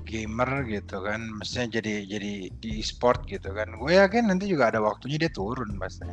gamer 0.07 0.67
gitu 0.67 1.03
kan, 1.03 1.23
maksudnya 1.39 1.79
jadi 1.79 2.03
jadi 2.07 2.33
di 2.59 2.73
sport 2.79 3.27
gitu 3.27 3.51
kan. 3.51 3.75
Gue 3.75 3.99
yakin 3.99 4.31
nanti 4.31 4.47
juga 4.47 4.71
ada 4.71 4.79
waktunya 4.79 5.19
dia 5.19 5.31
turun 5.31 5.75
pasti. 5.75 6.07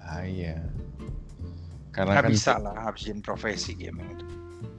Ah 0.00 0.24
iya. 0.24 0.60
Karena 1.92 2.16
Karena 2.16 2.28
kan 2.28 2.32
bisa 2.32 2.52
lah 2.56 2.76
habis 2.80 3.04
jadi 3.04 3.20
profesi 3.20 3.76
gaming 3.76 4.08
itu. 4.16 4.31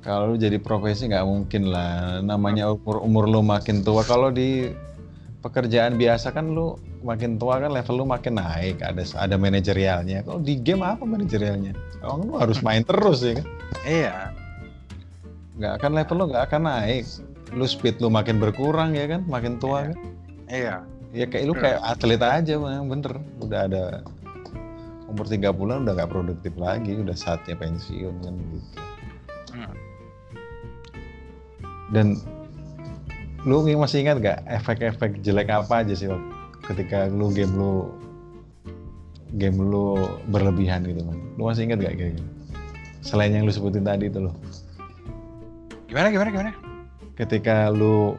Kalau 0.03 0.35
jadi 0.35 0.59
profesi 0.59 1.07
nggak 1.07 1.25
mungkin 1.25 1.71
lah. 1.71 2.19
Namanya 2.19 2.69
umur 2.69 2.99
umur 2.99 3.23
lu 3.25 3.39
makin 3.39 3.81
tua. 3.81 4.03
Kalau 4.03 4.29
di 4.29 4.69
pekerjaan 5.39 5.95
biasa 5.95 6.31
kan 6.31 6.51
lu 6.51 6.75
makin 7.03 7.39
tua 7.39 7.59
kan 7.63 7.71
level 7.71 8.03
lu 8.03 8.05
makin 8.05 8.35
naik. 8.35 8.83
Ada 8.83 9.03
ada 9.15 9.35
manajerialnya. 9.39 10.27
Kalau 10.27 10.43
di 10.43 10.59
game 10.59 10.83
apa 10.83 11.07
manajerialnya? 11.07 11.71
Emang 12.03 12.27
lu 12.27 12.35
harus 12.35 12.59
main 12.59 12.83
terus 12.83 13.23
ya 13.23 13.39
kan? 13.39 13.47
Iya, 13.87 14.15
Nggak 15.53 15.73
akan 15.79 15.91
level 15.95 16.15
lu 16.19 16.25
nggak 16.35 16.43
akan 16.51 16.61
naik. 16.67 17.03
Lu 17.55 17.63
speed 17.63 18.03
lu 18.03 18.11
makin 18.11 18.43
berkurang 18.43 18.91
ya 18.97 19.07
kan? 19.07 19.23
Makin 19.23 19.55
tua 19.63 19.79
Iya. 19.79 19.87
kan? 19.87 19.97
iya. 20.51 20.75
Ya 21.13 21.25
kayak 21.29 21.45
lu 21.45 21.53
kayak 21.53 21.79
atlet 21.85 22.17
aja 22.19 22.57
Bang. 22.57 22.89
bener. 22.89 23.13
Udah 23.37 23.69
ada 23.69 23.83
umur 25.05 25.29
3 25.29 25.53
bulan 25.53 25.85
udah 25.85 25.93
nggak 25.93 26.09
produktif 26.09 26.57
lagi, 26.57 26.97
udah 26.97 27.13
saatnya 27.13 27.53
pensiun 27.53 28.15
kan 28.25 28.33
gitu. 28.33 28.69
Hmm. 29.53 29.73
Dan 31.93 32.17
lu 33.45 33.61
masih 33.77 34.01
ingat 34.01 34.17
gak 34.19 34.39
efek-efek 34.49 35.21
jelek 35.21 35.47
apa 35.47 35.85
aja 35.85 35.93
sih 35.93 36.09
ketika 36.65 37.05
lu 37.05 37.29
game 37.29 37.53
lu 37.53 37.91
game 39.35 39.57
lu 39.59 39.97
berlebihan 40.27 40.81
gitu 40.83 41.05
kan? 41.05 41.17
Lu 41.37 41.45
masih 41.45 41.69
ingat 41.69 41.79
gak 41.79 41.93
kira-kira? 41.93 42.25
Selain 43.03 43.29
yang 43.29 43.43
lu 43.43 43.51
sebutin 43.51 43.83
tadi 43.83 44.07
itu 44.07 44.17
loh. 44.17 44.33
Gimana 45.85 46.09
gimana 46.09 46.29
gimana? 46.31 46.51
Ketika 47.13 47.69
lu 47.69 48.17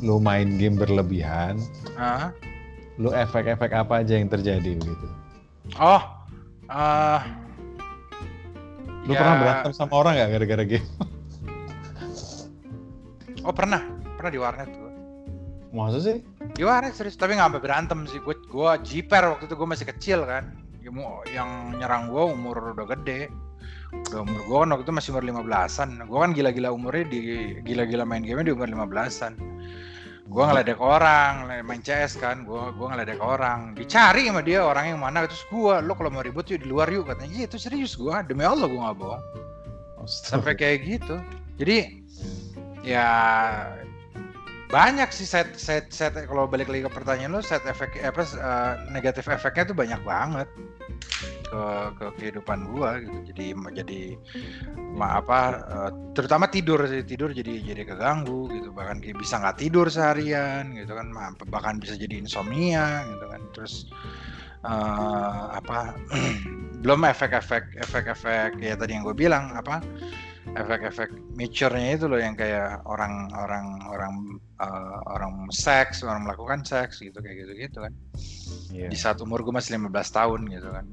lu 0.00 0.16
main 0.16 0.56
game 0.56 0.80
berlebihan, 0.80 1.60
Ah. 1.92 2.32
lu 2.96 3.12
efek-efek 3.12 3.68
apa 3.70 4.00
aja 4.00 4.16
yang 4.16 4.32
terjadi 4.32 4.80
begitu? 4.80 5.06
Oh, 5.76 6.00
eh 6.72 7.20
Lu 9.04 9.12
ya- 9.12 9.20
pernah 9.20 9.36
berantem 9.40 9.72
sama 9.72 9.92
orang 9.92 10.16
gak 10.16 10.30
gara-gara 10.32 10.64
game? 10.64 10.88
Oh 13.46 13.54
pernah, 13.54 13.82
pernah 14.18 14.30
di 14.32 14.40
warnet 14.40 14.70
gue. 14.70 14.92
Masa 15.70 16.00
sih? 16.00 16.24
Di 16.56 16.64
warnet 16.64 16.96
serius, 16.96 17.14
tapi 17.20 17.36
nggak 17.36 17.52
sampai 17.52 17.62
berantem 17.62 18.00
sih. 18.08 18.18
Gue 18.24 18.34
gue 18.48 18.70
jiper 18.82 19.36
waktu 19.36 19.46
itu 19.46 19.54
gue 19.54 19.68
masih 19.68 19.86
kecil 19.86 20.24
kan. 20.24 20.54
Ya, 20.80 20.90
Yang 21.42 21.50
nyerang 21.78 22.08
gue 22.08 22.24
umur 22.24 22.74
udah 22.74 22.86
gede. 22.96 23.28
Udah 24.10 24.20
umur 24.24 24.40
gue 24.42 24.56
kan 24.64 24.68
waktu 24.74 24.84
itu 24.88 24.94
masih 24.96 25.10
umur 25.14 25.24
15-an. 25.24 25.88
Gue 26.08 26.18
kan 26.18 26.30
gila-gila 26.32 26.68
umurnya 26.72 27.04
di 27.08 27.20
gila-gila 27.62 28.08
main 28.08 28.24
game 28.24 28.42
di 28.42 28.52
umur 28.56 28.66
15-an. 28.66 29.36
Gue 30.28 30.44
ngeledek 30.44 30.76
orang, 30.76 31.48
main 31.64 31.80
CS 31.80 32.20
kan, 32.20 32.44
gue 32.44 32.62
gua 32.76 32.92
ngeledek 32.92 33.16
orang, 33.16 33.72
dicari 33.72 34.28
sama 34.28 34.44
dia 34.44 34.60
orang 34.60 34.92
yang 34.92 35.00
mana, 35.00 35.24
terus 35.24 35.40
gue, 35.48 35.74
lo 35.80 35.96
kalau 35.96 36.12
mau 36.12 36.20
ribut 36.20 36.44
yuk 36.52 36.60
di 36.60 36.68
luar 36.68 36.84
yuk 36.92 37.08
katanya, 37.08 37.32
iya 37.32 37.44
itu 37.48 37.56
serius 37.56 37.96
gue, 37.96 38.12
demi 38.28 38.44
Allah 38.44 38.68
gue 38.68 38.76
nggak 38.76 38.98
bohong, 39.00 39.24
sampai 40.04 40.52
kayak 40.52 40.84
gitu, 40.84 41.16
jadi 41.56 42.04
ya 42.88 43.10
banyak 44.68 45.08
sih 45.12 45.28
set 45.28 45.56
set 45.56 45.92
set 45.92 46.12
kalau 46.28 46.48
balik 46.48 46.68
lagi 46.72 46.84
ke 46.84 46.92
pertanyaan 46.92 47.36
lo 47.36 47.40
set 47.44 47.64
efek 47.68 48.00
apa 48.00 48.24
eh, 48.24 48.72
negatif 48.92 49.28
efeknya 49.28 49.72
tuh 49.72 49.76
banyak 49.76 50.00
banget 50.04 50.48
ke 51.48 51.64
ke 51.96 52.06
kehidupan 52.20 52.68
gua 52.68 53.00
gitu. 53.00 53.32
Jadi 53.32 53.56
jadi 53.72 54.00
ma 54.92 55.20
apa 55.20 55.40
eh, 55.64 55.90
terutama 56.12 56.52
tidur 56.52 56.84
sih 56.84 57.00
tidur 57.04 57.32
jadi 57.32 57.64
jadi 57.64 57.82
keganggu 57.88 58.52
gitu. 58.52 58.68
Bahkan 58.72 59.00
bisa 59.16 59.40
nggak 59.40 59.56
tidur 59.56 59.88
seharian 59.88 60.76
gitu 60.76 60.92
kan 60.92 61.12
bahkan 61.48 61.80
bisa 61.80 61.96
jadi 61.96 62.20
insomnia 62.20 63.08
gitu 63.08 63.24
kan. 63.24 63.40
Terus 63.56 63.88
eh, 64.68 65.42
apa 65.56 65.96
belum 66.84 67.08
efek-efek 67.08 67.80
efek-efek 67.88 68.60
ya 68.60 68.76
tadi 68.76 68.94
yang 68.94 69.02
gue 69.08 69.16
bilang 69.16 69.50
apa 69.56 69.80
efek-efek 70.56 71.10
mature-nya 71.36 71.90
itu 71.98 72.06
loh 72.08 72.20
yang 72.20 72.32
kayak 72.38 72.80
orang 72.88 73.28
orang 73.36 73.66
orang 73.88 74.14
eh, 74.60 74.98
orang 75.12 75.48
seks 75.52 76.06
orang 76.06 76.24
melakukan 76.24 76.64
seks 76.64 77.04
gitu 77.04 77.18
kayak 77.20 77.44
gitu 77.44 77.52
gitu 77.68 77.78
kan 77.84 77.92
Iya. 78.68 78.92
di 78.92 78.96
saat 79.00 79.16
umur 79.24 79.40
gue 79.40 79.52
masih 79.52 79.80
15 79.80 79.92
tahun 80.12 80.40
gitu 80.52 80.68
kan 80.68 80.84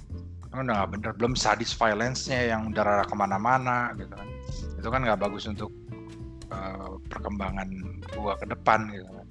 kan 0.47 0.57
udah 0.63 0.75
nggak 0.79 0.91
bener 0.95 1.11
belum 1.19 1.33
sadis 1.35 1.75
violence-nya 1.75 2.55
yang 2.55 2.71
darah 2.71 3.03
ke 3.03 3.11
mana-mana 3.11 3.91
gitu 3.99 4.15
kan 4.15 4.27
itu 4.79 4.87
kan 4.87 5.01
nggak 5.03 5.19
bagus 5.19 5.43
untuk 5.51 5.67
eh, 6.51 6.91
perkembangan 7.11 7.67
gua 8.15 8.39
ke 8.39 8.47
depan 8.47 8.87
gitu 8.91 9.09
kan 9.11 9.27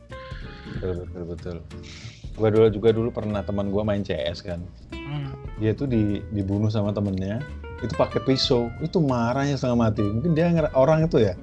Betul 0.65 1.05
betul 1.05 1.23
betul. 1.29 1.57
Gua 2.41 2.49
dulu 2.49 2.67
juga 2.73 2.89
dulu 2.91 3.09
pernah 3.13 3.45
teman 3.45 3.69
gua 3.69 3.85
main 3.85 4.01
CS 4.01 4.41
kan. 4.43 4.65
Hmm. 4.97 5.33
Dia 5.61 5.77
tuh 5.77 5.87
di, 5.87 6.25
dibunuh 6.33 6.73
sama 6.73 6.91
temennya 6.91 7.39
itu 7.85 7.95
pakai 7.95 8.25
pisau. 8.25 8.73
Itu 8.81 9.05
marahnya 9.05 9.61
setengah 9.61 9.93
mati. 9.93 10.03
Mungkin 10.03 10.33
dia 10.33 10.49
orang 10.73 11.05
itu 11.05 11.21
ya. 11.21 11.37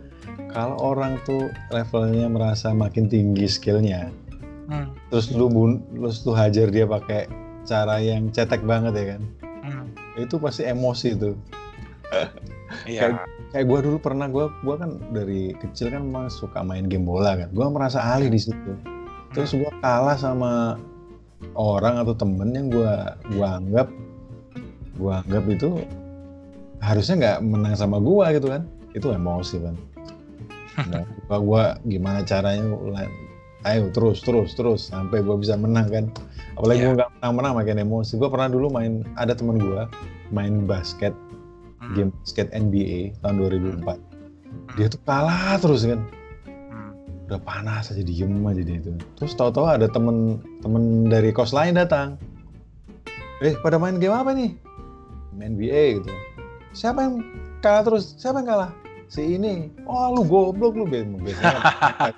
Kalau 0.51 0.75
orang 0.81 1.21
tuh 1.23 1.47
levelnya 1.71 2.27
merasa 2.27 2.75
makin 2.75 3.07
tinggi 3.07 3.47
skillnya, 3.47 4.11
Hmm. 4.71 4.87
terus 5.11 5.27
lu 5.35 5.51
bun, 5.51 5.83
terus 5.91 6.23
lu 6.23 6.31
hajar 6.31 6.71
dia 6.71 6.87
pakai 6.87 7.27
cara 7.67 7.99
yang 7.99 8.31
cetek 8.31 8.63
banget 8.63 8.93
ya 8.95 9.05
kan. 9.15 9.21
Hmm. 9.63 9.85
Itu 10.15 10.39
pasti 10.39 10.65
emosi 10.65 11.09
tuh. 11.19 11.35
Iya. 12.87 13.27
Kayak 13.51 13.67
gua 13.67 13.79
dulu 13.83 13.97
pernah 13.99 14.31
gua 14.31 14.47
gua 14.63 14.79
kan 14.79 14.95
dari 15.11 15.51
kecil 15.59 15.91
kan 15.91 16.07
memang 16.07 16.31
suka 16.31 16.63
main 16.63 16.87
game 16.87 17.03
bola 17.03 17.35
kan. 17.35 17.51
Gua 17.51 17.67
merasa 17.67 17.99
ahli 17.99 18.31
di 18.31 18.39
situ. 18.39 18.71
Terus 19.35 19.51
gua 19.59 19.67
kalah 19.83 20.15
sama 20.15 20.79
orang 21.59 21.99
atau 21.99 22.15
temen 22.15 22.55
yang 22.55 22.71
gua 22.71 23.19
gua 23.35 23.59
anggap 23.59 23.91
gua 24.95 25.19
anggap 25.19 25.43
itu 25.51 25.83
harusnya 26.81 27.15
nggak 27.17 27.37
menang 27.45 27.75
sama 27.77 28.01
gua 28.01 28.33
gitu 28.33 28.49
kan. 28.49 28.65
Itu 28.91 29.13
emosi 29.13 29.57
kan. 29.61 29.75
Nah, 30.89 31.03
gua, 31.29 31.37
gua 31.39 31.63
gimana 31.85 32.25
caranya 32.25 32.65
ayo 33.61 33.93
terus 33.93 34.19
terus 34.25 34.57
terus 34.57 34.89
sampai 34.89 35.21
gua 35.21 35.37
bisa 35.37 35.53
menang 35.53 35.87
kan. 35.87 36.05
Apalagi 36.57 36.81
Iya. 36.81 36.85
gua 36.89 36.93
nggak 36.97 37.11
menang-menang 37.21 37.53
makin 37.55 37.77
emosi. 37.79 38.17
Gua 38.17 38.29
pernah 38.33 38.49
dulu 38.49 38.67
main 38.67 39.05
ada 39.15 39.31
temen 39.31 39.61
gua 39.61 39.85
main 40.31 40.65
basket 40.65 41.13
Hmm. 41.81 41.97
game 41.97 42.11
basket 42.21 42.47
NBA 42.53 43.17
tahun 43.19 43.41
2004 43.41 43.97
Hmm. 43.97 44.77
dia 44.77 44.85
tuh 44.85 45.01
kalah 45.01 45.57
terus 45.57 45.81
kan 45.81 45.97
Hmm. 46.69 46.93
udah 47.25 47.41
panas 47.41 47.89
aja 47.89 48.05
diem 48.05 48.37
aja 48.45 48.61
dia 48.61 48.77
itu 48.77 48.93
terus 49.17 49.33
tahu-tahu 49.33 49.65
ada 49.65 49.89
temen 49.89 50.37
temen 50.61 51.09
dari 51.09 51.33
kos 51.33 51.51
lain 51.51 51.73
datang 51.73 52.21
eh 53.41 53.57
pada 53.65 53.81
main 53.81 53.97
game 53.97 54.13
apa 54.13 54.29
nih 54.29 54.53
main 55.33 55.57
NBA 55.57 56.05
gitu 56.05 56.13
siapa 56.71 56.99
yang 57.03 57.15
kalah 57.59 57.81
terus 57.85 58.15
siapa 58.15 58.41
yang 58.43 58.49
kalah 58.49 58.71
si 59.11 59.35
ini 59.35 59.67
oh 59.83 60.15
lu 60.15 60.21
goblok 60.23 60.73
lu 60.75 60.85
biasanya 60.87 61.61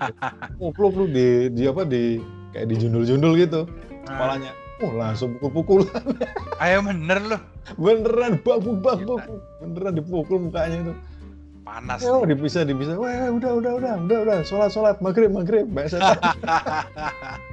goblok 0.62 0.94
lu 0.94 1.06
di 1.10 1.50
di 1.50 1.66
apa 1.66 1.84
di 1.86 2.22
kayak 2.54 2.70
dijundul-jundul 2.70 3.34
gitu 3.38 3.66
kepalanya 4.06 4.54
oh 4.86 4.94
langsung 4.94 5.34
pukul-pukul 5.42 5.90
Ayo 6.64 6.86
bener 6.86 7.20
loh. 7.26 7.42
beneran 7.76 8.38
babuk 8.46 8.78
babuk 8.80 9.20
beneran 9.58 9.98
dipukul 9.98 10.38
mukanya 10.38 10.90
itu 10.90 10.94
Panas. 11.64 12.04
Oh, 12.04 12.28
dipisah, 12.28 12.68
dipisah. 12.68 13.00
Wah, 13.00 13.08
wah, 13.08 13.32
udah, 13.32 13.52
udah, 13.56 13.72
udah, 13.80 13.94
udah, 14.04 14.18
udah. 14.28 14.38
Sholat, 14.44 14.76
sholat. 14.76 15.00
Maghrib, 15.00 15.32
maghrib. 15.32 15.64
Bahasa 15.72 15.96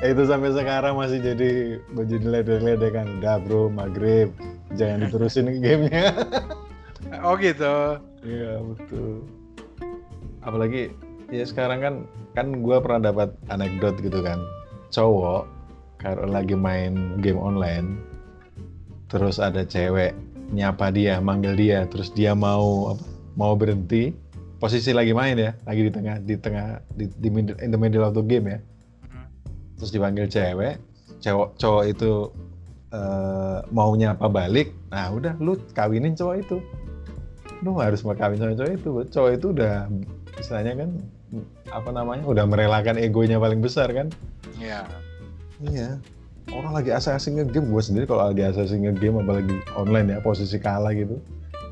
itu 0.00 0.22
sampai 0.24 0.56
sekarang 0.56 0.96
masih 0.96 1.20
jadi 1.20 1.50
baju 1.92 2.16
diledek-ledekan. 2.16 3.20
Udah, 3.20 3.36
bro, 3.44 3.68
maghrib. 3.68 4.32
Jangan 4.72 5.04
diterusin 5.04 5.52
gamenya. 5.60 6.16
oh 7.26 7.36
gitu. 7.36 8.00
Iya, 8.24 8.52
betul. 8.64 9.28
Apalagi, 10.40 10.90
ya 11.28 11.44
sekarang 11.44 11.78
kan, 11.84 11.94
kan 12.32 12.64
gue 12.64 12.76
pernah 12.80 13.12
dapat 13.12 13.36
anekdot 13.52 14.00
gitu 14.00 14.24
kan. 14.24 14.40
Cowok, 14.88 15.44
kalau 16.00 16.26
lagi 16.26 16.56
main 16.56 17.20
game 17.20 17.38
online, 17.38 18.00
terus 19.12 19.36
ada 19.36 19.62
cewek 19.62 20.16
nyapa 20.52 20.92
dia, 20.92 21.20
manggil 21.20 21.56
dia, 21.56 21.88
terus 21.88 22.12
dia 22.12 22.36
mau 22.36 22.96
apa, 22.96 23.04
mau 23.38 23.56
berhenti, 23.56 24.12
posisi 24.60 24.92
lagi 24.92 25.16
main 25.16 25.38
ya, 25.38 25.52
lagi 25.64 25.88
di 25.88 25.92
tengah 25.92 26.16
di 26.20 26.34
tengah 26.36 26.66
di, 26.92 27.08
di 27.08 27.28
middle, 27.32 27.56
in 27.64 27.72
the 27.72 27.80
middle 27.80 28.04
of 28.04 28.12
the 28.12 28.22
game 28.22 28.46
ya. 28.50 28.58
Terus 29.82 29.90
dipanggil 29.90 30.30
cewek, 30.30 30.78
cowok 31.18 31.58
cowok 31.58 31.84
itu 31.90 32.30
eh, 32.94 33.58
mau 33.74 33.90
nyapa 33.98 34.30
balik, 34.30 34.70
nah 34.94 35.10
udah 35.10 35.34
lu 35.42 35.58
kawinin 35.74 36.14
cowok 36.14 36.36
itu. 36.38 36.62
Lu 37.66 37.74
harus 37.82 38.06
mau 38.06 38.14
kawin 38.14 38.38
sama 38.38 38.54
cowok 38.54 38.72
itu. 38.78 38.90
Cowok 39.10 39.30
itu 39.34 39.46
udah 39.50 39.90
istilahnya 40.38 40.86
kan 40.86 40.90
apa 41.74 41.90
namanya? 41.90 42.22
udah 42.30 42.46
merelakan 42.46 42.94
egonya 42.94 43.42
paling 43.42 43.58
besar 43.58 43.90
kan. 43.90 44.06
Iya. 44.62 44.86
Iya. 45.66 45.98
Orang 46.54 46.78
lagi 46.78 46.94
asik-asik 46.94 47.42
nge-game, 47.42 47.66
gue 47.66 47.82
sendiri 47.82 48.06
kalau 48.06 48.30
lagi 48.30 48.46
asik-asik 48.46 48.86
nge-game 48.86 49.18
apalagi 49.18 49.58
online 49.74 50.14
ya, 50.14 50.18
posisi 50.22 50.62
kalah 50.62 50.94
gitu, 50.94 51.18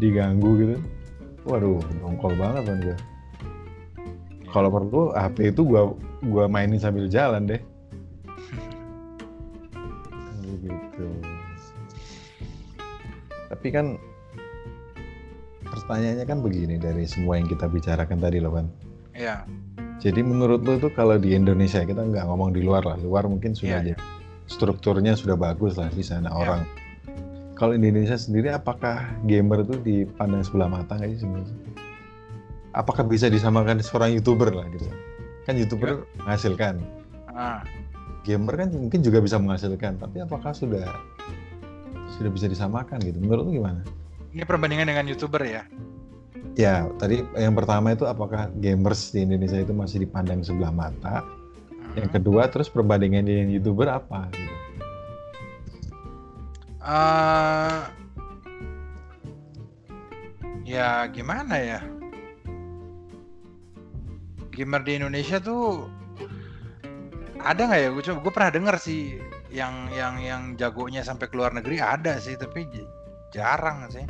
diganggu 0.02 0.50
gitu. 0.58 0.76
Waduh, 1.46 1.78
dongkol 2.02 2.34
banget 2.34 2.74
kan 2.74 2.78
gue. 2.82 2.96
Kalau 4.50 4.66
perlu 4.66 5.14
HP 5.14 5.54
itu 5.54 5.62
gua 5.62 5.94
gua 6.26 6.50
mainin 6.50 6.82
sambil 6.82 7.06
jalan 7.06 7.46
deh. 7.46 7.62
Tapi 13.60 13.76
kan 13.76 14.00
pertanyaannya 15.68 16.24
kan 16.24 16.40
begini 16.40 16.80
dari 16.80 17.04
semua 17.04 17.36
yang 17.36 17.44
kita 17.44 17.68
bicarakan 17.68 18.16
tadi 18.16 18.40
loh 18.40 18.56
kan. 18.56 18.66
Iya. 19.12 19.44
Jadi 20.00 20.24
menurut 20.24 20.64
lo 20.64 20.80
itu 20.80 20.88
kalau 20.96 21.20
di 21.20 21.36
Indonesia 21.36 21.84
kita 21.84 22.00
nggak 22.08 22.24
ngomong 22.24 22.56
di 22.56 22.64
luar 22.64 22.88
lah, 22.88 22.96
luar 22.96 23.28
mungkin 23.28 23.52
sudah 23.52 23.84
Iya, 23.84 23.92
jadi 23.92 24.00
strukturnya 24.48 25.12
sudah 25.12 25.36
bagus 25.36 25.76
lah 25.76 25.92
di 25.92 26.00
sana 26.00 26.32
Iya. 26.32 26.40
orang. 26.40 26.60
Kalau 27.52 27.76
Indonesia 27.76 28.16
sendiri 28.16 28.48
apakah 28.48 29.12
gamer 29.28 29.68
itu 29.68 29.76
dipandang 29.84 30.40
sebelah 30.40 30.72
mata 30.72 30.96
nggak 30.96 31.12
sih 31.12 31.20
sebenarnya? 31.20 31.52
Apakah 32.72 33.04
bisa 33.04 33.28
disamakan 33.28 33.84
seorang 33.84 34.16
youtuber 34.16 34.48
lah 34.56 34.64
gitu? 34.72 34.88
Kan 35.44 35.60
youtuber 35.60 36.08
menghasilkan, 36.24 36.80
Ah, 37.28 37.60
gamer 38.24 38.56
kan 38.56 38.72
mungkin 38.72 39.04
juga 39.04 39.20
bisa 39.20 39.36
menghasilkan, 39.36 40.00
tapi 40.00 40.24
apakah 40.24 40.56
sudah 40.56 40.88
sudah 42.20 42.28
bisa 42.28 42.46
disamakan 42.46 43.00
gitu? 43.00 43.16
Menurut 43.16 43.48
lu 43.48 43.52
gimana? 43.64 43.80
ini 44.30 44.46
perbandingan 44.46 44.86
dengan 44.86 45.10
youtuber 45.10 45.42
ya. 45.42 45.66
Ya, 46.54 46.86
tadi 47.02 47.26
yang 47.34 47.54
pertama 47.58 47.94
itu 47.94 48.06
apakah 48.06 48.46
gamers 48.62 49.10
di 49.10 49.26
Indonesia 49.26 49.58
itu 49.58 49.74
masih 49.74 50.06
dipandang 50.06 50.44
sebelah 50.46 50.70
mata? 50.70 51.26
Yang 51.98 52.08
Hmm. 52.10 52.14
kedua, 52.20 52.42
terus 52.46 52.70
perbandingan 52.70 53.26
dengan 53.26 53.50
youtuber 53.50 53.90
apa? 53.90 54.30
Gitu. 54.30 54.54
Eh, 56.80 57.80
ya 60.64 61.10
gimana 61.10 61.58
ya? 61.58 61.80
Gamer 64.54 64.82
di 64.86 64.92
Indonesia 65.00 65.42
tuh 65.42 65.90
ada 67.42 67.60
nggak 67.66 67.80
ya? 67.82 67.88
Gue 67.90 68.02
gue 68.04 68.32
pernah 68.32 68.52
denger 68.54 68.76
sih 68.78 69.18
yang 69.50 69.90
yang 69.90 70.14
yang 70.22 70.42
jagonya 70.54 71.02
sampai 71.02 71.26
ke 71.26 71.34
luar 71.34 71.50
negeri 71.54 71.82
ada 71.82 72.18
sih, 72.22 72.38
tapi 72.38 72.66
jarang 73.34 73.90
sih. 73.90 74.06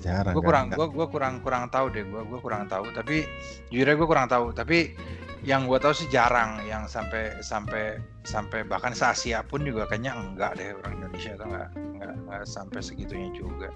Jarang. 0.00 0.32
Gue 0.32 0.42
kan? 0.42 0.48
kurang 0.48 0.64
gue 0.72 0.86
gue 0.88 1.06
kurang 1.12 1.34
kurang 1.44 1.64
tahu 1.68 1.92
deh. 1.92 2.04
Gue 2.08 2.24
gue 2.24 2.40
kurang 2.40 2.64
tahu. 2.66 2.88
Tapi 2.96 3.28
jujur 3.68 3.88
gue 3.88 4.08
kurang 4.08 4.28
tahu. 4.32 4.52
Tapi 4.56 4.96
yang 5.44 5.64
gue 5.64 5.76
tahu 5.80 5.92
sih 5.96 6.08
jarang 6.12 6.60
yang 6.68 6.84
sampai 6.84 7.40
sampai 7.40 7.96
sampai 8.28 8.60
bahkan 8.68 8.92
se 8.92 9.08
Asia 9.08 9.40
pun 9.40 9.64
juga 9.64 9.88
kayaknya 9.88 10.12
enggak 10.12 10.60
deh 10.60 10.76
orang 10.76 11.00
Indonesia 11.00 11.32
tuh 11.40 11.48
enggak 11.48 11.68
enggak, 11.72 12.12
enggak 12.12 12.42
sampai 12.44 12.80
segitunya 12.84 13.32
juga. 13.32 13.68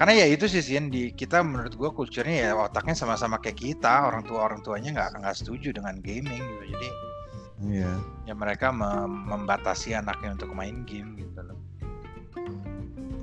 Karena 0.00 0.24
ya 0.24 0.26
itu 0.28 0.48
sih 0.48 0.64
Sin, 0.64 0.88
di 0.88 1.12
kita 1.12 1.44
menurut 1.44 1.76
gue 1.76 1.90
kulturnya 1.92 2.48
ya 2.48 2.50
otaknya 2.56 2.96
sama-sama 2.96 3.36
kayak 3.40 3.60
kita 3.60 4.08
orang 4.08 4.24
tua 4.24 4.48
orang 4.48 4.60
tuanya 4.64 4.92
nggak 4.96 5.20
nggak 5.20 5.36
setuju 5.36 5.76
dengan 5.76 6.00
gaming 6.00 6.40
gitu. 6.40 6.64
Jadi 6.76 6.88
Iya. 7.56 7.88
ya 8.28 8.34
mereka 8.36 8.68
mem- 8.68 9.32
membatasi 9.32 9.96
anaknya 9.96 10.36
untuk 10.36 10.52
main 10.52 10.84
game 10.84 11.16
gitu 11.16 11.40
loh. 11.40 11.58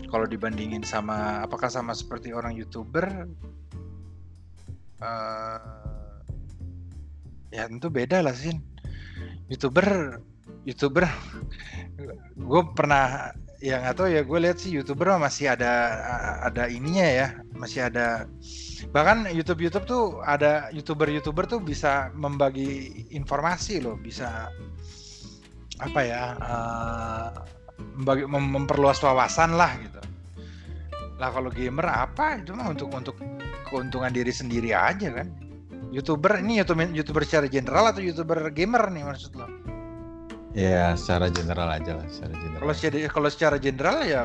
Kalau 0.10 0.26
dibandingin 0.26 0.82
sama 0.82 1.46
apakah 1.46 1.70
sama 1.70 1.94
seperti 1.94 2.34
orang 2.34 2.58
youtuber, 2.58 3.30
eh 5.02 5.94
ya 7.54 7.70
tentu 7.70 7.94
beda 7.94 8.26
lah 8.26 8.34
sih. 8.34 8.58
Youtuber, 9.50 10.18
youtuber, 10.66 11.06
gue 12.50 12.62
pernah 12.74 13.30
ya 13.64 13.80
nggak 13.80 13.96
tahu 13.96 14.12
ya 14.12 14.22
gue 14.28 14.40
lihat 14.44 14.60
sih 14.60 14.76
youtuber 14.76 15.16
masih 15.16 15.56
ada 15.56 15.96
ada 16.44 16.68
ininya 16.68 17.08
ya, 17.08 17.28
masih 17.56 17.88
ada 17.88 18.28
bahkan 18.92 19.24
YouTube 19.32 19.64
YouTube 19.64 19.88
tuh 19.88 20.04
ada 20.28 20.68
youtuber 20.76 21.08
youtuber 21.08 21.48
tuh 21.48 21.64
bisa 21.64 22.12
membagi 22.12 23.08
informasi 23.16 23.80
loh, 23.80 23.96
bisa 23.96 24.52
apa 25.80 26.00
ya 26.04 26.36
eh, 26.36 27.30
membagi, 27.96 28.28
mem- 28.28 28.52
memperluas 28.52 29.00
wawasan 29.00 29.56
lah 29.56 29.72
gitu. 29.80 30.02
Lah 31.16 31.32
kalau 31.32 31.48
gamer 31.48 31.88
apa 31.88 32.44
itu 32.44 32.52
mah 32.52 32.68
untuk 32.68 32.92
untuk 32.92 33.16
keuntungan 33.72 34.12
diri 34.12 34.36
sendiri 34.36 34.76
aja 34.76 35.24
kan. 35.24 35.32
Youtuber 35.96 36.44
ini 36.44 36.60
youtuber 36.60 36.92
youtuber 36.92 37.24
secara 37.24 37.48
general 37.48 37.96
atau 37.96 38.04
youtuber 38.04 38.52
gamer 38.52 38.92
nih 38.92 39.08
maksud 39.08 39.40
lo? 39.40 39.48
Ya, 40.54 40.94
secara 40.94 41.34
general 41.34 41.66
aja 41.68 41.98
lah, 41.98 42.06
secara 42.10 42.34
general. 42.38 42.60
Kalau 42.62 42.74
secara 42.78 42.98
kalau 43.10 43.30
secara 43.30 43.58
general 43.58 43.98
ya 44.06 44.22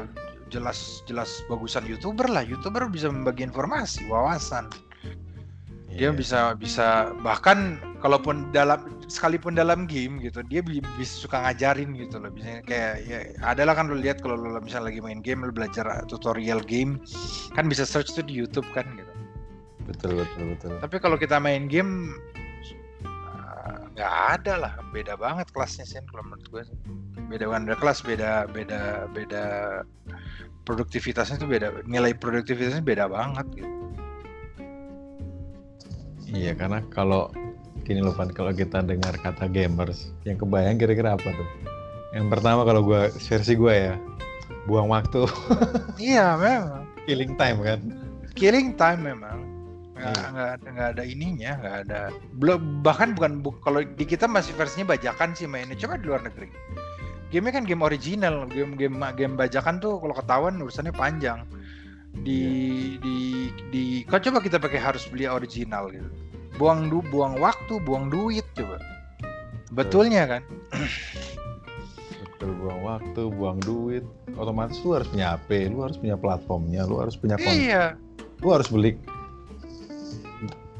jelas 0.53 1.01
jelas 1.09 1.41
bagusan 1.49 1.89
youtuber 1.89 2.29
lah. 2.29 2.45
Youtuber 2.45 2.85
bisa 2.89 3.09
membagi 3.09 3.49
informasi, 3.49 4.05
wawasan. 4.09 4.68
Dia 5.89 6.12
Iya. 6.12 6.14
bisa 6.14 6.41
bisa 6.55 7.11
bahkan 7.24 7.81
kalaupun 8.05 8.53
dalam 8.53 9.01
sekalipun 9.09 9.57
dalam 9.57 9.89
game 9.89 10.20
gitu, 10.20 10.45
dia 10.47 10.61
bi- 10.61 10.85
bisa 11.01 11.26
suka 11.26 11.41
ngajarin 11.43 11.97
gitu 11.97 12.20
loh. 12.20 12.29
Bisa 12.31 12.61
kayak 12.62 12.95
ya 13.09 13.18
adalah 13.43 13.72
kan 13.74 13.89
lu 13.89 13.97
lihat 13.97 14.20
kalau 14.20 14.37
lu 14.37 14.53
misalnya 14.61 14.93
lagi 14.93 15.01
main 15.01 15.24
game 15.24 15.43
lu 15.43 15.51
belajar 15.51 15.89
tutorial 16.07 16.61
game 16.61 17.01
kan 17.57 17.66
bisa 17.66 17.89
search 17.89 18.12
tuh 18.12 18.22
di 18.22 18.37
YouTube 18.37 18.68
kan 18.76 18.85
gitu. 18.95 19.12
betul 19.89 20.20
betul 20.20 20.45
betul. 20.53 20.72
Tapi 20.85 20.97
kalau 21.01 21.16
kita 21.16 21.41
main 21.41 21.64
game 21.64 22.12
nggak 23.99 24.14
ada 24.38 24.55
lah, 24.62 24.72
beda 24.94 25.18
banget 25.18 25.51
kelasnya 25.51 25.82
sih 25.82 25.99
kalau 26.07 26.22
menurut 26.30 26.46
gue. 26.55 26.62
Beda 27.26 27.51
beda 27.51 27.74
kelas, 27.74 27.99
beda 28.07 28.46
beda 28.55 29.11
beda 29.11 29.44
produktivitasnya 30.62 31.42
tuh 31.42 31.51
beda, 31.51 31.82
nilai 31.82 32.14
produktivitasnya 32.14 32.86
beda 32.86 33.11
banget 33.11 33.46
gitu. 33.59 33.74
Iya, 36.28 36.53
karena 36.55 36.84
kalau 36.94 37.32
gini 37.88 38.05
loh 38.05 38.12
Van, 38.12 38.28
kalau 38.30 38.53
kita 38.53 38.84
dengar 38.84 39.16
kata 39.16 39.49
gamers, 39.49 40.12
yang 40.28 40.36
kebayang 40.36 40.76
kira-kira 40.76 41.16
apa 41.16 41.24
tuh? 41.24 41.49
Yang 42.12 42.26
pertama 42.36 42.62
kalau 42.68 42.84
gua 42.84 43.09
versi 43.09 43.57
gua 43.57 43.74
ya, 43.74 43.94
buang 44.68 44.92
waktu, 44.92 45.24
Iya 45.96 46.36
memang. 46.36 46.84
killing 47.09 47.32
time 47.34 47.59
kan. 47.64 47.80
killing 48.36 48.76
time 48.76 49.03
memang 49.03 49.47
nggak 49.99 50.14
Iya. 50.14 50.26
nggak 50.30 50.51
ada 50.55 50.66
nggak 50.70 50.88
ada 50.94 51.03
ininya 51.05 51.53
nggak 51.59 51.76
ada. 51.84 52.01
Belum 52.34 52.61
bahkan 52.80 53.12
bukan 53.12 53.32
bu- 53.40 53.59
kalau 53.61 53.82
di 53.82 54.05
kita 54.05 54.24
masih 54.24 54.55
versinya 54.55 54.94
bajakan 54.94 55.34
sih 55.34 55.44
mainnya 55.44 55.74
coba 55.74 55.99
di 55.99 56.07
luar 56.07 56.22
negeri. 56.22 56.49
Gamenya 57.28 57.61
kan 57.61 57.64
game 57.66 57.82
original 57.82 58.49
game 58.49 58.72
game 58.74 58.96
game 59.12 59.34
bajakan 59.34 59.78
tuh 59.78 60.01
kalau 60.01 60.14
ketahuan 60.14 60.57
urusannya 60.57 60.94
panjang. 60.94 61.44
Di 62.18 62.40
di 62.99 63.18
di 63.68 63.82
kok 64.03 64.22
coba 64.22 64.38
kita 64.38 64.57
pakai 64.57 64.80
harus 64.80 65.05
beli 65.07 65.26
original 65.26 65.90
gitu. 65.90 66.09
Buang 66.57 66.88
du 66.88 67.05
buang 67.07 67.36
waktu 67.36 67.78
buang 67.82 68.09
duit 68.09 68.46
coba. 68.55 68.80
Betulnya 69.68 70.24
kan? 70.24 70.42
Betul, 72.24 72.55
buang 72.57 72.80
waktu, 72.82 73.22
buang 73.28 73.59
duit. 73.61 74.07
Otomatis 74.38 74.78
lu 74.80 74.94
harus 74.94 75.11
punya 75.11 75.34
HP, 75.34 75.68
lu 75.68 75.82
harus 75.82 75.99
punya 75.99 76.14
platformnya, 76.14 76.86
lu 76.86 77.03
harus 77.03 77.18
punya 77.18 77.34
konten, 77.34 77.59
iya. 77.59 77.99
lu 78.38 78.55
harus 78.55 78.70
beli 78.70 78.94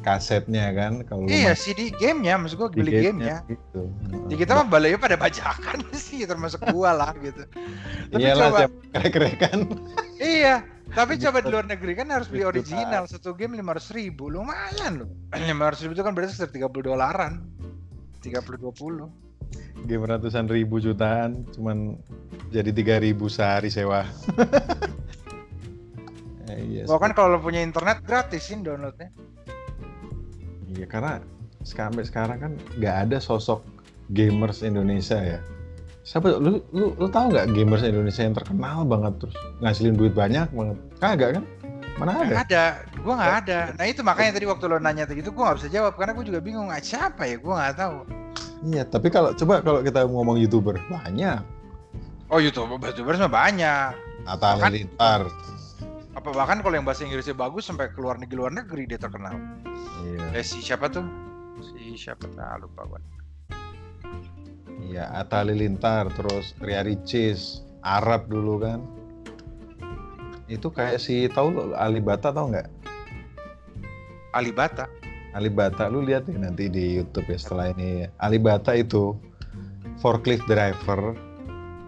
kasetnya 0.09 0.72
kan 0.72 1.04
kalau 1.04 1.28
iya 1.28 1.52
main 1.52 1.61
CD 1.61 1.92
gamenya 1.92 2.40
maksud 2.40 2.56
gua 2.56 2.68
beli 2.72 2.92
gamenya 2.96 3.44
gitu. 3.44 3.92
kita 4.32 4.56
mah 4.56 4.64
balainya 4.64 4.96
pada 4.96 5.20
bajakan 5.20 5.84
sih 5.92 6.24
termasuk 6.24 6.64
gua 6.72 6.96
lah 6.96 7.12
gitu 7.20 7.44
tapi 8.09 8.24
Iyalah 8.24 8.48
coba 8.48 8.59
siap 8.64 8.72
krek-krekan. 8.96 9.59
Iya, 10.18 10.66
tapi 10.98 11.14
coba 11.14 11.38
di 11.38 11.46
Gitu. 11.46 11.52
luar 11.54 11.66
negeri 11.70 11.92
kan 11.94 12.11
harus 12.11 12.26
beli 12.26 12.42
Gitu, 12.42 12.50
original 12.50 13.06
satu 13.06 13.38
game 13.38 13.54
lima 13.54 13.76
ratus 13.78 13.94
ribu, 13.94 14.26
lumayan 14.26 15.04
loh. 15.04 15.09
Lima 15.46 15.70
ratus 15.70 15.86
ribu 15.86 15.94
itu 15.94 16.02
kan 16.02 16.11
berarti 16.11 16.34
sekitar 16.34 16.66
30 16.66 16.90
dolaran, 16.90 17.32
30 18.24 18.59
20 18.59 19.86
Game 19.86 20.02
ratusan 20.02 20.50
ribu 20.50 20.82
jutaan, 20.82 21.46
cuman 21.54 22.02
jadi 22.50 22.74
3000 22.74 23.14
sehari 23.30 23.70
sewa. 23.70 24.02
Eh, 26.48 26.64
iya, 26.64 26.82
Bahkan 26.88 27.12
kalau 27.12 27.36
lo 27.36 27.38
punya 27.38 27.61
internet 27.61 28.00
gratisin 28.02 28.64
downloadnya. 28.64 29.12
Iya 30.76 30.86
karena 30.88 31.24
sampai 31.64 32.04
sekarang 32.04 32.38
kan 32.38 32.52
nggak 32.76 32.96
ada 33.08 33.18
sosok 33.20 33.64
gamers 34.12 34.60
Indonesia 34.60 35.16
ya. 35.16 35.40
Siapa 36.04 36.40
lu 36.40 36.60
lu 36.72 36.96
lu 36.96 37.06
tahu 37.08 37.32
nggak 37.32 37.52
gamers 37.52 37.84
Indonesia 37.84 38.24
yang 38.24 38.36
terkenal 38.36 38.84
banget 38.88 39.12
terus 39.20 39.36
ngasilin 39.60 39.96
duit 39.96 40.12
banyak 40.16 40.48
banget? 40.52 40.76
Kagak 41.00 41.30
kan? 41.40 41.44
Mana 41.98 42.14
ada? 42.14 42.24
Nggak 42.30 42.44
ada, 42.48 42.64
gua 43.02 43.14
nggak 43.18 43.36
ada. 43.44 43.58
Nah 43.74 43.84
itu 43.90 44.00
makanya 44.06 44.30
tadi 44.38 44.46
waktu 44.46 44.64
lo 44.70 44.76
nanya 44.78 45.04
tadi 45.04 45.20
itu 45.20 45.34
gua 45.34 45.50
nggak 45.52 45.56
bisa 45.64 45.68
jawab 45.72 45.92
karena 45.98 46.12
gua 46.14 46.24
juga 46.24 46.40
bingung 46.40 46.68
siapa 46.80 47.22
ya, 47.26 47.36
gua 47.40 47.54
nggak 47.58 47.76
tahu. 47.76 47.96
Iya, 48.58 48.82
tapi 48.86 49.06
kalau 49.10 49.30
coba 49.34 49.62
kalau 49.62 49.80
kita 49.82 50.02
ngomong 50.06 50.36
youtuber 50.38 50.78
banyak. 50.90 51.42
Oh 52.28 52.38
YouTube, 52.38 52.76
YouTubers 52.76 53.18
mah 53.24 53.32
banyak. 53.32 53.90
Atta 54.28 54.36
Bahkan- 54.36 54.62
Halilintar. 54.68 55.20
Apa 56.18 56.34
bahkan 56.34 56.58
kalau 56.66 56.74
yang 56.74 56.82
bahasa 56.82 57.06
Inggrisnya 57.06 57.38
bagus 57.38 57.70
sampai 57.70 57.94
ke 57.94 57.98
luar 58.02 58.18
negeri 58.18 58.42
luar 58.42 58.50
negeri 58.50 58.90
dia 58.90 58.98
terkenal. 58.98 59.38
Iya, 60.02 60.34
Eh 60.34 60.42
si 60.42 60.58
siapa 60.58 60.90
tuh? 60.90 61.06
Si 61.62 61.94
siapa? 61.94 62.26
Nah, 62.34 62.58
lupa 62.58 62.90
gua. 62.90 63.00
iya 64.82 65.06
Atta 65.14 65.46
Halilintar, 65.46 66.10
terus 66.18 66.58
Ria 66.58 66.82
Ricis, 66.82 67.62
Arab 67.86 68.26
dulu 68.26 68.58
kan. 68.58 68.82
Itu 70.50 70.74
kayak 70.74 70.98
si 70.98 71.30
tahu 71.30 71.54
lo 71.54 71.62
Alibata 71.78 72.34
tau 72.34 72.50
nggak? 72.50 72.66
Alibata. 74.34 74.90
Alibata 75.38 75.86
lu 75.86 76.02
lihat 76.02 76.26
ya 76.26 76.34
nanti 76.34 76.66
di 76.66 76.98
YouTube 76.98 77.30
ya 77.30 77.38
setelah 77.38 77.70
ini 77.78 78.10
Alibata 78.18 78.74
itu 78.74 79.14
forklift 80.02 80.50
driver 80.50 81.14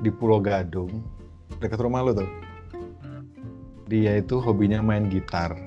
di 0.06 0.12
Pulau 0.14 0.38
Gadung 0.38 1.02
dekat 1.58 1.82
rumah 1.82 2.04
lu 2.04 2.14
tuh 2.14 2.30
dia 3.91 4.22
itu 4.22 4.38
hobinya 4.38 4.78
main 4.78 5.11
gitar. 5.11 5.59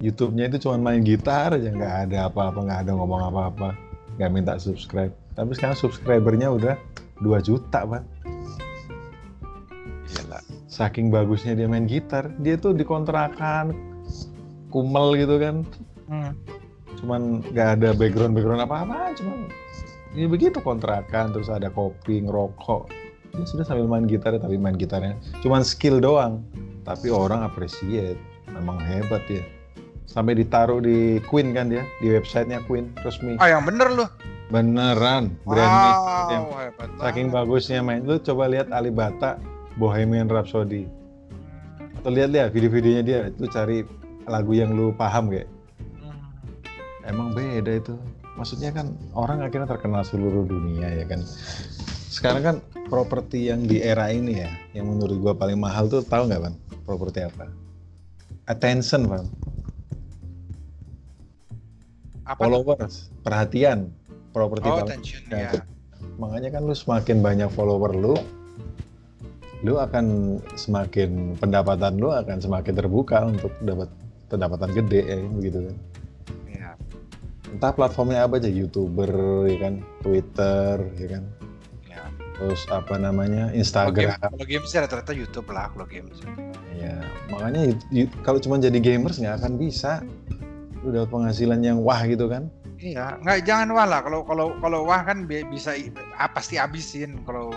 YouTube-nya 0.00 0.48
itu 0.54 0.64
cuma 0.64 0.78
main 0.78 1.02
gitar 1.02 1.52
aja 1.52 1.68
nggak 1.68 1.94
ada 2.08 2.30
apa-apa 2.30 2.58
nggak 2.62 2.80
ada 2.86 2.92
ngomong 2.94 3.20
apa-apa 3.26 3.74
nggak 4.16 4.30
minta 4.30 4.54
subscribe. 4.56 5.10
Tapi 5.34 5.50
sekarang 5.58 5.76
subscribernya 5.76 6.48
udah 6.54 6.78
2 7.20 7.26
juta 7.42 7.82
pak. 7.82 8.02
Gila. 10.06 10.40
saking 10.70 11.10
bagusnya 11.10 11.58
dia 11.58 11.66
main 11.66 11.84
gitar 11.90 12.30
dia 12.38 12.54
tuh 12.54 12.70
dikontrakan 12.72 13.74
kumel 14.70 15.18
gitu 15.18 15.42
kan. 15.42 15.66
Hmm. 16.06 16.34
cuman 16.98 17.40
nggak 17.54 17.80
ada 17.80 17.96
background 17.96 18.34
background 18.36 18.60
apa 18.66 18.84
apa 18.84 19.14
cuman 19.16 19.48
ya 20.12 20.26
begitu 20.26 20.58
kontrakan 20.60 21.32
terus 21.34 21.50
ada 21.50 21.66
kopi 21.66 22.22
ngerokok. 22.22 22.92
Dia 23.30 23.46
sudah 23.46 23.64
sambil 23.66 23.86
main 23.86 24.06
gitar 24.06 24.34
tapi 24.38 24.54
main 24.58 24.78
gitarnya 24.78 25.18
cuman 25.42 25.62
skill 25.66 26.02
doang 26.02 26.42
tapi 26.90 27.06
orang 27.06 27.46
appreciate 27.46 28.18
memang 28.50 28.82
hebat 28.82 29.22
ya 29.30 29.46
sampai 30.10 30.34
ditaruh 30.34 30.82
di 30.82 31.22
Queen 31.30 31.54
kan 31.54 31.70
dia 31.70 31.86
di 32.02 32.10
websitenya 32.10 32.66
Queen 32.66 32.90
resmi. 33.06 33.38
Ah 33.38 33.46
yang 33.46 33.62
bener 33.62 33.94
lu. 33.94 34.06
beneran 34.50 35.30
brand 35.46 35.70
yang 36.34 36.50
Wow, 36.50 36.58
hebat 36.58 36.90
saking 36.98 37.30
bagusnya 37.30 37.86
main. 37.86 38.02
Lu 38.02 38.18
coba 38.18 38.50
lihat 38.50 38.74
Alibata 38.74 39.38
Bohemian 39.78 40.26
Rhapsody. 40.26 40.90
Atau 42.02 42.10
lihat 42.10 42.34
lihat 42.34 42.50
video-videonya 42.50 43.02
dia 43.06 43.18
lu 43.30 43.46
cari 43.46 43.86
lagu 44.26 44.50
yang 44.50 44.74
lu 44.74 44.90
paham 44.90 45.30
kayak. 45.30 45.46
Emang 47.06 47.30
beda 47.30 47.78
itu. 47.78 47.94
Maksudnya 48.34 48.74
kan 48.74 48.90
orang 49.14 49.46
akhirnya 49.46 49.70
terkenal 49.70 50.02
seluruh 50.02 50.42
dunia 50.42 50.98
ya 50.98 51.06
kan. 51.06 51.22
Sekarang 52.10 52.42
kan 52.42 52.56
properti 52.90 53.54
yang 53.54 53.70
di 53.70 53.78
era 53.78 54.10
ini 54.10 54.42
ya 54.42 54.50
yang 54.74 54.90
menurut 54.90 55.14
gua 55.22 55.32
paling 55.38 55.62
mahal 55.62 55.86
tuh 55.86 56.02
tahu 56.02 56.26
nggak 56.26 56.42
pan 56.42 56.54
properti 56.90 57.22
apa 57.22 57.46
attention 58.50 59.06
pan 59.06 59.24
Apa? 62.26 62.46
followers 62.46 63.14
perhatian 63.22 63.94
properti 64.30 64.66
Oh, 64.66 64.82
attention 64.82 65.22
Ya, 65.30 65.54
ya. 65.54 65.62
makanya 66.18 66.58
kan 66.58 66.66
lu 66.66 66.74
semakin 66.74 67.22
banyak 67.22 67.50
follower 67.54 67.94
lu 67.94 68.14
lu 69.60 69.76
akan 69.76 70.38
semakin 70.56 71.36
pendapatan 71.38 72.00
lu 72.00 72.10
akan 72.10 72.42
semakin 72.42 72.74
terbuka 72.74 73.22
untuk 73.22 73.52
dapat 73.62 73.86
pendapatan 74.26 74.70
gede 74.74 75.00
ya 75.04 75.16
begitu 75.30 75.58
kan 75.70 75.76
Iya. 76.46 76.70
entah 77.50 77.72
platformnya 77.74 78.24
apa 78.24 78.38
aja 78.38 78.50
youtuber 78.50 79.10
ya 79.46 79.58
kan 79.60 79.74
twitter 80.00 80.74
ya 80.96 81.08
kan. 81.18 81.24
Terus 82.40 82.64
apa 82.72 82.96
namanya 82.96 83.52
instagram 83.52 84.16
kalau 84.16 84.48
game 84.48 84.64
sih 84.64 84.80
rata-rata 84.80 85.12
YouTube 85.12 85.52
lah 85.52 85.68
kalau 85.76 85.84
game. 85.84 86.08
ya 86.72 86.96
makanya 87.28 87.76
kalau 88.24 88.40
cuma 88.40 88.56
jadi 88.56 88.80
gamers 88.80 89.20
nggak 89.20 89.44
akan 89.44 89.60
bisa 89.60 90.00
lu 90.80 90.96
dapat 90.96 91.12
penghasilan 91.12 91.60
yang 91.60 91.84
wah 91.84 92.00
gitu 92.08 92.24
kan 92.32 92.48
Iya, 92.80 93.20
nggak 93.20 93.44
jangan 93.44 93.68
wah 93.76 93.84
lah. 93.84 94.00
Kalau 94.00 94.24
kalau 94.24 94.56
kalau 94.56 94.88
wah 94.88 95.04
kan 95.04 95.28
bi- 95.28 95.44
bisa 95.52 95.76
ah, 96.16 96.32
pasti 96.32 96.56
habisin. 96.56 97.20
Kalau 97.28 97.52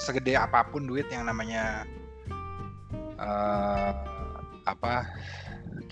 segede 0.00 0.32
apa 0.32 0.64
pun 0.64 0.88
duit 0.88 1.04
yang 1.12 1.28
namanya 1.28 1.84
eh 3.20 3.90
apa 4.64 5.04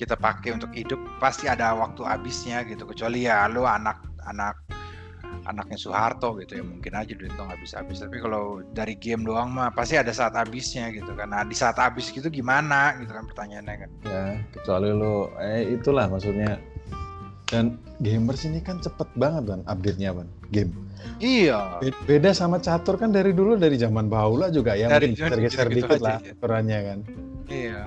kita 0.00 0.16
pakai 0.16 0.56
untuk 0.56 0.72
hidup 0.72 0.96
pasti 1.20 1.44
ada 1.44 1.76
waktu 1.76 2.00
habisnya 2.08 2.64
gitu. 2.64 2.88
Kecuali 2.88 3.28
ya 3.28 3.44
lu 3.52 3.68
anak 3.68 4.00
anak 4.24 4.56
anaknya 5.42 5.76
Soeharto 5.76 6.36
gitu 6.36 6.56
ya 6.56 6.64
mungkin 6.64 6.92
aja 6.92 7.10
duit 7.10 7.32
lo 7.32 7.42
nggak 7.42 7.60
bisa 7.60 7.80
habis. 7.80 7.98
Tapi 7.98 8.16
kalau 8.16 8.44
dari 8.70 8.94
game 8.94 9.22
doang 9.22 9.50
mah 9.50 9.70
pasti 9.70 9.94
ada 9.94 10.10
saat 10.10 10.32
habisnya 10.32 10.90
gitu 10.90 11.12
kan. 11.12 11.28
Nah 11.28 11.42
di 11.42 11.52
saat 11.52 11.76
habis 11.76 12.08
gitu 12.08 12.26
gimana 12.26 12.94
gitu 12.96 13.10
kan 13.10 13.24
pertanyaannya 13.24 13.76
kan. 13.78 13.90
ya 14.02 14.22
kecuali 14.52 14.88
lu 14.90 15.14
eh 15.36 15.72
itulah 15.72 16.06
maksudnya 16.06 16.58
dan 17.46 17.74
gamers 17.98 18.44
ini 18.44 18.58
kan 18.58 18.78
cepet 18.78 19.10
banget 19.14 19.44
kan 19.48 19.60
update-nya 19.66 20.12
kan 20.12 20.28
game 20.48 20.70
Iya. 21.16 21.80
Be- 21.80 21.96
beda 22.06 22.30
sama 22.30 22.58
catur 22.58 22.94
kan 22.94 23.08
dari 23.08 23.32
dulu 23.32 23.56
dari 23.56 23.74
zaman 23.74 24.06
bahula 24.06 24.48
juga 24.48 24.72
ya 24.72 24.86
Dari- 24.86 25.10
mungkin 25.10 25.26
geser-geser 25.32 25.66
gitu-gitu 25.66 25.88
dikit 25.88 25.96
aja, 25.96 26.04
lah 26.06 26.18
ya. 26.20 26.32
perannya 26.36 26.78
kan 26.84 26.98
Iya. 27.46 27.82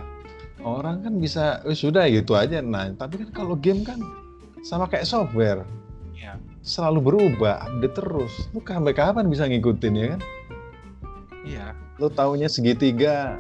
orang 0.60 0.96
kan 1.02 1.14
bisa 1.16 1.44
"Eh, 1.62 1.74
sudah 1.74 2.04
gitu 2.08 2.34
aja 2.34 2.60
nah 2.60 2.90
tapi 2.92 3.20
kan 3.20 3.30
kalau 3.32 3.56
game 3.56 3.82
kan 3.82 4.02
sama 4.62 4.86
kayak 4.86 5.06
software 5.06 5.64
Iya. 6.12 6.36
Selalu 6.64 7.00
berubah 7.04 7.68
update 7.68 7.96
terus 8.00 8.34
lu 8.56 8.64
sampai 8.64 8.96
kapan 8.96 9.28
bisa 9.28 9.44
ngikutin 9.46 9.94
ya 9.94 10.08
kan 10.16 10.22
Iya. 11.44 11.66
lu 12.00 12.08
taunya 12.08 12.48
segitiga 12.48 13.36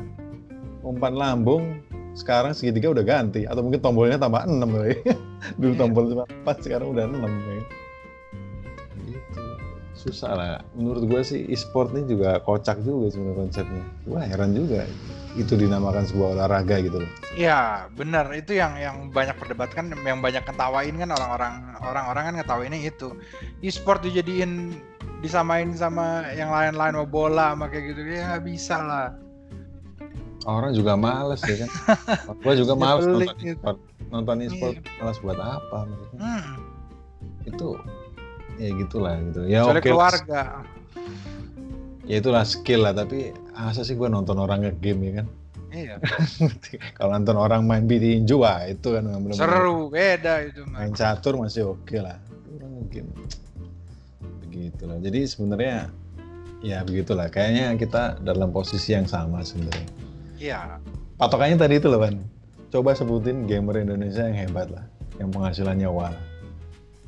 umpan 0.83 1.15
lambung 1.15 1.79
sekarang 2.13 2.51
segitiga 2.51 2.91
udah 2.91 3.01
ganti 3.01 3.47
atau 3.47 3.63
mungkin 3.63 3.79
tombolnya 3.81 4.19
tambah 4.19 4.43
6 4.45 4.59
kali. 4.59 4.99
dulu 5.59 5.71
Iya. 5.73 5.79
tombol 5.79 6.03
cuma 6.11 6.23
4 6.45 6.63
sekarang 6.67 6.87
udah 6.91 7.03
6 7.07 7.15
ya. 7.23 7.63
gitu 9.07 9.43
susah 9.95 10.31
lah 10.35 10.53
menurut 10.75 11.07
gue 11.07 11.21
sih 11.23 11.47
e-sport 11.47 11.95
ini 11.95 12.03
juga 12.05 12.43
kocak 12.43 12.83
juga 12.83 13.07
sebenarnya 13.07 13.39
konsepnya 13.39 13.83
gue 14.03 14.19
heran 14.19 14.51
juga 14.51 14.83
itu 15.33 15.53
dinamakan 15.53 16.03
sebuah 16.03 16.37
olahraga 16.37 16.77
gitu 16.79 17.01
loh 17.01 17.11
Iya, 17.33 17.89
benar. 17.91 18.29
Itu 18.31 18.53
yang 18.53 18.77
yang 18.77 19.09
banyak 19.09 19.33
perdebatkan, 19.33 19.89
yang 19.97 20.21
banyak 20.21 20.41
ketawain 20.41 20.93
kan 20.93 21.09
orang-orang 21.09 21.53
orang-orang 21.81 22.23
kan 22.23 22.33
ngetawainnya 22.37 22.79
itu. 22.83 23.09
E-sport 23.59 24.01
dijadiin 24.01 24.77
disamain 25.19 25.73
sama 25.73 26.29
yang 26.31 26.47
lain-lain 26.47 26.93
mau 26.93 27.07
bola 27.07 27.51
sama 27.51 27.65
kayak 27.67 27.97
gitu. 27.97 28.01
Ya 28.05 28.37
bisa 28.37 28.77
lah. 28.77 29.07
orang 30.43 30.75
juga 30.75 30.93
males 30.93 31.39
ya 31.41 31.55
kan 31.57 31.69
gue 32.43 32.53
juga 32.59 32.75
males 32.75 33.07
nonton 33.07 33.31
gitu. 33.39 33.55
e-sport 33.55 33.77
nonton 34.11 34.35
e-sport 34.43 34.75
Iya. 34.75 34.91
malas 34.99 35.17
buat 35.17 35.39
apa 35.39 35.77
maksudnya 35.87 36.19
Hmm, 36.19 36.55
itu 37.45 37.67
ya 38.53 38.69
gitulah 38.75 39.15
gitu 39.23 39.41
ya 39.47 39.59
oke 39.63 39.71
lah. 39.71 39.79
keluarga. 39.79 40.41
ya 42.03 42.19
itulah 42.19 42.43
skill 42.43 42.83
lah 42.83 42.91
tapi 42.91 43.31
asa 43.53 43.85
sih 43.85 43.93
gue 43.93 44.09
nonton 44.09 44.37
orang 44.41 44.65
nge-game 44.65 45.01
ya 45.09 45.13
kan? 45.21 45.27
Iya. 45.73 45.95
kalau 46.97 47.17
nonton 47.17 47.37
orang 47.37 47.65
main 47.65 47.85
tinju 47.89 48.37
wah 48.37 48.61
itu 48.69 48.93
kan 48.93 49.09
bener-bener. 49.09 49.37
Seru, 49.37 49.89
beda 49.89 50.33
itu 50.45 50.61
mah. 50.69 50.85
main 50.85 50.93
catur 50.93 51.37
masih 51.41 51.73
oke 51.73 51.97
lah. 51.97 52.21
Orang 52.53 52.71
nge-game. 52.77 53.09
Begitulah. 54.45 54.97
Jadi 55.01 55.19
sebenarnya 55.25 55.89
ya 56.61 56.85
begitulah. 56.85 57.27
Kayaknya 57.33 57.73
kita 57.77 58.21
dalam 58.21 58.53
posisi 58.53 58.93
yang 58.93 59.09
sama 59.09 59.41
sebenarnya. 59.41 59.89
Iya. 60.37 60.59
patokannya 61.13 61.55
tadi 61.55 61.79
itu 61.79 61.87
loh 61.87 62.03
kan 62.03 62.19
coba 62.67 62.91
sebutin 62.97 63.47
gamer 63.47 63.79
Indonesia 63.81 64.27
yang 64.29 64.37
hebat 64.45 64.69
lah. 64.69 64.85
Yang 65.17 65.29
penghasilannya 65.33 65.89
wah. 65.89 66.13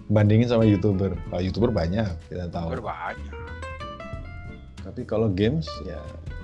Bandingin 0.10 0.50
sama 0.50 0.66
youtuber. 0.66 1.18
Kalau 1.30 1.42
youtuber 1.42 1.70
banyak 1.74 2.10
kita 2.30 2.50
tahu. 2.50 2.78
Berbanyak. 2.82 3.34
Tapi 4.86 5.02
kalau 5.10 5.34
games 5.34 5.66
ya 5.82 5.98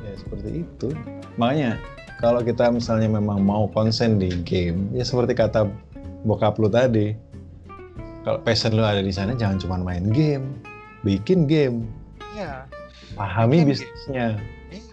ya 0.03 0.13
seperti 0.17 0.49
itu. 0.63 0.87
Makanya 1.35 1.77
kalau 2.17 2.41
kita 2.41 2.69
misalnya 2.69 3.09
memang 3.09 3.41
mau 3.41 3.65
konsen 3.67 4.17
di 4.17 4.29
game, 4.41 4.89
ya 4.91 5.01
seperti 5.01 5.33
kata 5.33 5.65
bokap 6.23 6.57
lu 6.57 6.67
tadi. 6.67 7.13
Kalau 8.21 8.37
passion 8.41 8.77
lu 8.77 8.85
ada 8.85 9.01
di 9.01 9.09
sana 9.09 9.33
jangan 9.33 9.57
cuma 9.57 9.75
main 9.81 10.13
game, 10.13 10.45
bikin 11.01 11.49
game, 11.49 11.89
Iya. 12.37 12.69
pahami 13.17 13.49
Bikin 13.49 13.65
game. 13.65 13.69
bisnisnya. 13.73 14.27
Iya. 14.69 14.83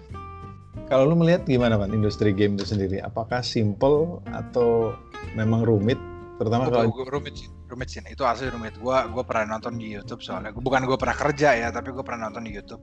Kalau 0.88 1.04
lu 1.04 1.20
melihat 1.20 1.44
gimana 1.44 1.76
Pak 1.76 1.92
industri 1.92 2.32
game 2.32 2.56
itu 2.56 2.64
sendiri? 2.64 2.96
Apakah 2.98 3.44
simple 3.44 4.24
atau 4.32 4.96
memang 5.36 5.61
rumit? 5.61 6.00
Terutama 6.40 6.72
kalau 6.72 6.88
rumit 7.04 7.36
sih, 7.36 7.48
rumit 7.68 7.88
sih. 7.92 8.00
Itu 8.09 8.24
asli 8.24 8.48
rumit. 8.48 8.80
Gua 8.80 9.04
gua 9.12 9.20
pernah 9.20 9.61
nonton 9.61 9.76
di 9.76 9.92
YouTube 9.92 10.24
soalnya. 10.24 10.48
Gua- 10.48 10.64
Bukan 10.64 10.88
gua 10.88 10.96
pernah 10.96 11.12
kerja 11.12 11.52
ya, 11.52 11.68
tapi 11.68 11.92
gua 11.92 12.00
pernah 12.00 12.32
nonton 12.32 12.48
di 12.48 12.56
YouTube. 12.56 12.80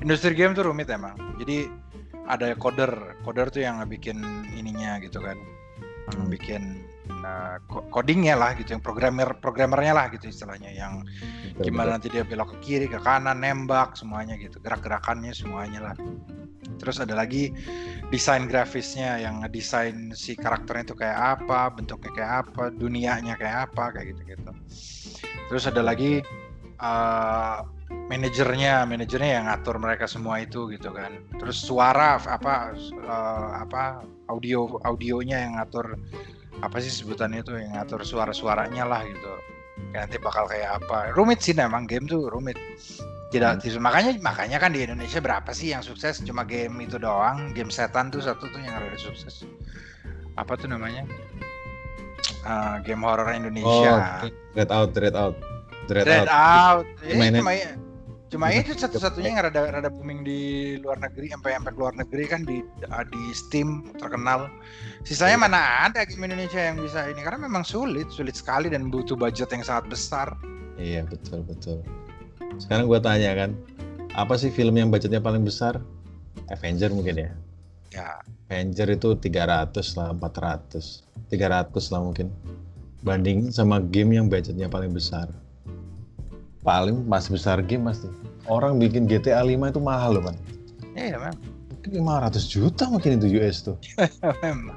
Industri 0.00 0.32
game 0.32 0.56
tuh 0.56 0.64
rumit 0.68 0.88
emang. 0.88 1.16
Jadi 1.36 1.68
ada 2.26 2.54
coder, 2.56 3.20
coder 3.24 3.52
tuh 3.52 3.62
yang 3.64 3.80
ngebikin 3.84 4.20
ininya 4.56 4.96
gitu 5.02 5.20
kan. 5.20 5.36
Yang 6.10 6.20
Hmm. 6.20 6.32
bikin 6.32 6.62
co- 7.68 7.84
codingnya 7.92 8.34
lah 8.34 8.56
gitu, 8.56 8.72
yang 8.72 8.82
programmer 8.82 9.36
programmernya 9.36 9.92
lah 9.92 10.06
gitu 10.08 10.32
istilahnya, 10.32 10.72
yang 10.72 11.04
gimana 11.60 12.00
nanti 12.00 12.08
dia 12.08 12.24
belok 12.24 12.56
ke 12.56 12.56
kiri, 12.64 12.86
ke 12.88 12.96
kanan, 12.96 13.44
nembak 13.44 13.92
semuanya 13.92 14.40
gitu, 14.40 14.56
gerak-gerakannya 14.62 15.36
semuanya 15.36 15.92
lah. 15.92 15.94
Terus 16.80 16.96
ada 16.96 17.12
lagi 17.12 17.52
desain 18.08 18.48
grafisnya 18.48 19.20
yang 19.20 19.44
ngedesain 19.44 20.16
si 20.16 20.32
karakternya 20.32 20.88
itu 20.88 20.96
kayak 20.96 21.18
apa, 21.38 21.68
bentuknya 21.76 22.10
kayak 22.16 22.32
apa, 22.48 22.62
dunianya 22.72 23.34
kayak 23.36 23.68
apa, 23.68 23.84
kayak 23.92 24.16
gitu-gitu. 24.16 24.52
Terus 25.52 25.64
ada 25.68 25.82
lagi 25.84 26.24
eh, 26.80 27.58
manajernya, 27.90 28.86
manajernya 28.86 29.30
yang 29.38 29.46
ngatur 29.50 29.78
mereka 29.78 30.06
semua 30.06 30.42
itu 30.42 30.70
gitu 30.70 30.90
kan. 30.90 31.22
Terus 31.38 31.58
suara 31.58 32.18
apa 32.18 32.74
eh, 32.78 33.48
apa 33.60 34.02
audio 34.30 34.78
audionya 34.82 35.42
yang 35.46 35.58
ngatur 35.58 35.94
apa 36.60 36.76
sih 36.78 36.92
sebutannya 36.92 37.40
itu 37.40 37.56
yang 37.56 37.72
ngatur 37.78 38.04
suara-suaranya 38.04 38.84
lah 38.84 39.02
gitu. 39.06 39.32
kayak 39.96 40.12
nanti 40.12 40.20
bakal 40.20 40.44
kayak 40.44 40.76
apa 40.76 41.08
rumit 41.16 41.40
sih 41.40 41.56
memang 41.56 41.88
game 41.88 42.04
tuh 42.04 42.28
rumit 42.28 42.52
tidak 43.32 43.64
Hmm. 43.64 43.80
makanya 43.80 44.12
makanya 44.20 44.60
kan 44.60 44.76
di 44.76 44.84
Indonesia 44.84 45.24
berapa 45.24 45.48
sih 45.56 45.72
yang 45.72 45.80
sukses 45.80 46.20
cuma 46.20 46.44
game 46.44 46.84
itu 46.84 47.00
doang 47.00 47.56
game 47.56 47.72
setan 47.72 48.12
tuh 48.12 48.20
satu 48.20 48.44
tuh 48.52 48.60
yang 48.60 48.76
rada 48.76 49.00
sukses 49.00 49.48
apa 50.36 50.52
tuh 50.60 50.68
namanya 50.68 51.08
Ah, 52.44 52.80
game 52.84 53.00
horror 53.04 53.28
Oh, 53.28 53.36
Indonesia 53.36 54.24
Red 54.52 54.70
Out, 54.72 54.92
Red 54.96 55.16
Out. 55.16 55.36
Red, 55.90 56.06
Red 56.06 56.26
Out. 56.26 56.30
Out. 56.30 56.86
Mainnya- 57.10 57.42
cuma 57.42 57.52
cuma 58.30 58.46
Cuma- 58.46 58.54
itu 58.54 58.72
satu-satunya 58.86 59.34
yang 59.34 59.42
rada 59.42 59.60
rada 59.68 59.90
booming 59.90 60.22
di 60.22 60.40
luar 60.78 61.02
negeri 61.02 61.28
sampai 61.28 61.58
sampai 61.58 61.72
keluar 61.74 61.92
negeri 61.92 62.24
kan 62.24 62.46
di 62.46 62.62
di 63.10 63.22
Steam 63.34 63.90
terkenal. 63.98 64.46
Sisanya 65.02 65.34
Iya. 65.34 65.42
mana 65.42 65.60
ada 65.84 66.06
game 66.06 66.24
Indonesia 66.24 66.60
yang 66.60 66.78
bisa 66.78 67.10
ini 67.10 67.20
karena 67.20 67.42
memang 67.42 67.66
sulit, 67.66 68.06
sulit 68.08 68.38
sekali 68.38 68.70
dan 68.70 68.86
butuh 68.86 69.18
budget 69.18 69.50
yang 69.50 69.66
sangat 69.66 69.90
besar. 69.90 70.28
Iya, 70.78 71.02
betul, 71.04 71.42
betul. 71.42 71.82
Sekarang 72.56 72.86
gua 72.86 73.00
tanya 73.00 73.34
kan, 73.34 73.50
apa 74.14 74.38
sih 74.38 74.48
film 74.48 74.74
yang 74.74 74.88
budgetnya 74.88 75.18
paling 75.18 75.42
besar? 75.42 75.82
Avenger 76.48 76.90
mungkin 76.90 77.16
ya. 77.18 77.30
Ya, 77.90 78.08
Avenger 78.46 78.94
itu 78.94 79.18
300 79.18 79.98
lah, 79.98 80.14
400. 80.14 81.02
300 81.26 81.90
lah 81.90 82.00
mungkin. 82.00 82.30
Bandingin 83.00 83.50
sama 83.50 83.80
game 83.80 84.14
yang 84.14 84.26
budgetnya 84.26 84.68
paling 84.68 84.90
besar. 84.90 85.26
Paling 86.60 87.08
masih 87.08 87.40
besar 87.40 87.64
game 87.64 87.88
pasti. 87.88 88.08
Orang 88.44 88.76
bikin 88.76 89.08
GTA 89.08 89.40
5 89.40 89.72
itu 89.72 89.80
mahal 89.80 90.20
loh, 90.20 90.22
Pan. 90.28 90.36
iya 90.98 91.16
memang. 91.16 91.38
Mungkin 91.70 91.90
500 92.04 92.44
juta 92.52 92.84
mungkin 92.92 93.16
itu 93.16 93.26
US 93.40 93.64
tuh. 93.64 93.76
memang, 94.44 94.76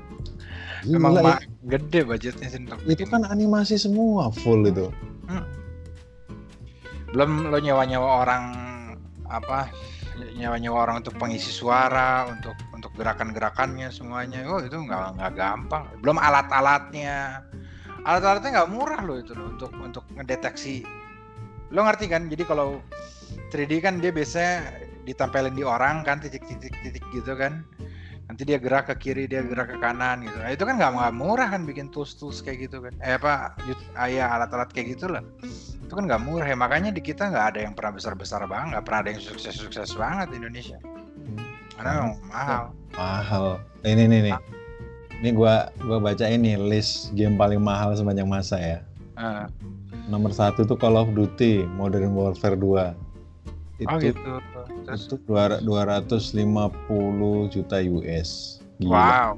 Gila, 0.84 1.00
memang 1.00 1.40
ya. 1.40 1.48
gede 1.80 2.00
budgetnya 2.04 2.48
sih 2.52 2.60
itu 2.92 3.04
kan 3.08 3.24
animasi 3.24 3.80
semua 3.80 4.28
full 4.32 4.68
itu. 4.68 4.92
belum 7.14 7.54
lo 7.54 7.62
nyewa-nyewa 7.62 8.26
orang 8.26 8.44
apa 9.30 9.70
nyewa-nyewa 10.34 10.78
orang 10.90 11.06
untuk 11.06 11.14
pengisi 11.22 11.54
suara 11.54 12.26
untuk 12.26 12.58
untuk 12.74 12.90
gerakan-gerakannya 12.98 13.94
semuanya 13.94 14.42
oh 14.50 14.58
itu 14.58 14.74
nggak 14.74 15.22
nggak 15.22 15.32
gampang 15.38 15.86
belum 16.02 16.18
alat-alatnya 16.18 17.46
alat-alatnya 18.02 18.50
nggak 18.50 18.72
murah 18.74 19.02
loh 19.06 19.18
itu 19.22 19.38
loh 19.38 19.54
untuk 19.54 19.72
untuk 19.78 20.04
ngedeteksi 20.18 20.82
lo 21.74 21.82
ngerti 21.84 22.06
kan? 22.08 22.30
Jadi 22.30 22.44
kalau 22.46 22.80
3D 23.50 23.82
kan 23.82 23.98
dia 23.98 24.14
biasanya 24.14 24.78
ditempelin 25.04 25.58
di 25.58 25.66
orang 25.66 26.06
kan 26.06 26.22
titik-titik-titik 26.22 27.04
gitu 27.12 27.34
kan. 27.34 27.66
Nanti 28.24 28.48
dia 28.48 28.56
gerak 28.56 28.88
ke 28.88 28.96
kiri 28.96 29.28
dia 29.28 29.44
gerak 29.44 29.76
ke 29.76 29.78
kanan 29.84 30.24
gitu. 30.24 30.38
Nah, 30.40 30.54
itu 30.54 30.64
kan 30.64 30.80
nggak 30.80 30.92
nggak 30.96 31.14
murah 31.18 31.50
kan 31.52 31.68
bikin 31.68 31.92
tools-tools 31.92 32.40
kayak 32.40 32.72
gitu 32.72 32.80
kan. 32.80 32.94
Eh 33.04 33.20
apa 33.20 33.58
yut- 33.68 33.84
ah, 34.00 34.08
ya 34.08 34.32
alat-alat 34.32 34.72
kayak 34.72 34.96
gitu 34.96 35.12
lah. 35.12 35.22
Itu 35.84 35.92
kan 35.92 36.08
nggak 36.08 36.24
murah 36.24 36.48
ya. 36.48 36.56
Makanya 36.56 36.90
di 36.96 37.04
kita 37.04 37.28
nggak 37.28 37.46
ada 37.54 37.60
yang 37.68 37.74
pernah 37.76 38.00
besar-besar 38.00 38.48
banget 38.48 38.80
nggak 38.80 38.86
pernah 38.88 39.00
ada 39.04 39.10
yang 39.12 39.22
sukses-sukses 39.22 39.92
banget 40.00 40.32
di 40.32 40.36
Indonesia. 40.40 40.78
Karena 41.76 41.90
Hmm. 41.92 41.98
memang 42.00 42.14
mahal. 42.32 42.64
Mahal. 42.96 43.46
Ini 43.84 44.04
nih 44.08 44.20
nih. 44.32 44.36
Ini 45.20 45.30
gua 45.36 45.68
gua 45.84 46.00
baca 46.00 46.26
ini 46.26 46.56
list 46.56 47.12
game 47.18 47.36
paling 47.36 47.60
mahal 47.60 47.92
sepanjang 47.92 48.28
masa 48.28 48.56
ya. 48.58 48.80
Eh, 49.20 49.46
Nomor 50.12 50.36
satu 50.36 50.68
itu 50.68 50.76
Call 50.76 51.00
of 51.00 51.12
Duty 51.16 51.64
Modern 51.80 52.12
Warfare 52.16 52.60
2. 52.60 53.84
Itu 53.84 53.90
oh 53.90 53.98
gitu 54.00 54.32
terus 54.86 55.10
itu 55.10 55.16
dua- 55.26 55.60
250 55.64 57.50
juta 57.50 57.78
US. 57.82 58.60
Gila. 58.80 58.92
wow 58.92 59.32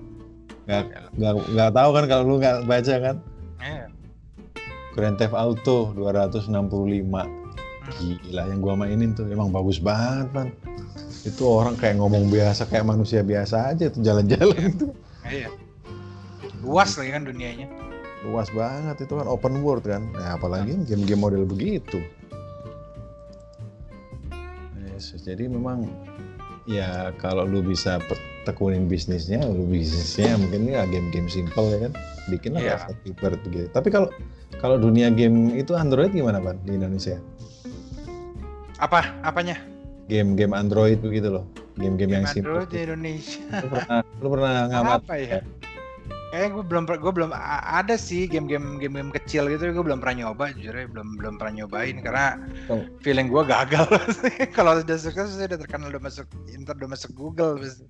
Nggak, 0.65 0.83
nggak, 1.13 1.33
nggak 1.53 1.71
tahu 1.77 1.89
kan 1.93 2.03
kalau 2.09 2.23
lu 2.25 2.35
nggak 2.41 2.65
baca 2.65 2.95
kan? 2.97 3.15
Iya. 3.61 3.85
Grand 4.97 5.15
Theft 5.21 5.37
Auto 5.37 5.93
265. 5.93 6.49
Hmm. 6.49 8.17
Gila 8.25 8.43
yang 8.49 8.59
gua 8.65 8.73
mainin 8.73 9.13
tuh 9.13 9.29
emang 9.29 9.53
bagus 9.53 9.77
banget 9.77 10.27
man. 10.33 10.49
Itu 11.21 11.45
orang 11.45 11.77
kayak 11.77 12.01
ngomong 12.01 12.33
biasa 12.33 12.65
kayak 12.65 12.85
manusia 12.89 13.21
biasa 13.21 13.73
aja 13.73 13.93
tuh 13.93 14.01
jalan-jalan 14.01 14.73
itu. 14.73 14.89
iya 15.25 15.49
luas 16.65 16.97
lagi 16.97 17.11
kan 17.13 17.23
dunianya 17.25 17.69
Luas 18.25 18.49
banget 18.49 19.05
itu 19.05 19.13
kan 19.13 19.29
open 19.29 19.61
world 19.61 19.85
kan. 19.85 20.01
Nah, 20.17 20.35
apalagi 20.35 20.73
game-game 20.89 21.21
model 21.21 21.45
begitu. 21.45 22.01
Yes, 24.91 25.13
jadi 25.21 25.45
memang 25.45 25.85
ya 26.65 27.11
kalau 27.19 27.45
lu 27.45 27.61
bisa 27.61 27.99
tekunin 28.47 28.87
bisnisnya, 28.87 29.43
lu 29.45 29.67
bisnisnya 29.67 30.39
mungkin 30.39 30.65
ya 30.65 30.87
game-game 30.87 31.29
simple 31.29 31.67
ya 31.69 31.89
kan. 31.89 31.93
Bikinlah 32.25 32.61
Iya. 32.61 32.69
kayak 32.73 32.81
Flappy 32.89 33.11
Bird 33.21 33.41
gitu. 33.51 33.67
Tapi 33.69 33.87
kalau 33.93 34.09
kalau 34.57 34.79
dunia 34.79 35.11
game 35.11 35.53
itu 35.53 35.75
Android 35.75 36.09
gimana 36.09 36.41
Pan 36.41 36.57
di 36.65 36.73
Indonesia? 36.75 37.19
apa 38.75 39.07
apanya 39.23 39.55
Game-game 40.11 40.51
Android 40.51 40.99
begitu 40.99 41.31
loh. 41.31 41.47
Game-game 41.79 42.11
yang 42.11 42.25
Game 42.27 42.33
simple. 42.35 42.59
Android 42.59 42.69
di 42.69 42.79
Indonesia 42.83 43.39
Lu 43.63 43.67
pernah, 43.71 43.99
lu 44.19 44.27
pernah 44.31 44.53
ngamat? 44.67 44.99
apa 44.99 45.13
ya 45.15 45.39
Kayaknya 46.35 46.51
gue 46.51 46.65
belum 46.67 46.83
gue 46.99 47.13
belum 47.15 47.31
ada 47.63 47.95
sih 47.95 48.27
game-game 48.27 48.75
game-game 48.75 49.07
kecil 49.15 49.47
gitu 49.47 49.71
gue 49.71 49.85
belum 49.87 50.03
pernah 50.03 50.27
nyoba 50.27 50.51
jujur 50.51 50.75
ya 50.75 50.83
belum 50.83 51.15
belum 51.15 51.39
pernah 51.39 51.63
nyobain 51.63 51.95
karena 52.03 52.35
Oh. 52.67 52.83
feeling 52.99 53.31
gue 53.31 53.39
gagal 53.47 53.87
kalau 54.57 54.83
udah 54.83 54.97
sukses 54.99 55.39
udah 55.39 55.55
terkenal 55.55 55.95
udah 55.95 56.03
masuk 56.03 56.27
inter 56.51 56.75
udah 56.75 56.91
masuk 56.91 57.15
Google 57.15 57.55
pasti. 57.55 57.87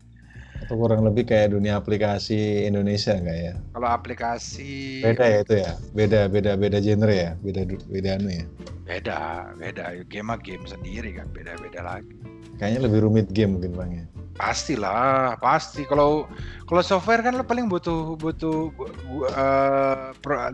Atau 0.62 0.78
kurang 0.78 1.02
lebih 1.10 1.26
kayak 1.26 1.58
dunia 1.58 1.82
aplikasi 1.82 2.70
Indonesia 2.70 3.18
enggak 3.18 3.40
ya? 3.50 3.54
kalau 3.74 3.90
aplikasi 3.90 5.02
Beda 5.02 5.26
ya 5.26 5.40
itu 5.42 5.56
ya? 5.66 5.72
Beda 5.98 6.22
beda 6.30 6.52
beda 6.54 6.78
genre 6.86 7.14
ya? 7.18 7.34
Beda 7.42 7.66
beda 7.66 8.10
anu 8.22 8.30
ya? 8.30 8.46
beda 8.86 9.20
beda 9.58 9.86
game 10.06 10.30
game 10.46 10.66
sendiri 10.70 11.18
kan 11.18 11.26
beda 11.34 11.58
beda 11.58 11.82
lagi 11.82 12.14
Kayaknya 12.62 12.80
lebih 12.86 13.00
rumit 13.10 13.28
game 13.34 13.58
mungkin 13.58 13.74
bang 13.74 13.92
ya. 13.98 14.06
Pastilah 14.36 15.40
pasti. 15.40 15.88
Kalau 15.88 16.28
kalau 16.68 16.82
software 16.84 17.24
kan 17.24 17.36
lo 17.40 17.44
paling 17.48 17.72
butuh 17.72 18.20
butuh 18.20 18.72
bu- 18.76 19.28
eh, 19.32 20.12
pro- 20.20 20.52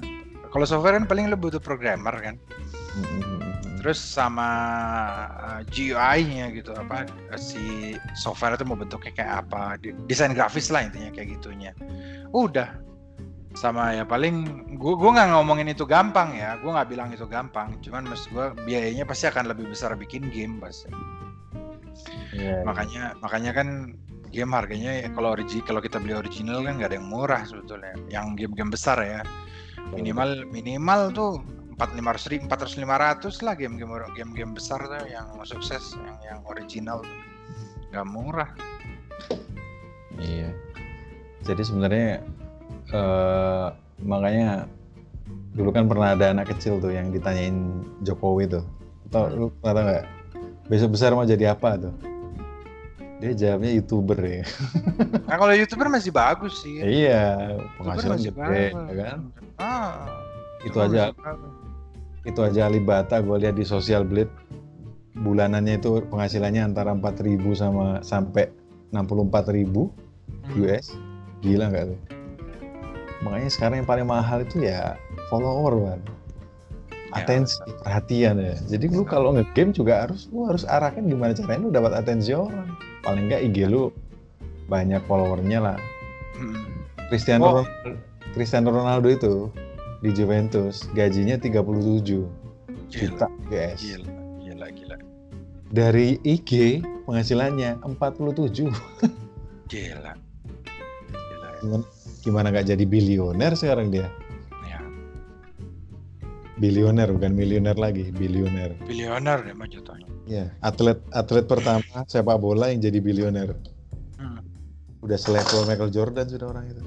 kalau 0.53 0.65
software 0.65 1.01
kan 1.01 1.05
paling 1.09 1.27
lo 1.27 1.37
butuh 1.37 1.59
programmer 1.59 2.13
kan. 2.21 2.35
Terus 3.81 3.97
sama 3.97 4.45
uh, 5.41 5.65
GUI-nya 5.73 6.53
gitu 6.53 6.69
apa 6.77 7.09
si 7.33 7.97
software 8.13 8.53
itu 8.53 8.61
mau 8.61 8.77
bentuknya 8.77 9.09
kayak 9.09 9.33
apa 9.41 9.81
desain 10.05 10.37
grafis 10.37 10.69
lah 10.69 10.85
intinya 10.85 11.09
kayak 11.09 11.41
gitunya. 11.41 11.73
Udah. 12.29 12.77
Sama 13.57 13.97
ya 13.97 14.05
paling 14.05 14.47
gua 14.77 14.95
gua 14.95 15.09
nggak 15.17 15.29
ngomongin 15.33 15.73
itu 15.73 15.89
gampang 15.89 16.37
ya 16.37 16.61
gua 16.61 16.77
nggak 16.77 16.89
bilang 16.93 17.09
itu 17.09 17.25
gampang. 17.25 17.73
Cuman 17.81 18.05
maksud 18.05 18.29
gua 18.29 18.53
biayanya 18.53 19.01
pasti 19.01 19.25
akan 19.25 19.49
lebih 19.49 19.65
besar 19.73 19.97
bikin 19.97 20.29
game 20.29 20.61
pasti 20.61 20.93
Iya. 22.31 22.63
makanya 22.63 23.03
makanya 23.19 23.51
kan 23.51 23.67
game 24.31 24.51
harganya 24.55 25.03
ya 25.03 25.07
kalau 25.11 25.35
origi 25.35 25.59
kalau 25.67 25.83
kita 25.83 25.99
beli 25.99 26.15
original 26.15 26.63
kan 26.63 26.79
nggak 26.79 26.95
ada 26.95 26.97
yang 26.97 27.09
murah 27.11 27.43
sebetulnya 27.43 27.93
yang 28.07 28.33
game-game 28.39 28.71
besar 28.71 28.97
ya 29.03 29.21
minimal 29.91 30.47
minimal 30.47 31.11
tuh 31.11 31.31
empat 31.75 31.91
lima 31.97 32.15
ratus 32.15 32.31
empat 32.31 32.59
ratus 32.63 32.77
lima 32.79 32.95
ratus 32.95 33.43
lah 33.43 33.59
game 33.59 33.75
game 33.75 33.91
game 34.15 34.31
game 34.31 34.51
besar 34.55 34.79
tuh 34.79 35.03
yang 35.11 35.27
sukses 35.43 35.99
yang 35.99 36.17
yang 36.23 36.39
original 36.47 37.03
nggak 37.91 38.07
murah 38.07 38.47
Iya. 40.21 40.49
Jadi 41.41 41.61
sebenarnya 41.65 42.21
eh 42.93 43.67
makanya 44.05 44.69
dulu 45.57 45.69
kan 45.73 45.89
pernah 45.89 46.13
ada 46.15 46.31
anak 46.31 46.53
kecil 46.55 46.77
tuh 46.77 46.93
yang 46.93 47.09
ditanyain 47.09 47.83
Jokowi 48.05 48.45
tuh. 48.47 48.63
Tahu 49.09 49.23
lu 49.35 49.45
pernah 49.59 49.73
tahu 49.73 49.85
nggak? 49.89 50.05
Besok 50.71 50.95
besar 50.95 51.11
mau 51.11 51.27
jadi 51.27 51.51
apa 51.51 51.75
tuh? 51.75 51.91
Dia 53.19 53.35
jawabnya 53.35 53.75
youtuber 53.75 54.17
ya. 54.17 54.41
nah 55.29 55.35
kalau 55.37 55.53
youtuber 55.53 55.91
masih 55.91 56.09
bagus 56.09 56.63
sih 56.63 56.81
iya, 56.81 57.53
penghasilan 57.77 58.17
gede, 58.17 58.73
ya 58.73 58.95
kan? 58.97 59.19
ah, 59.59 60.09
Itu 60.63 60.81
aja, 60.81 61.13
bagus. 61.13 61.51
itu 62.23 62.39
aja 62.41 62.65
Alibata 62.65 63.21
gue 63.21 63.37
lihat 63.37 63.53
di 63.53 63.61
Social 63.61 64.01
Blade 64.01 64.31
bulanannya 65.13 65.77
itu 65.77 66.01
penghasilannya 66.09 66.73
antara 66.73 66.97
4.000 66.97 67.37
sama 67.53 68.01
sampai 68.01 68.49
64.000 68.89 69.69
Hmm. 70.41 70.57
US. 70.65 70.97
Gila 71.43 71.69
nggak 71.69 71.85
tuh? 71.93 71.99
Makanya 73.21 73.49
sekarang 73.51 73.75
yang 73.83 73.89
paling 73.89 74.07
mahal 74.09 74.41
itu 74.41 74.65
ya 74.65 74.97
follower, 75.29 76.01
Ya, 77.11 77.27
Atensi, 77.27 77.59
perhatian 77.83 78.39
ya. 78.39 78.55
Jadi 78.71 78.87
lu 78.87 79.03
kalau 79.03 79.35
nge-game 79.35 79.75
juga 79.75 80.07
harus 80.07 80.31
lu 80.31 80.47
harus 80.47 80.63
arahkan 80.63 81.03
gimana 81.03 81.35
caranya 81.35 81.59
lu 81.59 81.69
dapat 81.69 81.91
atensi 81.91 82.31
orang. 82.31 82.71
Paling 83.03 83.27
nggak 83.27 83.41
IG 83.51 83.67
lu 83.67 83.91
banyak 84.71 85.03
followernya 85.05 85.59
lah. 85.59 85.77
Hmm. 86.39 86.55
Cristiano 87.11 87.43
Oh. 87.43 87.53
Ronaldo, 87.59 87.99
Cristiano 88.31 88.69
Ronaldo 88.71 89.07
itu 89.11 89.33
di 89.99 90.15
Juventus 90.15 90.87
gajinya 90.95 91.35
37 91.35 92.23
juta 92.87 93.27
gila, 93.27 93.27
US. 93.51 93.79
gila 93.83 94.11
gila 94.39 94.67
gila 94.71 94.95
Dari 95.71 96.15
IG 96.23 96.79
penghasilannya 97.03 97.83
47. 97.83 98.71
gila 99.67 100.11
gila 101.11 101.49
Gimana, 101.61 101.83
gimana 102.23 102.47
nggak 102.49 102.67
jadi 102.71 102.83
bilioner 102.87 103.51
sekarang 103.53 103.91
dia? 103.91 104.07
Ya 106.61 106.69
bilioner 106.69 107.09
bukan 107.09 107.33
milioner 107.33 107.73
lagi, 107.73 108.13
bilioner. 108.13 108.77
Bilioner 108.85 109.41
mah 109.57 109.65
jatuhnya. 109.65 110.05
Iya, 110.29 110.45
atlet 110.61 111.01
atlet 111.09 111.49
pertama 111.49 111.81
sepak 112.05 112.37
bola 112.37 112.69
yang 112.69 112.85
jadi 112.85 113.01
bilioner. 113.01 113.57
Hmm. 114.21 114.45
Udah 115.01 115.17
selevel 115.17 115.65
Michael 115.65 115.89
Jordan 115.89 116.29
sudah 116.29 116.53
orang 116.53 116.69
itu. 116.69 116.81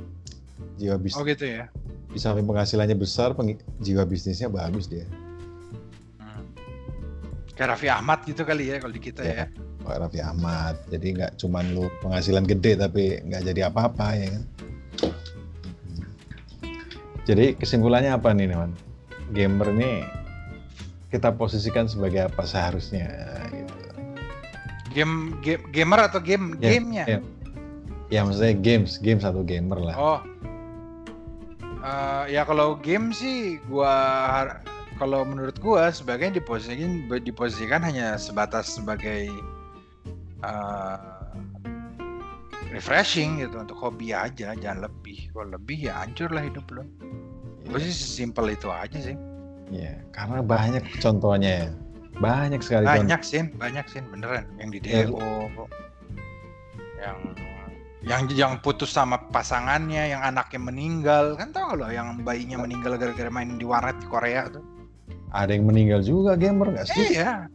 Jiwa 0.78 0.96
bisnis. 1.02 1.18
Oh 1.18 1.26
gitu 1.26 1.42
ya. 1.50 1.66
Di 2.14 2.22
samping 2.22 2.46
penghasilannya 2.46 2.94
besar, 2.94 3.34
peng- 3.34 3.58
jiwa 3.82 4.06
bisnisnya 4.06 4.46
bagus 4.46 4.86
dia. 4.86 5.02
Hmm. 6.22 6.46
Kayak 7.58 7.74
Raffi 7.74 7.90
Ahmad 7.90 8.22
gitu 8.22 8.46
kali 8.46 8.70
ya 8.70 8.78
kalau 8.78 8.94
di 8.94 9.02
kita 9.02 9.26
Ya. 9.26 9.34
ya. 9.34 9.46
Pak 9.82 9.96
Raffi 9.98 10.22
Ahmad. 10.22 10.78
Jadi 10.86 11.06
nggak 11.18 11.42
cuman 11.42 11.74
lu 11.74 11.90
penghasilan 11.98 12.46
gede 12.46 12.78
tapi 12.78 13.18
nggak 13.26 13.42
jadi 13.50 13.60
apa-apa 13.66 14.06
ya 14.14 14.26
kan. 14.30 14.44
Jadi 17.24 17.56
kesimpulannya 17.56 18.12
apa 18.14 18.30
nih, 18.36 18.52
Neman? 18.52 18.93
Gamer 19.32 19.72
ini 19.72 20.04
kita 21.08 21.30
posisikan 21.32 21.86
sebagai 21.86 22.26
apa 22.26 22.42
seharusnya 22.44 23.08
gitu. 23.54 23.74
Game, 24.94 25.38
game 25.42 25.62
gamer 25.70 26.06
atau 26.06 26.20
game 26.22 26.54
Ya, 26.58 26.76
gamenya? 26.78 27.04
ya. 27.08 27.18
Ya 28.12 28.20
maksudnya 28.22 28.54
games, 28.54 29.00
games 29.00 29.24
atau 29.24 29.40
gamer 29.42 29.80
lah. 29.80 29.96
Oh. 29.96 30.20
Eh, 31.84 32.24
ya 32.32 32.48
kalau 32.48 32.80
game 32.80 33.12
sih 33.12 33.60
gua 33.68 33.92
kalau 34.96 35.20
menurut 35.26 35.56
gua 35.60 35.92
sebagian 35.92 36.32
diposisikan 36.32 37.04
diposisikan 37.20 37.84
hanya 37.84 38.16
sebatas 38.16 38.72
sebagai 38.72 39.28
eh, 40.40 40.98
refreshing 42.72 43.38
gitu 43.44 43.60
untuk 43.60 43.76
hobi 43.76 44.16
aja 44.16 44.56
jangan 44.56 44.88
lebih 44.88 45.28
kalau 45.36 45.54
lebih 45.54 45.92
ya 45.92 46.00
hancur 46.00 46.32
lah 46.32 46.42
hidup 46.48 46.64
lo 46.72 46.82
gue 47.64 47.78
sih 47.80 47.92
simpel 47.92 48.52
itu 48.52 48.68
aja 48.68 48.98
sih. 49.00 49.16
Iya, 49.72 49.96
karena 50.12 50.44
banyak 50.44 50.84
contohnya 51.00 51.50
ya. 51.64 51.68
Banyak 52.14 52.60
sekali 52.62 52.84
banyak 52.86 53.20
sih 53.26 53.42
banyak 53.56 53.84
sih 53.90 54.00
beneran. 54.12 54.44
Yang 54.60 54.68
di 54.70 54.78
Ya, 54.86 55.08
DO 55.08 55.50
yang 57.00 57.18
yang 58.04 58.22
yang 58.30 58.52
putus 58.60 58.92
sama 58.92 59.16
pasangannya 59.32 60.12
yang 60.12 60.20
anaknya 60.20 60.60
meninggal. 60.60 61.34
Kan 61.40 61.50
tau 61.56 61.72
lo 61.74 61.88
yang 61.88 62.20
bayinya 62.20 62.60
meninggal 62.60 63.00
gara-gara 63.00 63.32
main 63.32 63.56
di 63.56 63.64
warnet 63.64 63.96
di 63.98 64.06
Korea 64.06 64.46
tuh? 64.52 64.62
Ada 65.32 65.56
yang 65.56 65.66
meninggal 65.66 66.04
juga 66.04 66.36
gamer 66.36 66.70
nggak 66.76 66.86
sih? 66.86 67.16
iya 67.16 67.48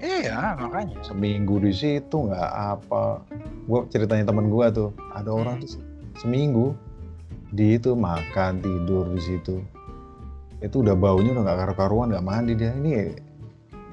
iya 0.00 0.56
makanya. 0.56 0.96
Seminggu 1.04 1.60
di 1.60 1.70
situ 1.76 2.16
nggak 2.26 2.50
apa. 2.50 3.22
Gua 3.68 3.84
ceritanya 3.92 4.32
teman 4.32 4.48
gua 4.48 4.72
tuh, 4.72 4.90
ada 5.14 5.30
orang 5.30 5.60
tuh 5.62 5.76
se- 5.78 5.84
seminggu 6.18 6.72
di 7.50 7.76
itu 7.78 7.94
makan 7.98 8.62
tidur 8.62 9.10
di 9.10 9.20
situ. 9.22 9.62
Itu 10.60 10.84
udah 10.84 10.94
baunya 10.94 11.34
udah 11.34 11.42
nggak 11.42 11.58
karu-karuan, 11.66 12.14
nggak 12.14 12.26
mandi 12.26 12.52
dia. 12.54 12.70
Ini 12.76 13.14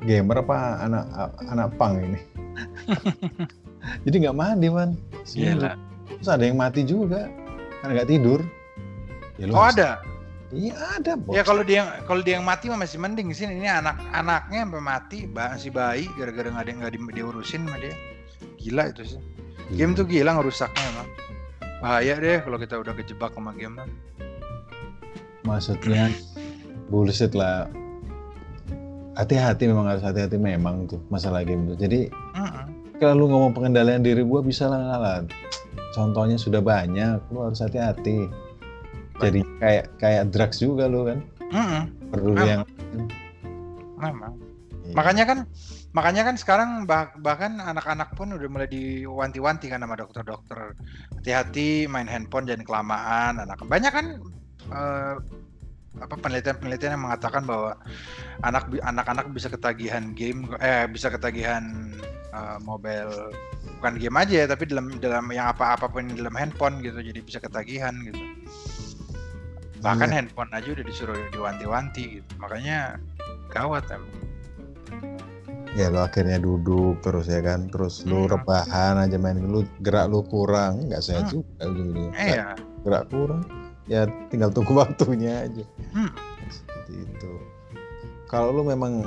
gamer 0.05 0.45
apa 0.45 0.57
anak 0.85 1.03
anak 1.49 1.67
pang 1.79 1.95
ini? 1.97 2.19
Jadi 4.05 4.15
nggak 4.25 4.37
mandi 4.37 4.67
man. 4.69 4.93
Gila. 5.25 5.73
Terus 6.17 6.29
ada 6.29 6.43
yang 6.45 6.57
mati 6.57 6.81
juga 6.85 7.29
karena 7.81 7.91
nggak 8.01 8.09
tidur. 8.09 8.39
Ya, 9.37 9.45
lu 9.49 9.53
oh 9.53 9.61
harus- 9.65 9.77
ada 9.77 9.89
Iya 10.47 10.79
ada. 10.95 11.19
Bos. 11.19 11.35
ya 11.35 11.43
kalau 11.43 11.59
dia 11.59 11.99
kalau 12.07 12.23
dia 12.23 12.39
yang 12.39 12.47
mati 12.47 12.71
mah 12.71 12.79
masih 12.79 12.95
mending 13.03 13.35
sih 13.35 13.43
ini 13.43 13.67
anak 13.67 13.99
anaknya 14.15 14.63
sampai 14.63 14.79
mati 14.79 15.17
si 15.59 15.67
bayi 15.67 16.07
gara-gara 16.15 16.47
nggak 16.47 16.63
ada 16.63 16.71
nggak 16.71 16.91
di, 16.95 16.99
diurusin 17.19 17.67
sama 17.67 17.75
dia 17.83 17.91
gila 18.55 18.87
itu 18.87 19.03
sih 19.03 19.19
game 19.75 19.91
tuh 19.91 20.07
gila 20.07 20.39
ngerusaknya 20.39 20.79
emang 20.95 21.07
bahaya 21.77 22.17
deh 22.17 22.37
kalau 22.41 22.57
kita 22.57 22.75
udah 22.81 22.93
kejebak 22.97 23.31
sama 23.33 23.53
game 23.53 23.77
maksudnya 25.45 26.09
bullshit 26.89 27.31
lah 27.31 27.69
hati-hati 29.13 29.69
memang 29.69 29.85
harus 29.89 30.03
hati-hati 30.03 30.37
memang 30.37 30.89
tuh 30.89 31.01
masalah 31.09 31.41
game 31.41 31.69
tuh 31.69 31.77
jadi 31.77 32.09
Mm-mm. 32.37 32.65
kalau 32.97 33.13
lu 33.13 33.25
ngomong 33.29 33.53
pengendalian 33.53 34.01
diri 34.01 34.21
gua 34.25 34.41
bisa 34.41 34.69
lah 34.69 34.97
lah 34.97 35.17
contohnya 35.93 36.37
sudah 36.37 36.61
banyak 36.61 37.21
lu 37.29 37.45
harus 37.45 37.61
hati-hati 37.61 38.29
jadi 39.17 39.41
kayak 39.61 39.85
kayak 39.97 40.23
drugs 40.29 40.61
juga 40.61 40.85
lu 40.85 41.05
kan 41.05 41.19
Mm-mm. 41.49 41.83
perlu 42.09 42.33
Memang. 42.33 42.47
yang 42.47 42.61
memang 43.97 44.33
Iya. 44.87 44.95
makanya 44.95 45.23
kan 45.27 45.37
makanya 45.95 46.27
kan 46.27 46.35
sekarang 46.35 46.69
bah- 46.83 47.15
bahkan 47.19 47.57
anak-anak 47.57 48.13
pun 48.13 48.33
udah 48.35 48.49
mulai 48.51 48.69
diwanti-wanti 48.69 49.71
kan 49.71 49.81
sama 49.81 49.95
dokter-dokter. 49.95 50.75
Hati-hati 51.21 51.87
main 51.87 52.05
handphone 52.05 52.45
jangan 52.45 52.65
kelamaan 52.67 53.33
anak 53.41 53.59
banyak 53.65 53.91
kan 53.91 54.05
eh, 54.71 55.15
apa 55.97 56.13
penelitian-penelitian 56.13 56.93
yang 56.93 57.05
mengatakan 57.09 57.41
bahwa 57.47 57.73
anak 58.45 58.69
anak-anak 58.85 59.25
bisa 59.33 59.49
ketagihan 59.49 60.13
game 60.13 60.45
eh 60.61 60.85
bisa 60.85 61.09
ketagihan 61.09 61.89
eh, 62.35 62.57
mobile 62.61 63.33
bukan 63.81 63.97
game 63.97 64.17
aja 64.17 64.33
ya 64.43 64.47
tapi 64.49 64.69
dalam 64.69 64.93
dalam 65.01 65.25
yang 65.33 65.49
apa 65.49 65.73
apa 65.77 65.89
pun 65.89 66.05
dalam 66.13 66.33
handphone 66.37 66.81
gitu 66.85 67.01
jadi 67.01 67.19
bisa 67.23 67.39
ketagihan 67.41 67.93
gitu. 68.05 68.19
Bahkan 69.81 70.09
Iya. 70.09 70.15
handphone 70.21 70.51
aja 70.53 70.67
udah 70.73 70.85
disuruh 70.85 71.17
diwanti-wanti 71.33 72.21
gitu. 72.21 72.29
Makanya 72.41 72.97
gawat 73.53 73.85
emang 73.93 74.26
ya 75.77 75.93
lu 75.93 76.01
akhirnya 76.01 76.41
duduk 76.41 76.97
terus 76.99 77.29
ya 77.29 77.39
kan? 77.39 77.69
Terus 77.69 78.01
lu 78.03 78.25
Hmm. 78.25 78.33
rebahan 78.33 78.97
aja 78.97 79.15
main. 79.15 79.37
Lu 79.39 79.61
gerak 79.79 80.09
lu 80.09 80.25
kurang. 80.25 80.89
Nggak 80.89 81.03
sehat 81.03 81.29
Hmm. 81.29 81.45
juga 81.45 82.09
eh 82.17 82.31
ya 82.35 82.57
gerak 82.81 83.05
kurang. 83.07 83.45
Ya 83.85 84.03
tinggal 84.27 84.49
tunggu 84.49 84.73
waktunya 84.81 85.45
aja. 85.45 85.63
Hmm. 85.93 86.09
seperti 86.47 87.03
itu. 87.03 87.31
Kalau 88.25 88.51
lu 88.51 88.63
memang 88.63 89.03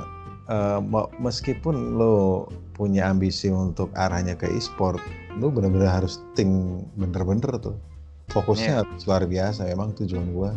mau- 0.83 1.09
meskipun 1.17 1.95
lu 1.95 2.43
punya 2.71 3.07
ambisi 3.07 3.47
untuk 3.47 3.87
arahnya 3.93 4.33
ke 4.33 4.45
e-sport 4.51 4.99
lu 5.33 5.47
bener-bener 5.47 5.87
harus 5.87 6.19
think 6.33 6.51
bener-bener 6.95 7.55
tuh. 7.57 7.77
Fokusnya 8.29 8.67
Iya. 8.67 8.79
harus 8.83 9.01
luar 9.03 9.23
biasa. 9.25 9.67
Emang 9.67 9.91
tujuan 9.91 10.27
gua 10.31 10.51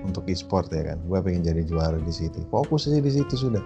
untuk 0.00 0.24
e-sport 0.26 0.70
ya 0.70 0.94
kan? 0.94 0.98
Gua 1.04 1.20
pengen 1.20 1.42
jadi 1.42 1.62
juara 1.62 1.98
di 1.98 2.10
situ. 2.10 2.38
Fokus 2.48 2.86
aja 2.86 2.98
di 2.98 3.10
situ 3.10 3.34
sudah 3.36 3.60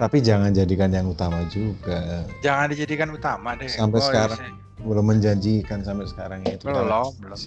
tapi 0.00 0.22
jangan 0.22 0.54
jadikan 0.54 0.90
yang 0.92 1.08
utama 1.08 1.42
juga. 1.50 2.24
Jangan 2.40 2.70
dijadikan 2.70 3.08
utama 3.10 3.56
deh. 3.58 3.66
Sampai 3.68 3.98
Gua 4.00 4.08
sekarang. 4.08 4.38
sih. 4.38 4.52
belum 4.78 5.10
menjanjikan 5.10 5.82
sampai 5.82 6.06
sekarang 6.06 6.40
itu 6.46 6.62
belum 6.62 6.86
belum. 7.18 7.38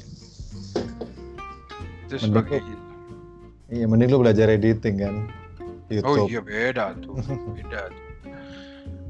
Itu 2.03 2.15
Mending 2.19 2.19
sebagai 2.19 2.59
iya 3.71 3.85
mending 3.87 4.09
lu 4.11 4.19
belajar 4.19 4.51
editing 4.51 4.99
kan. 4.99 5.15
Oh 6.03 6.15
YouTube. 6.15 6.27
iya 6.27 6.41
beda 6.43 6.85
tuh 6.99 7.15
beda 7.55 7.87
tuh. 7.87 8.03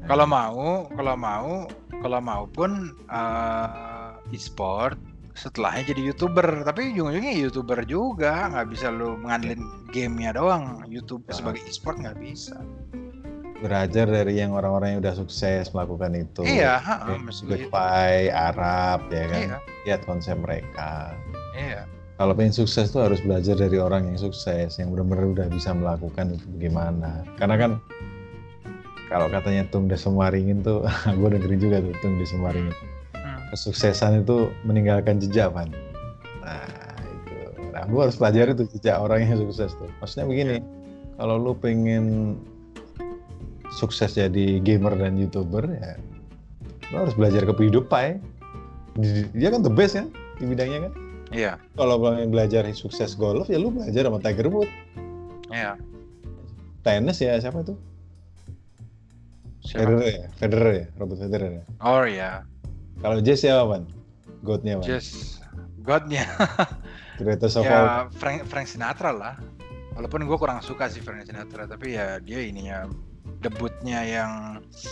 kalau 0.06 0.26
mau 0.26 0.86
kalau 0.94 1.14
mau 1.14 1.50
kalau 1.98 2.18
mau 2.22 2.42
pun 2.46 2.90
eh, 3.06 4.34
e-sport 4.34 4.98
setelahnya 5.32 5.96
jadi 5.96 6.12
youtuber 6.12 6.44
tapi 6.62 6.92
ujung-ujungnya 6.92 7.32
youtuber 7.34 7.80
juga 7.84 8.52
nggak 8.52 8.68
bisa 8.68 8.92
lu 8.92 9.16
mengandelin 9.16 9.64
gamenya 9.88 10.36
doang 10.36 10.84
YouTube 10.86 11.24
Ya. 11.28 11.34
sebagai 11.40 11.62
e-sport 11.64 11.96
nggak 12.00 12.18
bisa 12.20 12.56
belajar 13.62 14.10
dari 14.10 14.42
yang 14.42 14.52
orang-orang 14.58 14.98
yang 14.98 15.00
udah 15.06 15.14
sukses 15.14 15.70
melakukan 15.70 16.18
itu. 16.18 16.42
iya 16.42 16.82
Good 17.46 17.70
gitu. 17.70 18.34
Arab, 18.34 19.06
ya 19.06 19.24
kan. 19.30 19.38
iya 19.38 19.58
Lihat 19.86 20.02
konsep 20.02 20.34
mereka. 20.34 21.14
iya 21.54 21.86
Kalau 22.18 22.34
pengen 22.34 22.50
sukses 22.50 22.90
tuh 22.90 23.06
harus 23.06 23.22
belajar 23.22 23.54
dari 23.54 23.78
orang 23.78 24.10
yang 24.10 24.18
sukses, 24.18 24.82
yang 24.82 24.90
benar-benar 24.90 25.26
udah 25.30 25.46
bisa 25.46 25.70
melakukan 25.78 26.34
itu 26.34 26.46
bagaimana. 26.58 27.22
Karena 27.38 27.54
kan 27.54 27.70
kalau 29.06 29.30
katanya 29.30 29.62
Tung 29.70 29.86
Desemaringin 29.86 30.66
tuh, 30.66 30.82
gue 31.22 31.28
dengerin 31.30 31.60
juga 31.62 31.76
tuh 31.86 31.94
Tung 32.02 32.18
Desemaringin. 32.18 32.74
Hmm. 32.74 32.91
Kesuksesan 33.52 34.24
itu 34.24 34.48
meninggalkan 34.64 35.20
jejak, 35.20 35.52
Van. 35.52 35.68
Nah, 36.40 36.64
itu. 37.04 37.36
Nah, 37.68 37.84
gue 37.84 38.00
harus 38.00 38.16
pelajari 38.16 38.56
tuh 38.56 38.64
jejak 38.66 38.96
orang 38.96 39.22
yang 39.22 39.36
sukses 39.38 39.76
tuh. 39.76 39.92
Maksudnya 40.00 40.24
begini, 40.24 40.56
kalau 41.14 41.36
lu 41.36 41.52
pengen 41.52 42.36
sukses 43.70 44.12
jadi 44.12 44.56
gamer 44.58 44.96
dan 44.96 45.16
youtuber 45.16 45.68
ya, 45.68 45.96
lu 46.88 47.04
harus 47.04 47.12
belajar 47.12 47.44
ke 47.44 47.52
PewDiePie. 47.52 48.20
Di- 48.92 49.28
Dia 49.32 49.48
kan 49.48 49.60
the 49.60 49.72
best 49.72 49.96
kan 49.96 50.08
di 50.36 50.44
bidangnya 50.44 50.88
kan. 50.88 50.92
iya 51.32 51.56
Kalau 51.76 51.96
pengen 51.96 52.28
belajar 52.28 52.64
sukses 52.72 53.16
golf 53.16 53.48
ya 53.48 53.56
lu 53.56 53.72
belajar 53.72 54.04
sama 54.04 54.20
Tiger 54.20 54.48
Woods. 54.48 54.68
iya 55.48 55.76
Tenis 56.84 57.16
ya 57.16 57.36
siapa 57.36 57.64
itu? 57.64 57.72
Siapa? 59.64 59.80
Federer 59.86 60.04
ya, 60.04 60.26
Federer 60.36 60.72
ya, 60.74 60.86
Robert 60.98 61.18
Federer 61.20 61.50
ya. 61.56 61.64
oh 61.80 62.04
iya 62.04 62.30
Kalau 63.02 63.18
jazz 63.18 63.42
siapa, 63.42 63.66
Van? 63.66 63.82
Godnya, 64.40 64.78
Van? 64.78 64.86
just 64.86 65.42
godnya 65.82 66.22
Greatest 67.18 67.54
of 67.58 67.66
all. 67.66 67.66
ya 67.66 68.06
Frank, 68.12 68.46
Frank 68.46 68.66
Sinatra 68.66 69.10
lah 69.10 69.34
walaupun 69.92 70.22
gue 70.22 70.34
kurang 70.34 70.62
suka 70.62 70.86
sih 70.86 70.98
Frank 70.98 71.26
Sinatra 71.26 71.66
tapi 71.66 71.94
ya 71.94 72.18
dia 72.18 72.38
ininya 72.40 72.86
debutnya 73.38 74.02
yang 74.02 74.30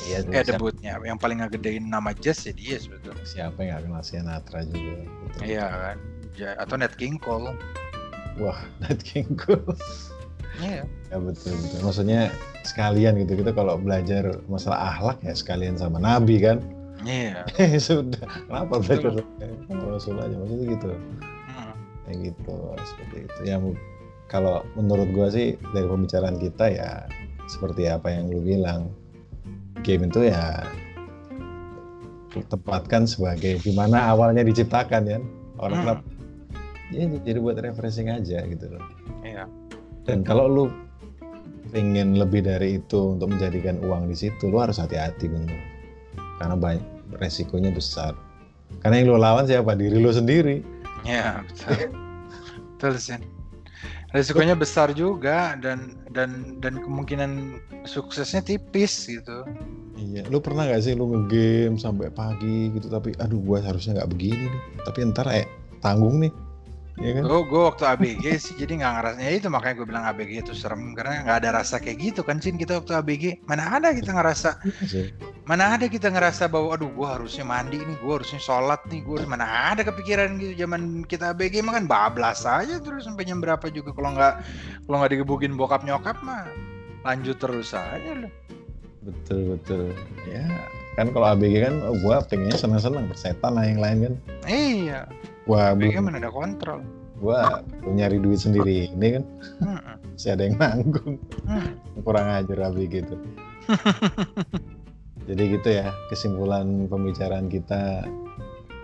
Iya, 0.05 0.27
eh 0.27 0.43
siapa, 0.43 0.59
debutnya 0.59 0.99
yang 1.01 1.15
paling 1.17 1.39
ngegedein 1.41 1.87
nama 1.87 2.11
jazz 2.13 2.43
ya 2.43 2.51
dia 2.51 2.77
sebetulnya 2.77 3.23
siapa 3.23 3.63
yang 3.63 3.79
gak 3.79 3.83
kenal 3.87 4.03
Sinatra 4.03 4.61
juga. 4.67 4.95
Iya 5.41 5.67
kan 5.67 5.97
Ja- 6.35 6.59
atau 6.59 6.75
Nat 6.75 6.95
King 6.95 7.19
Cole 7.19 7.55
Wah, 8.39 8.59
Nat 8.83 8.99
King 9.01 9.35
Cole. 9.35 9.75
Iya. 10.59 10.83
Ya 11.09 11.17
betul 11.19 11.55
betul. 11.57 11.79
Maksudnya 11.83 12.31
sekalian 12.63 13.15
gitu 13.19 13.35
kita 13.37 13.51
kalau 13.51 13.75
belajar 13.77 14.39
masalah 14.47 14.95
akhlak 14.95 15.19
ya 15.23 15.35
sekalian 15.35 15.75
sama 15.75 15.99
Nabi 15.99 16.39
kan. 16.39 16.59
Iya. 17.05 17.45
Sudah. 17.81 18.27
Kenapa 18.47 18.81
belajar 18.81 19.25
Rasul 19.71 20.17
aja 20.21 20.35
maksudnya 20.37 20.67
gitu. 20.77 20.91
Hmm. 21.51 21.75
Kayak 22.07 22.17
gitu 22.33 22.57
seperti 22.85 23.17
itu. 23.27 23.41
Ya 23.49 23.57
kalau 24.31 24.63
menurut 24.79 25.09
gua 25.11 25.29
sih 25.33 25.59
dari 25.75 25.87
pembicaraan 25.89 26.39
kita 26.39 26.65
ya 26.71 26.91
seperti 27.49 27.89
apa 27.89 28.09
yang 28.13 28.31
lu 28.31 28.41
bilang. 28.45 28.93
Game 29.81 30.13
itu 30.13 30.29
ya 30.29 30.61
tempatkan 32.31 33.09
sebagai 33.09 33.59
gimana 33.65 34.13
awalnya 34.13 34.45
diciptakan 34.45 35.03
ya. 35.09 35.19
Orang 35.57 35.85
Hmm. 35.85 36.01
ya 36.93 37.07
jadi 37.25 37.39
buat 37.41 37.57
refreshing 37.57 38.13
aja 38.13 38.45
gitu 38.45 38.67
loh. 38.69 38.85
Iya. 39.25 39.49
Dan 40.05 40.21
kalau 40.21 40.49
lu 40.51 40.65
pengen 41.71 42.19
lebih 42.19 42.43
dari 42.45 42.83
itu 42.83 43.15
untuk 43.15 43.31
menjadikan 43.31 43.79
uang 43.87 44.11
di 44.11 44.17
situ, 44.19 44.51
lu 44.51 44.59
harus 44.59 44.83
hati-hati 44.83 45.31
bener. 45.31 45.70
Karena 46.41 46.57
banyak 46.57 46.83
resikonya 47.21 47.69
besar. 47.69 48.17
Karena 48.81 49.05
yang 49.05 49.13
lu 49.13 49.19
lawan 49.21 49.45
siapa? 49.45 49.77
Diri 49.77 50.01
lu 50.01 50.09
sendiri. 50.09 50.65
Iya, 51.05 51.45
betul. 51.45 51.93
betul, 52.77 52.93
Sen. 52.97 53.23
Risikonya 54.11 54.59
besar 54.59 54.91
juga 54.91 55.55
dan 55.63 55.95
dan 56.11 56.59
dan 56.59 56.83
kemungkinan 56.83 57.63
suksesnya 57.87 58.43
tipis 58.43 59.07
gitu. 59.07 59.47
Iya, 59.95 60.27
lu 60.27 60.43
pernah 60.43 60.67
gak 60.67 60.83
sih 60.83 60.99
lu 60.99 61.07
ngegame 61.15 61.79
sampai 61.79 62.11
pagi 62.11 62.75
gitu 62.75 62.91
tapi 62.91 63.15
aduh 63.23 63.39
gua 63.39 63.63
harusnya 63.63 64.03
nggak 64.03 64.11
begini 64.11 64.51
nih. 64.51 64.63
Tapi 64.83 64.99
ntar 65.15 65.31
eh 65.31 65.47
tanggung 65.79 66.27
nih. 66.27 66.33
Iya 67.01 67.11
kan? 67.17 67.23
Gue 67.25 67.41
gue 67.49 67.63
waktu 67.65 67.85
ABG 67.89 68.25
sih 68.37 68.55
jadi 68.61 68.73
nggak 68.77 68.93
ngerasa 68.93 69.19
ya 69.25 69.31
itu 69.33 69.49
makanya 69.49 69.75
gue 69.81 69.87
bilang 69.89 70.05
ABG 70.05 70.31
itu 70.45 70.53
serem 70.53 70.93
karena 70.93 71.25
nggak 71.25 71.37
ada 71.41 71.51
rasa 71.65 71.81
kayak 71.81 71.97
gitu 71.97 72.21
kan 72.21 72.37
Cin 72.39 72.61
kita 72.61 72.77
waktu 72.77 72.93
ABG 72.93 73.25
mana 73.49 73.81
ada 73.81 73.97
kita 73.97 74.13
ngerasa 74.13 74.61
Iya 74.85 75.09
mana 75.51 75.75
ada 75.75 75.91
kita 75.91 76.15
ngerasa 76.15 76.47
bahwa 76.47 76.79
aduh 76.79 76.87
gue 76.95 77.09
harusnya 77.11 77.43
mandi 77.43 77.83
nih 77.83 77.99
gue 77.99 78.13
harusnya 78.15 78.39
sholat 78.39 78.87
nih 78.87 79.03
gue 79.03 79.27
mana 79.27 79.75
ada 79.75 79.83
kepikiran 79.83 80.39
gitu 80.39 80.63
zaman 80.63 81.03
kita 81.03 81.35
ABG 81.35 81.67
mah 81.67 81.75
kan 81.75 81.91
bablas 81.91 82.47
aja 82.47 82.79
terus 82.79 83.11
sampai 83.11 83.27
jam 83.27 83.43
berapa 83.43 83.67
juga 83.67 83.91
kalau 83.91 84.15
nggak 84.15 84.35
kalau 84.87 84.97
nggak 85.03 85.11
digebukin 85.11 85.59
bokap 85.59 85.83
nyokap 85.83 86.15
mah 86.23 86.47
lanjut 87.03 87.35
terus 87.43 87.75
aja 87.75 88.15
loh 88.15 88.31
Betul 89.01 89.57
betul. 89.57 89.97
Ya 90.29 90.45
kan 90.93 91.09
kalau 91.17 91.33
ABG 91.33 91.65
kan 91.65 91.75
oh, 91.89 91.97
gua 92.05 92.21
pengennya 92.21 92.61
senang-senang 92.61 93.09
bersetan 93.09 93.57
lah 93.57 93.65
yang 93.65 93.81
lain 93.81 93.99
kan. 94.05 94.15
iya 94.45 95.09
Gua 95.45 95.73
ABG 95.73 95.97
belum, 95.97 96.05
mana 96.07 96.19
ada 96.19 96.31
kontrol 96.31 96.81
belum 97.21 97.95
nyari 97.95 98.17
duit 98.17 98.41
sendiri 98.41 98.89
ini 98.89 99.21
kan 99.21 99.25
Hmm, 99.61 99.81
masih 100.17 100.31
ada 100.33 100.43
yang 100.43 100.57
nanggung. 100.57 101.17
hmm. 101.45 101.71
kurang 102.01 102.27
ajar 102.33 102.59
Abi 102.65 102.89
gitu. 102.89 103.15
Jadi 105.29 105.43
gitu 105.53 105.69
ya 105.69 105.93
kesimpulan 106.09 106.89
pembicaraan 106.89 107.47
kita 107.47 108.09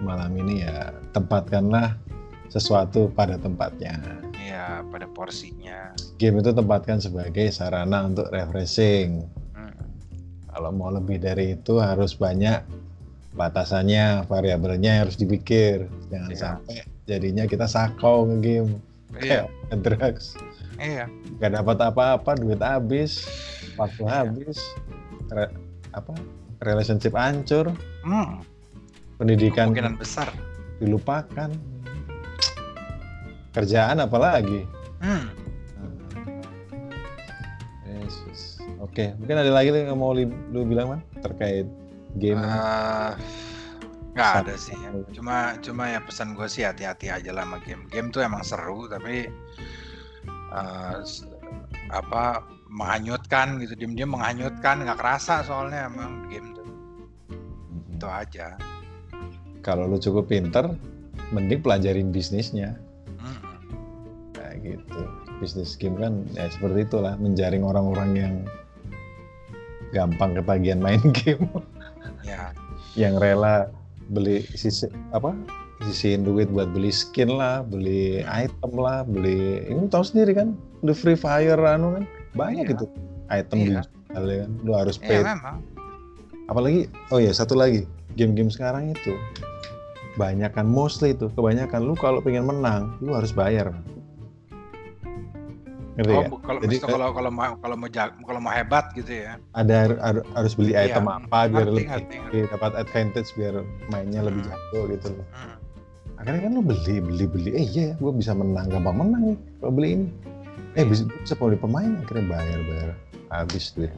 malam 0.05 0.37
ini 0.37 0.63
ya 0.63 0.93
tempatkanlah 1.11 1.97
sesuatu 2.53 3.09
pada 3.11 3.41
tempatnya. 3.41 3.97
Iya 4.37 4.85
pada 4.87 5.09
porsinya 5.09 5.97
Game 6.21 6.39
itu 6.39 6.53
tempatkan 6.53 7.01
sebagai 7.01 7.49
sarana 7.49 8.05
untuk 8.05 8.29
refreshing. 8.29 9.25
Hmm, 9.57 9.75
Kalau 10.47 10.71
mau 10.71 10.93
lebih 10.93 11.19
dari 11.19 11.57
itu 11.57 11.81
harus 11.81 12.13
banyak 12.15 12.61
batasannya, 13.37 14.25
variabelnya 14.25 15.05
harus 15.05 15.15
dipikir. 15.15 15.87
Jangan 16.09 16.31
Iya. 16.31 16.41
sampai 16.41 16.77
jadinya 17.05 17.45
kita 17.45 17.65
sakau 17.65 18.25
nge-game 18.27 18.81
kayak 19.23 19.47
drugs. 19.81 20.35
iya 20.77 21.05
Gak 21.37 21.53
dapat 21.55 21.77
apa-apa, 21.79 22.33
duit 22.35 22.59
habis, 22.59 23.29
waktu 23.77 24.03
Iya. 24.03 24.11
habis, 24.11 24.57
re- 25.29 25.53
apa 25.93 26.13
relationship 26.59 27.13
hancur, 27.13 27.73
hmm, 28.03 28.41
pendidikan 29.17 29.71
kemungkinan 29.71 29.97
besar 29.97 30.29
dilupakan, 30.77 31.53
kerjaan 33.53 34.01
apalagi. 34.01 34.65
hmm. 35.01 35.25
Yesus. 37.87 38.61
Oke, 38.79 39.13
mungkin 39.17 39.37
ada 39.37 39.51
lagi 39.51 39.73
yang 39.73 39.97
mau 39.97 40.13
lu 40.13 40.29
bilang 40.65 40.97
man 40.97 41.01
terkait 41.21 41.65
game. 42.17 42.41
Eh, 42.41 43.13
nggak 44.17 44.33
ada 44.43 44.55
sih 44.57 44.73
ya. 44.73 44.91
cuma 45.13 45.37
cuma 45.61 45.93
ya 45.93 46.01
pesan 46.01 46.33
gue 46.33 46.49
sih 46.49 46.65
hati-hati 46.65 47.13
aja 47.13 47.31
lah 47.31 47.45
sama 47.45 47.61
game 47.61 47.85
game 47.87 48.09
tuh 48.09 48.25
emang 48.25 48.41
seru 48.41 48.89
tapi 48.89 49.29
s- 51.05 51.29
apa 51.93 52.41
menghanyutkan 52.67 53.61
gitu 53.61 53.77
diem-diem 53.77 54.09
menghanyutkan 54.09 54.81
nggak 54.81 54.97
kerasa 54.97 55.45
soalnya 55.45 55.93
emang 55.93 56.25
game 56.33 56.57
tuh 56.57 56.65
itu 57.93 58.07
aja 58.09 58.57
Kalau 59.61 59.85
lu 59.85 59.99
cukup 59.99 60.31
pinter, 60.31 60.79
mending 61.35 61.59
pelajarin 61.59 62.15
bisnisnya. 62.15 62.79
Mm-mm. 63.19 63.59
Kayak 64.31 64.57
gitu. 64.63 65.01
Bisnis 65.43 65.75
game 65.75 65.99
kan 65.99 66.23
ya 66.33 66.47
seperti 66.47 66.87
itulah, 66.87 67.19
menjaring 67.19 67.67
orang-orang 67.67 68.11
yang 68.15 68.35
gampang 69.91 70.39
ketagihan 70.39 70.79
main 70.79 71.03
game. 71.19 71.51
Ya 72.27 72.51
yang 72.99 73.17
rela 73.17 73.71
beli 74.11 74.43
sisi 74.55 74.87
apa 75.11 75.33
sisihin 75.85 76.25
duit 76.25 76.49
buat 76.49 76.73
beli 76.73 76.89
skin 76.89 77.29
lah, 77.29 77.61
beli 77.61 78.25
item 78.25 78.73
lah, 78.81 79.05
beli 79.05 79.61
ini 79.69 79.93
tahu 79.93 80.01
sendiri 80.09 80.33
kan, 80.33 80.57
the 80.81 80.97
free 80.97 81.13
fire 81.15 81.61
anu 81.61 82.01
kan 82.01 82.05
banyak 82.33 82.65
Iya. 82.65 82.73
gitu 82.73 82.85
item 83.29 83.57
Iya. 83.61 83.67
dijual 83.85 84.25
ya 84.25 84.37
kan, 84.49 84.51
lu 84.65 84.73
harus 84.73 84.97
ya 84.97 85.05
pay. 85.05 85.21
memang 85.21 85.61
Apalagi 86.49 86.81
oh 87.13 87.19
ya 87.21 87.29
satu 87.35 87.59
lagi 87.59 87.85
game-game 88.17 88.49
sekarang 88.49 88.95
itu 88.95 89.13
banyak 90.17 90.49
kan 90.57 90.65
mostly 90.65 91.13
itu 91.13 91.29
kebanyakan 91.37 91.85
lu 91.85 91.93
kalau 91.93 92.25
pengen 92.25 92.49
menang 92.49 92.97
lu 93.05 93.13
harus 93.13 93.35
bayar. 93.37 93.75
Oh, 95.97 96.05
bu- 96.29 96.41
kalau 96.41 96.61
Jadi, 96.61 96.77
maksudnya 96.77 96.93
kalau 96.93 97.09
kalau 97.11 97.31
mau 97.31 97.53
kalau 97.57 97.73
mau 97.75 97.89
kalau 98.21 98.37
mau 98.39 98.53
hebat 98.53 98.93
gitu 98.93 99.13
ya 99.17 99.41
Ada 99.51 99.75
har- 99.97 100.27
harus 100.31 100.53
beli 100.53 100.71
Iya, 100.71 100.93
item 100.93 101.09
apa 101.09 101.39
biar 101.47 101.65
ngerti, 101.65 101.73
lebih 101.73 101.87
ngerti, 101.89 102.15
ngerti. 102.21 102.39
dapat 102.51 102.73
advantage 102.77 103.29
biar 103.33 103.55
mainnya 103.89 104.21
lebih 104.21 104.43
Hmm. 104.43 104.51
jago 104.51 104.81
gitu 104.91 105.09
loh. 105.11 105.27
Hmm. 105.31 105.57
akhirnya 106.17 106.41
kan 106.43 106.51
lu 106.51 106.63
beli 106.63 106.95
beli 106.99 107.25
beli 107.27 107.51
eh 107.55 107.65
iya 107.67 107.89
gue 107.95 108.09
bisa 108.11 108.33
menang 108.33 108.67
gampang 108.67 108.97
menang 108.99 109.23
nih 109.27 109.39
kalau 109.59 109.73
beli 109.75 109.89
ini 109.95 110.07
eh 110.75 110.85
bisa, 110.85 111.03
bisa 111.05 111.33
beli 111.35 111.57
pemain 111.57 111.93
akhirnya 111.99 112.25
bayar 112.27 112.61
bayar 112.63 112.91
habis 113.31 113.73
duit 113.73 113.93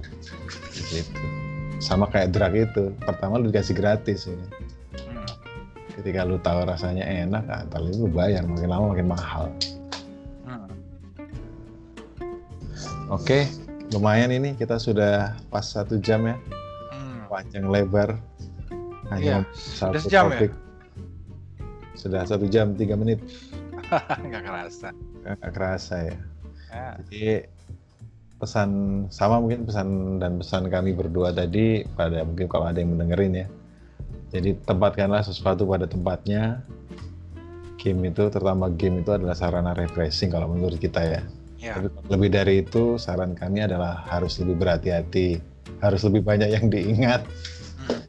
gitu 0.75 1.27
sama 1.79 2.07
kayak 2.07 2.31
drug 2.31 2.55
itu 2.55 2.91
pertama 3.01 3.37
lu 3.37 3.49
dikasih 3.49 3.71
gratis 3.73 4.25
ya. 4.25 4.35
kan. 4.35 4.51
Hmm. 5.05 5.31
ketika 5.95 6.21
lu 6.23 6.39
tahu 6.39 6.63
rasanya 6.65 7.03
enak 7.03 7.43
ah, 7.45 7.63
ntar 7.65 7.81
lu 7.81 8.07
bayar 8.09 8.43
makin 8.45 8.67
lama 8.69 8.85
makin 8.93 9.09
mahal 9.09 9.47
oke 13.09 13.39
lumayan 13.91 14.31
ini 14.31 14.53
kita 14.55 14.77
sudah 14.77 15.37
pas 15.49 15.65
satu 15.65 15.97
jam 15.99 16.25
ya 16.25 16.37
Hmm. 16.89 17.29
panjang 17.29 17.69
lebar 17.69 18.17
hanya 19.13 19.45
Iya, 19.45 19.53
sudah 19.55 20.01
sejam 20.01 20.25
ya? 20.29 20.49
sudah 21.95 22.21
satu 22.25 22.47
jam 22.47 22.73
tiga 22.73 22.97
menit 22.97 23.21
nggak 24.29 24.43
kerasa 24.45 24.89
nggak 25.25 25.53
kerasa 25.53 25.97
ya 26.09 26.17
ya. 26.69 26.85
Jadi 27.01 27.49
pesan 28.39 28.71
sama 29.11 29.41
mungkin 29.41 29.65
pesan 29.65 29.89
dan 30.21 30.37
pesan 30.39 30.69
kami 30.69 30.93
berdua 30.93 31.33
tadi 31.33 31.83
pada 31.97 32.23
mungkin 32.23 32.47
kalau 32.47 32.69
ada 32.69 32.79
yang 32.79 32.93
mendengarin 32.95 33.35
ya. 33.35 33.47
Jadi 34.31 34.55
tempatkanlah 34.63 35.25
sesuatu 35.25 35.65
pada 35.65 35.89
tempatnya. 35.89 36.61
Game 37.81 38.05
itu 38.05 38.29
terutama 38.29 38.69
game 38.69 39.01
itu 39.01 39.11
adalah 39.11 39.33
sarana 39.33 39.73
refreshing 39.73 40.29
kalau 40.29 40.47
menurut 40.53 40.77
kita 40.77 41.01
ya. 41.03 41.23
Ya 41.59 41.75
Tapi 41.77 41.91
lebih 42.09 42.31
dari 42.31 42.55
itu 42.63 42.97
saran 42.97 43.35
kami 43.35 43.67
adalah 43.67 44.07
harus 44.07 44.39
lebih 44.39 44.63
berhati-hati, 44.63 45.43
harus 45.83 46.01
lebih 46.07 46.23
banyak 46.23 46.51
yang 46.55 46.67
diingat. 46.71 47.27
Hmm. 47.83 48.01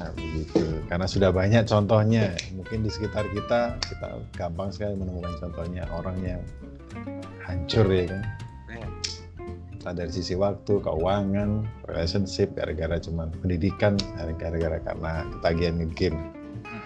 Nah, 0.00 0.10
begitu. 0.16 0.64
Karena 0.88 1.06
sudah 1.06 1.30
banyak 1.30 1.68
contohnya. 1.68 2.32
Mungkin 2.56 2.82
di 2.82 2.90
sekitar 2.90 3.28
kita 3.30 3.76
kita 3.76 4.08
gampang 4.34 4.72
sekali 4.72 4.96
menemukan 4.96 5.36
contohnya 5.36 5.84
orang 5.92 6.16
yang 6.24 6.40
hancur 7.44 7.84
ya 7.92 8.08
kan 8.08 8.24
entah 9.88 10.04
dari 10.04 10.12
sisi 10.12 10.34
waktu, 10.34 10.84
keuangan, 10.84 11.64
relationship, 11.86 12.52
gara-gara 12.52 13.00
cuman 13.00 13.32
pendidikan, 13.40 13.94
gara-gara 14.36 14.82
karena 14.82 15.24
ketagihan 15.38 15.88
game. 15.94 16.18
Hmm. 16.66 16.82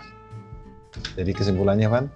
Jadi 1.17 1.31
kesimpulannya, 1.35 1.89
Van, 1.89 2.07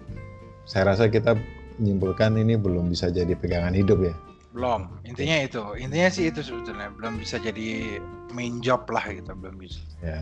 saya 0.63 0.95
rasa 0.95 1.11
kita 1.11 1.35
menyimpulkan 1.79 2.37
ini 2.41 2.57
belum 2.57 2.93
bisa 2.93 3.13
jadi 3.13 3.33
pegangan 3.37 3.77
hidup 3.77 4.01
ya. 4.03 4.15
belum 4.57 4.89
intinya 5.05 5.37
itu 5.45 5.61
intinya 5.77 6.09
sih 6.09 6.33
itu 6.33 6.41
sebetulnya 6.41 6.89
belum 6.97 7.21
bisa 7.21 7.37
jadi 7.37 8.01
main 8.33 8.65
job 8.65 8.89
lah 8.89 9.05
gitu 9.13 9.37
belum 9.37 9.61
bisa 9.61 9.81
Ya. 10.01 10.21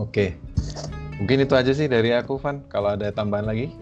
Oke, 0.00 0.40
mungkin 1.20 1.44
itu 1.44 1.52
aja 1.52 1.76
sih 1.76 1.84
dari 1.84 2.16
aku, 2.16 2.40
Van. 2.40 2.64
Kalau 2.72 2.96
ada 2.96 3.12
tambahan 3.12 3.44
lagi, 3.44 3.76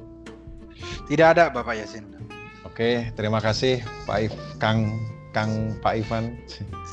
tidak 1.06 1.38
ada 1.38 1.54
bapak 1.54 1.78
Yasin 1.78 2.02
Oke, 2.66 3.10
terima 3.14 3.38
kasih 3.38 3.82
Pak 4.10 4.18
If, 4.30 4.34
Kang 4.58 4.98
Kang 5.30 5.74
Pak 5.78 6.02
Ivan. 6.02 6.38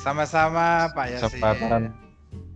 Sama-sama 0.05 0.89
Pak 0.93 1.17
Yasin. 1.17 1.23
Kesempatan 1.25 1.81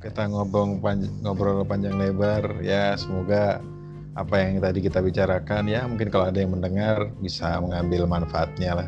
kita 0.02 0.26
ngobrol 0.28 0.82
panjang, 0.82 1.14
ngobrol 1.22 1.62
panjang 1.62 1.96
lebar 1.96 2.58
ya 2.66 2.98
semoga 2.98 3.62
apa 4.12 4.36
yang 4.44 4.60
tadi 4.60 4.84
kita 4.84 5.00
bicarakan 5.00 5.72
ya 5.72 5.88
mungkin 5.88 6.12
kalau 6.12 6.28
ada 6.28 6.40
yang 6.44 6.52
mendengar 6.52 7.08
bisa 7.24 7.60
mengambil 7.64 8.04
manfaatnya 8.04 8.84
lah. 8.84 8.88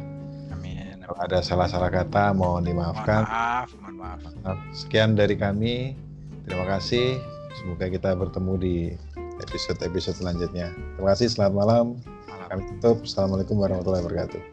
Amin. 0.51 0.99
Kalau 0.99 1.19
ada 1.23 1.39
salah-salah 1.39 1.87
kata 1.87 2.35
mohon 2.35 2.63
Mohon 2.63 2.63
dimaafkan. 2.67 3.21
maaf, 3.23 3.69
mohon 3.79 3.95
maaf. 4.03 4.57
Sekian 4.75 5.15
dari 5.15 5.39
kami. 5.39 5.95
Terima 6.43 6.67
kasih. 6.67 7.23
Semoga 7.55 7.87
kita 7.87 8.11
bertemu 8.19 8.53
di 8.59 8.75
episode-episode 9.39 10.19
selanjutnya. 10.19 10.75
Terima 10.99 11.15
kasih. 11.15 11.31
Selamat 11.31 11.53
malam. 11.55 11.85
Malam. 12.27 12.47
Kami 12.51 12.61
tutup. 12.75 13.07
Assalamualaikum 13.07 13.55
warahmatullahi 13.63 14.03
wabarakatuh. 14.03 14.52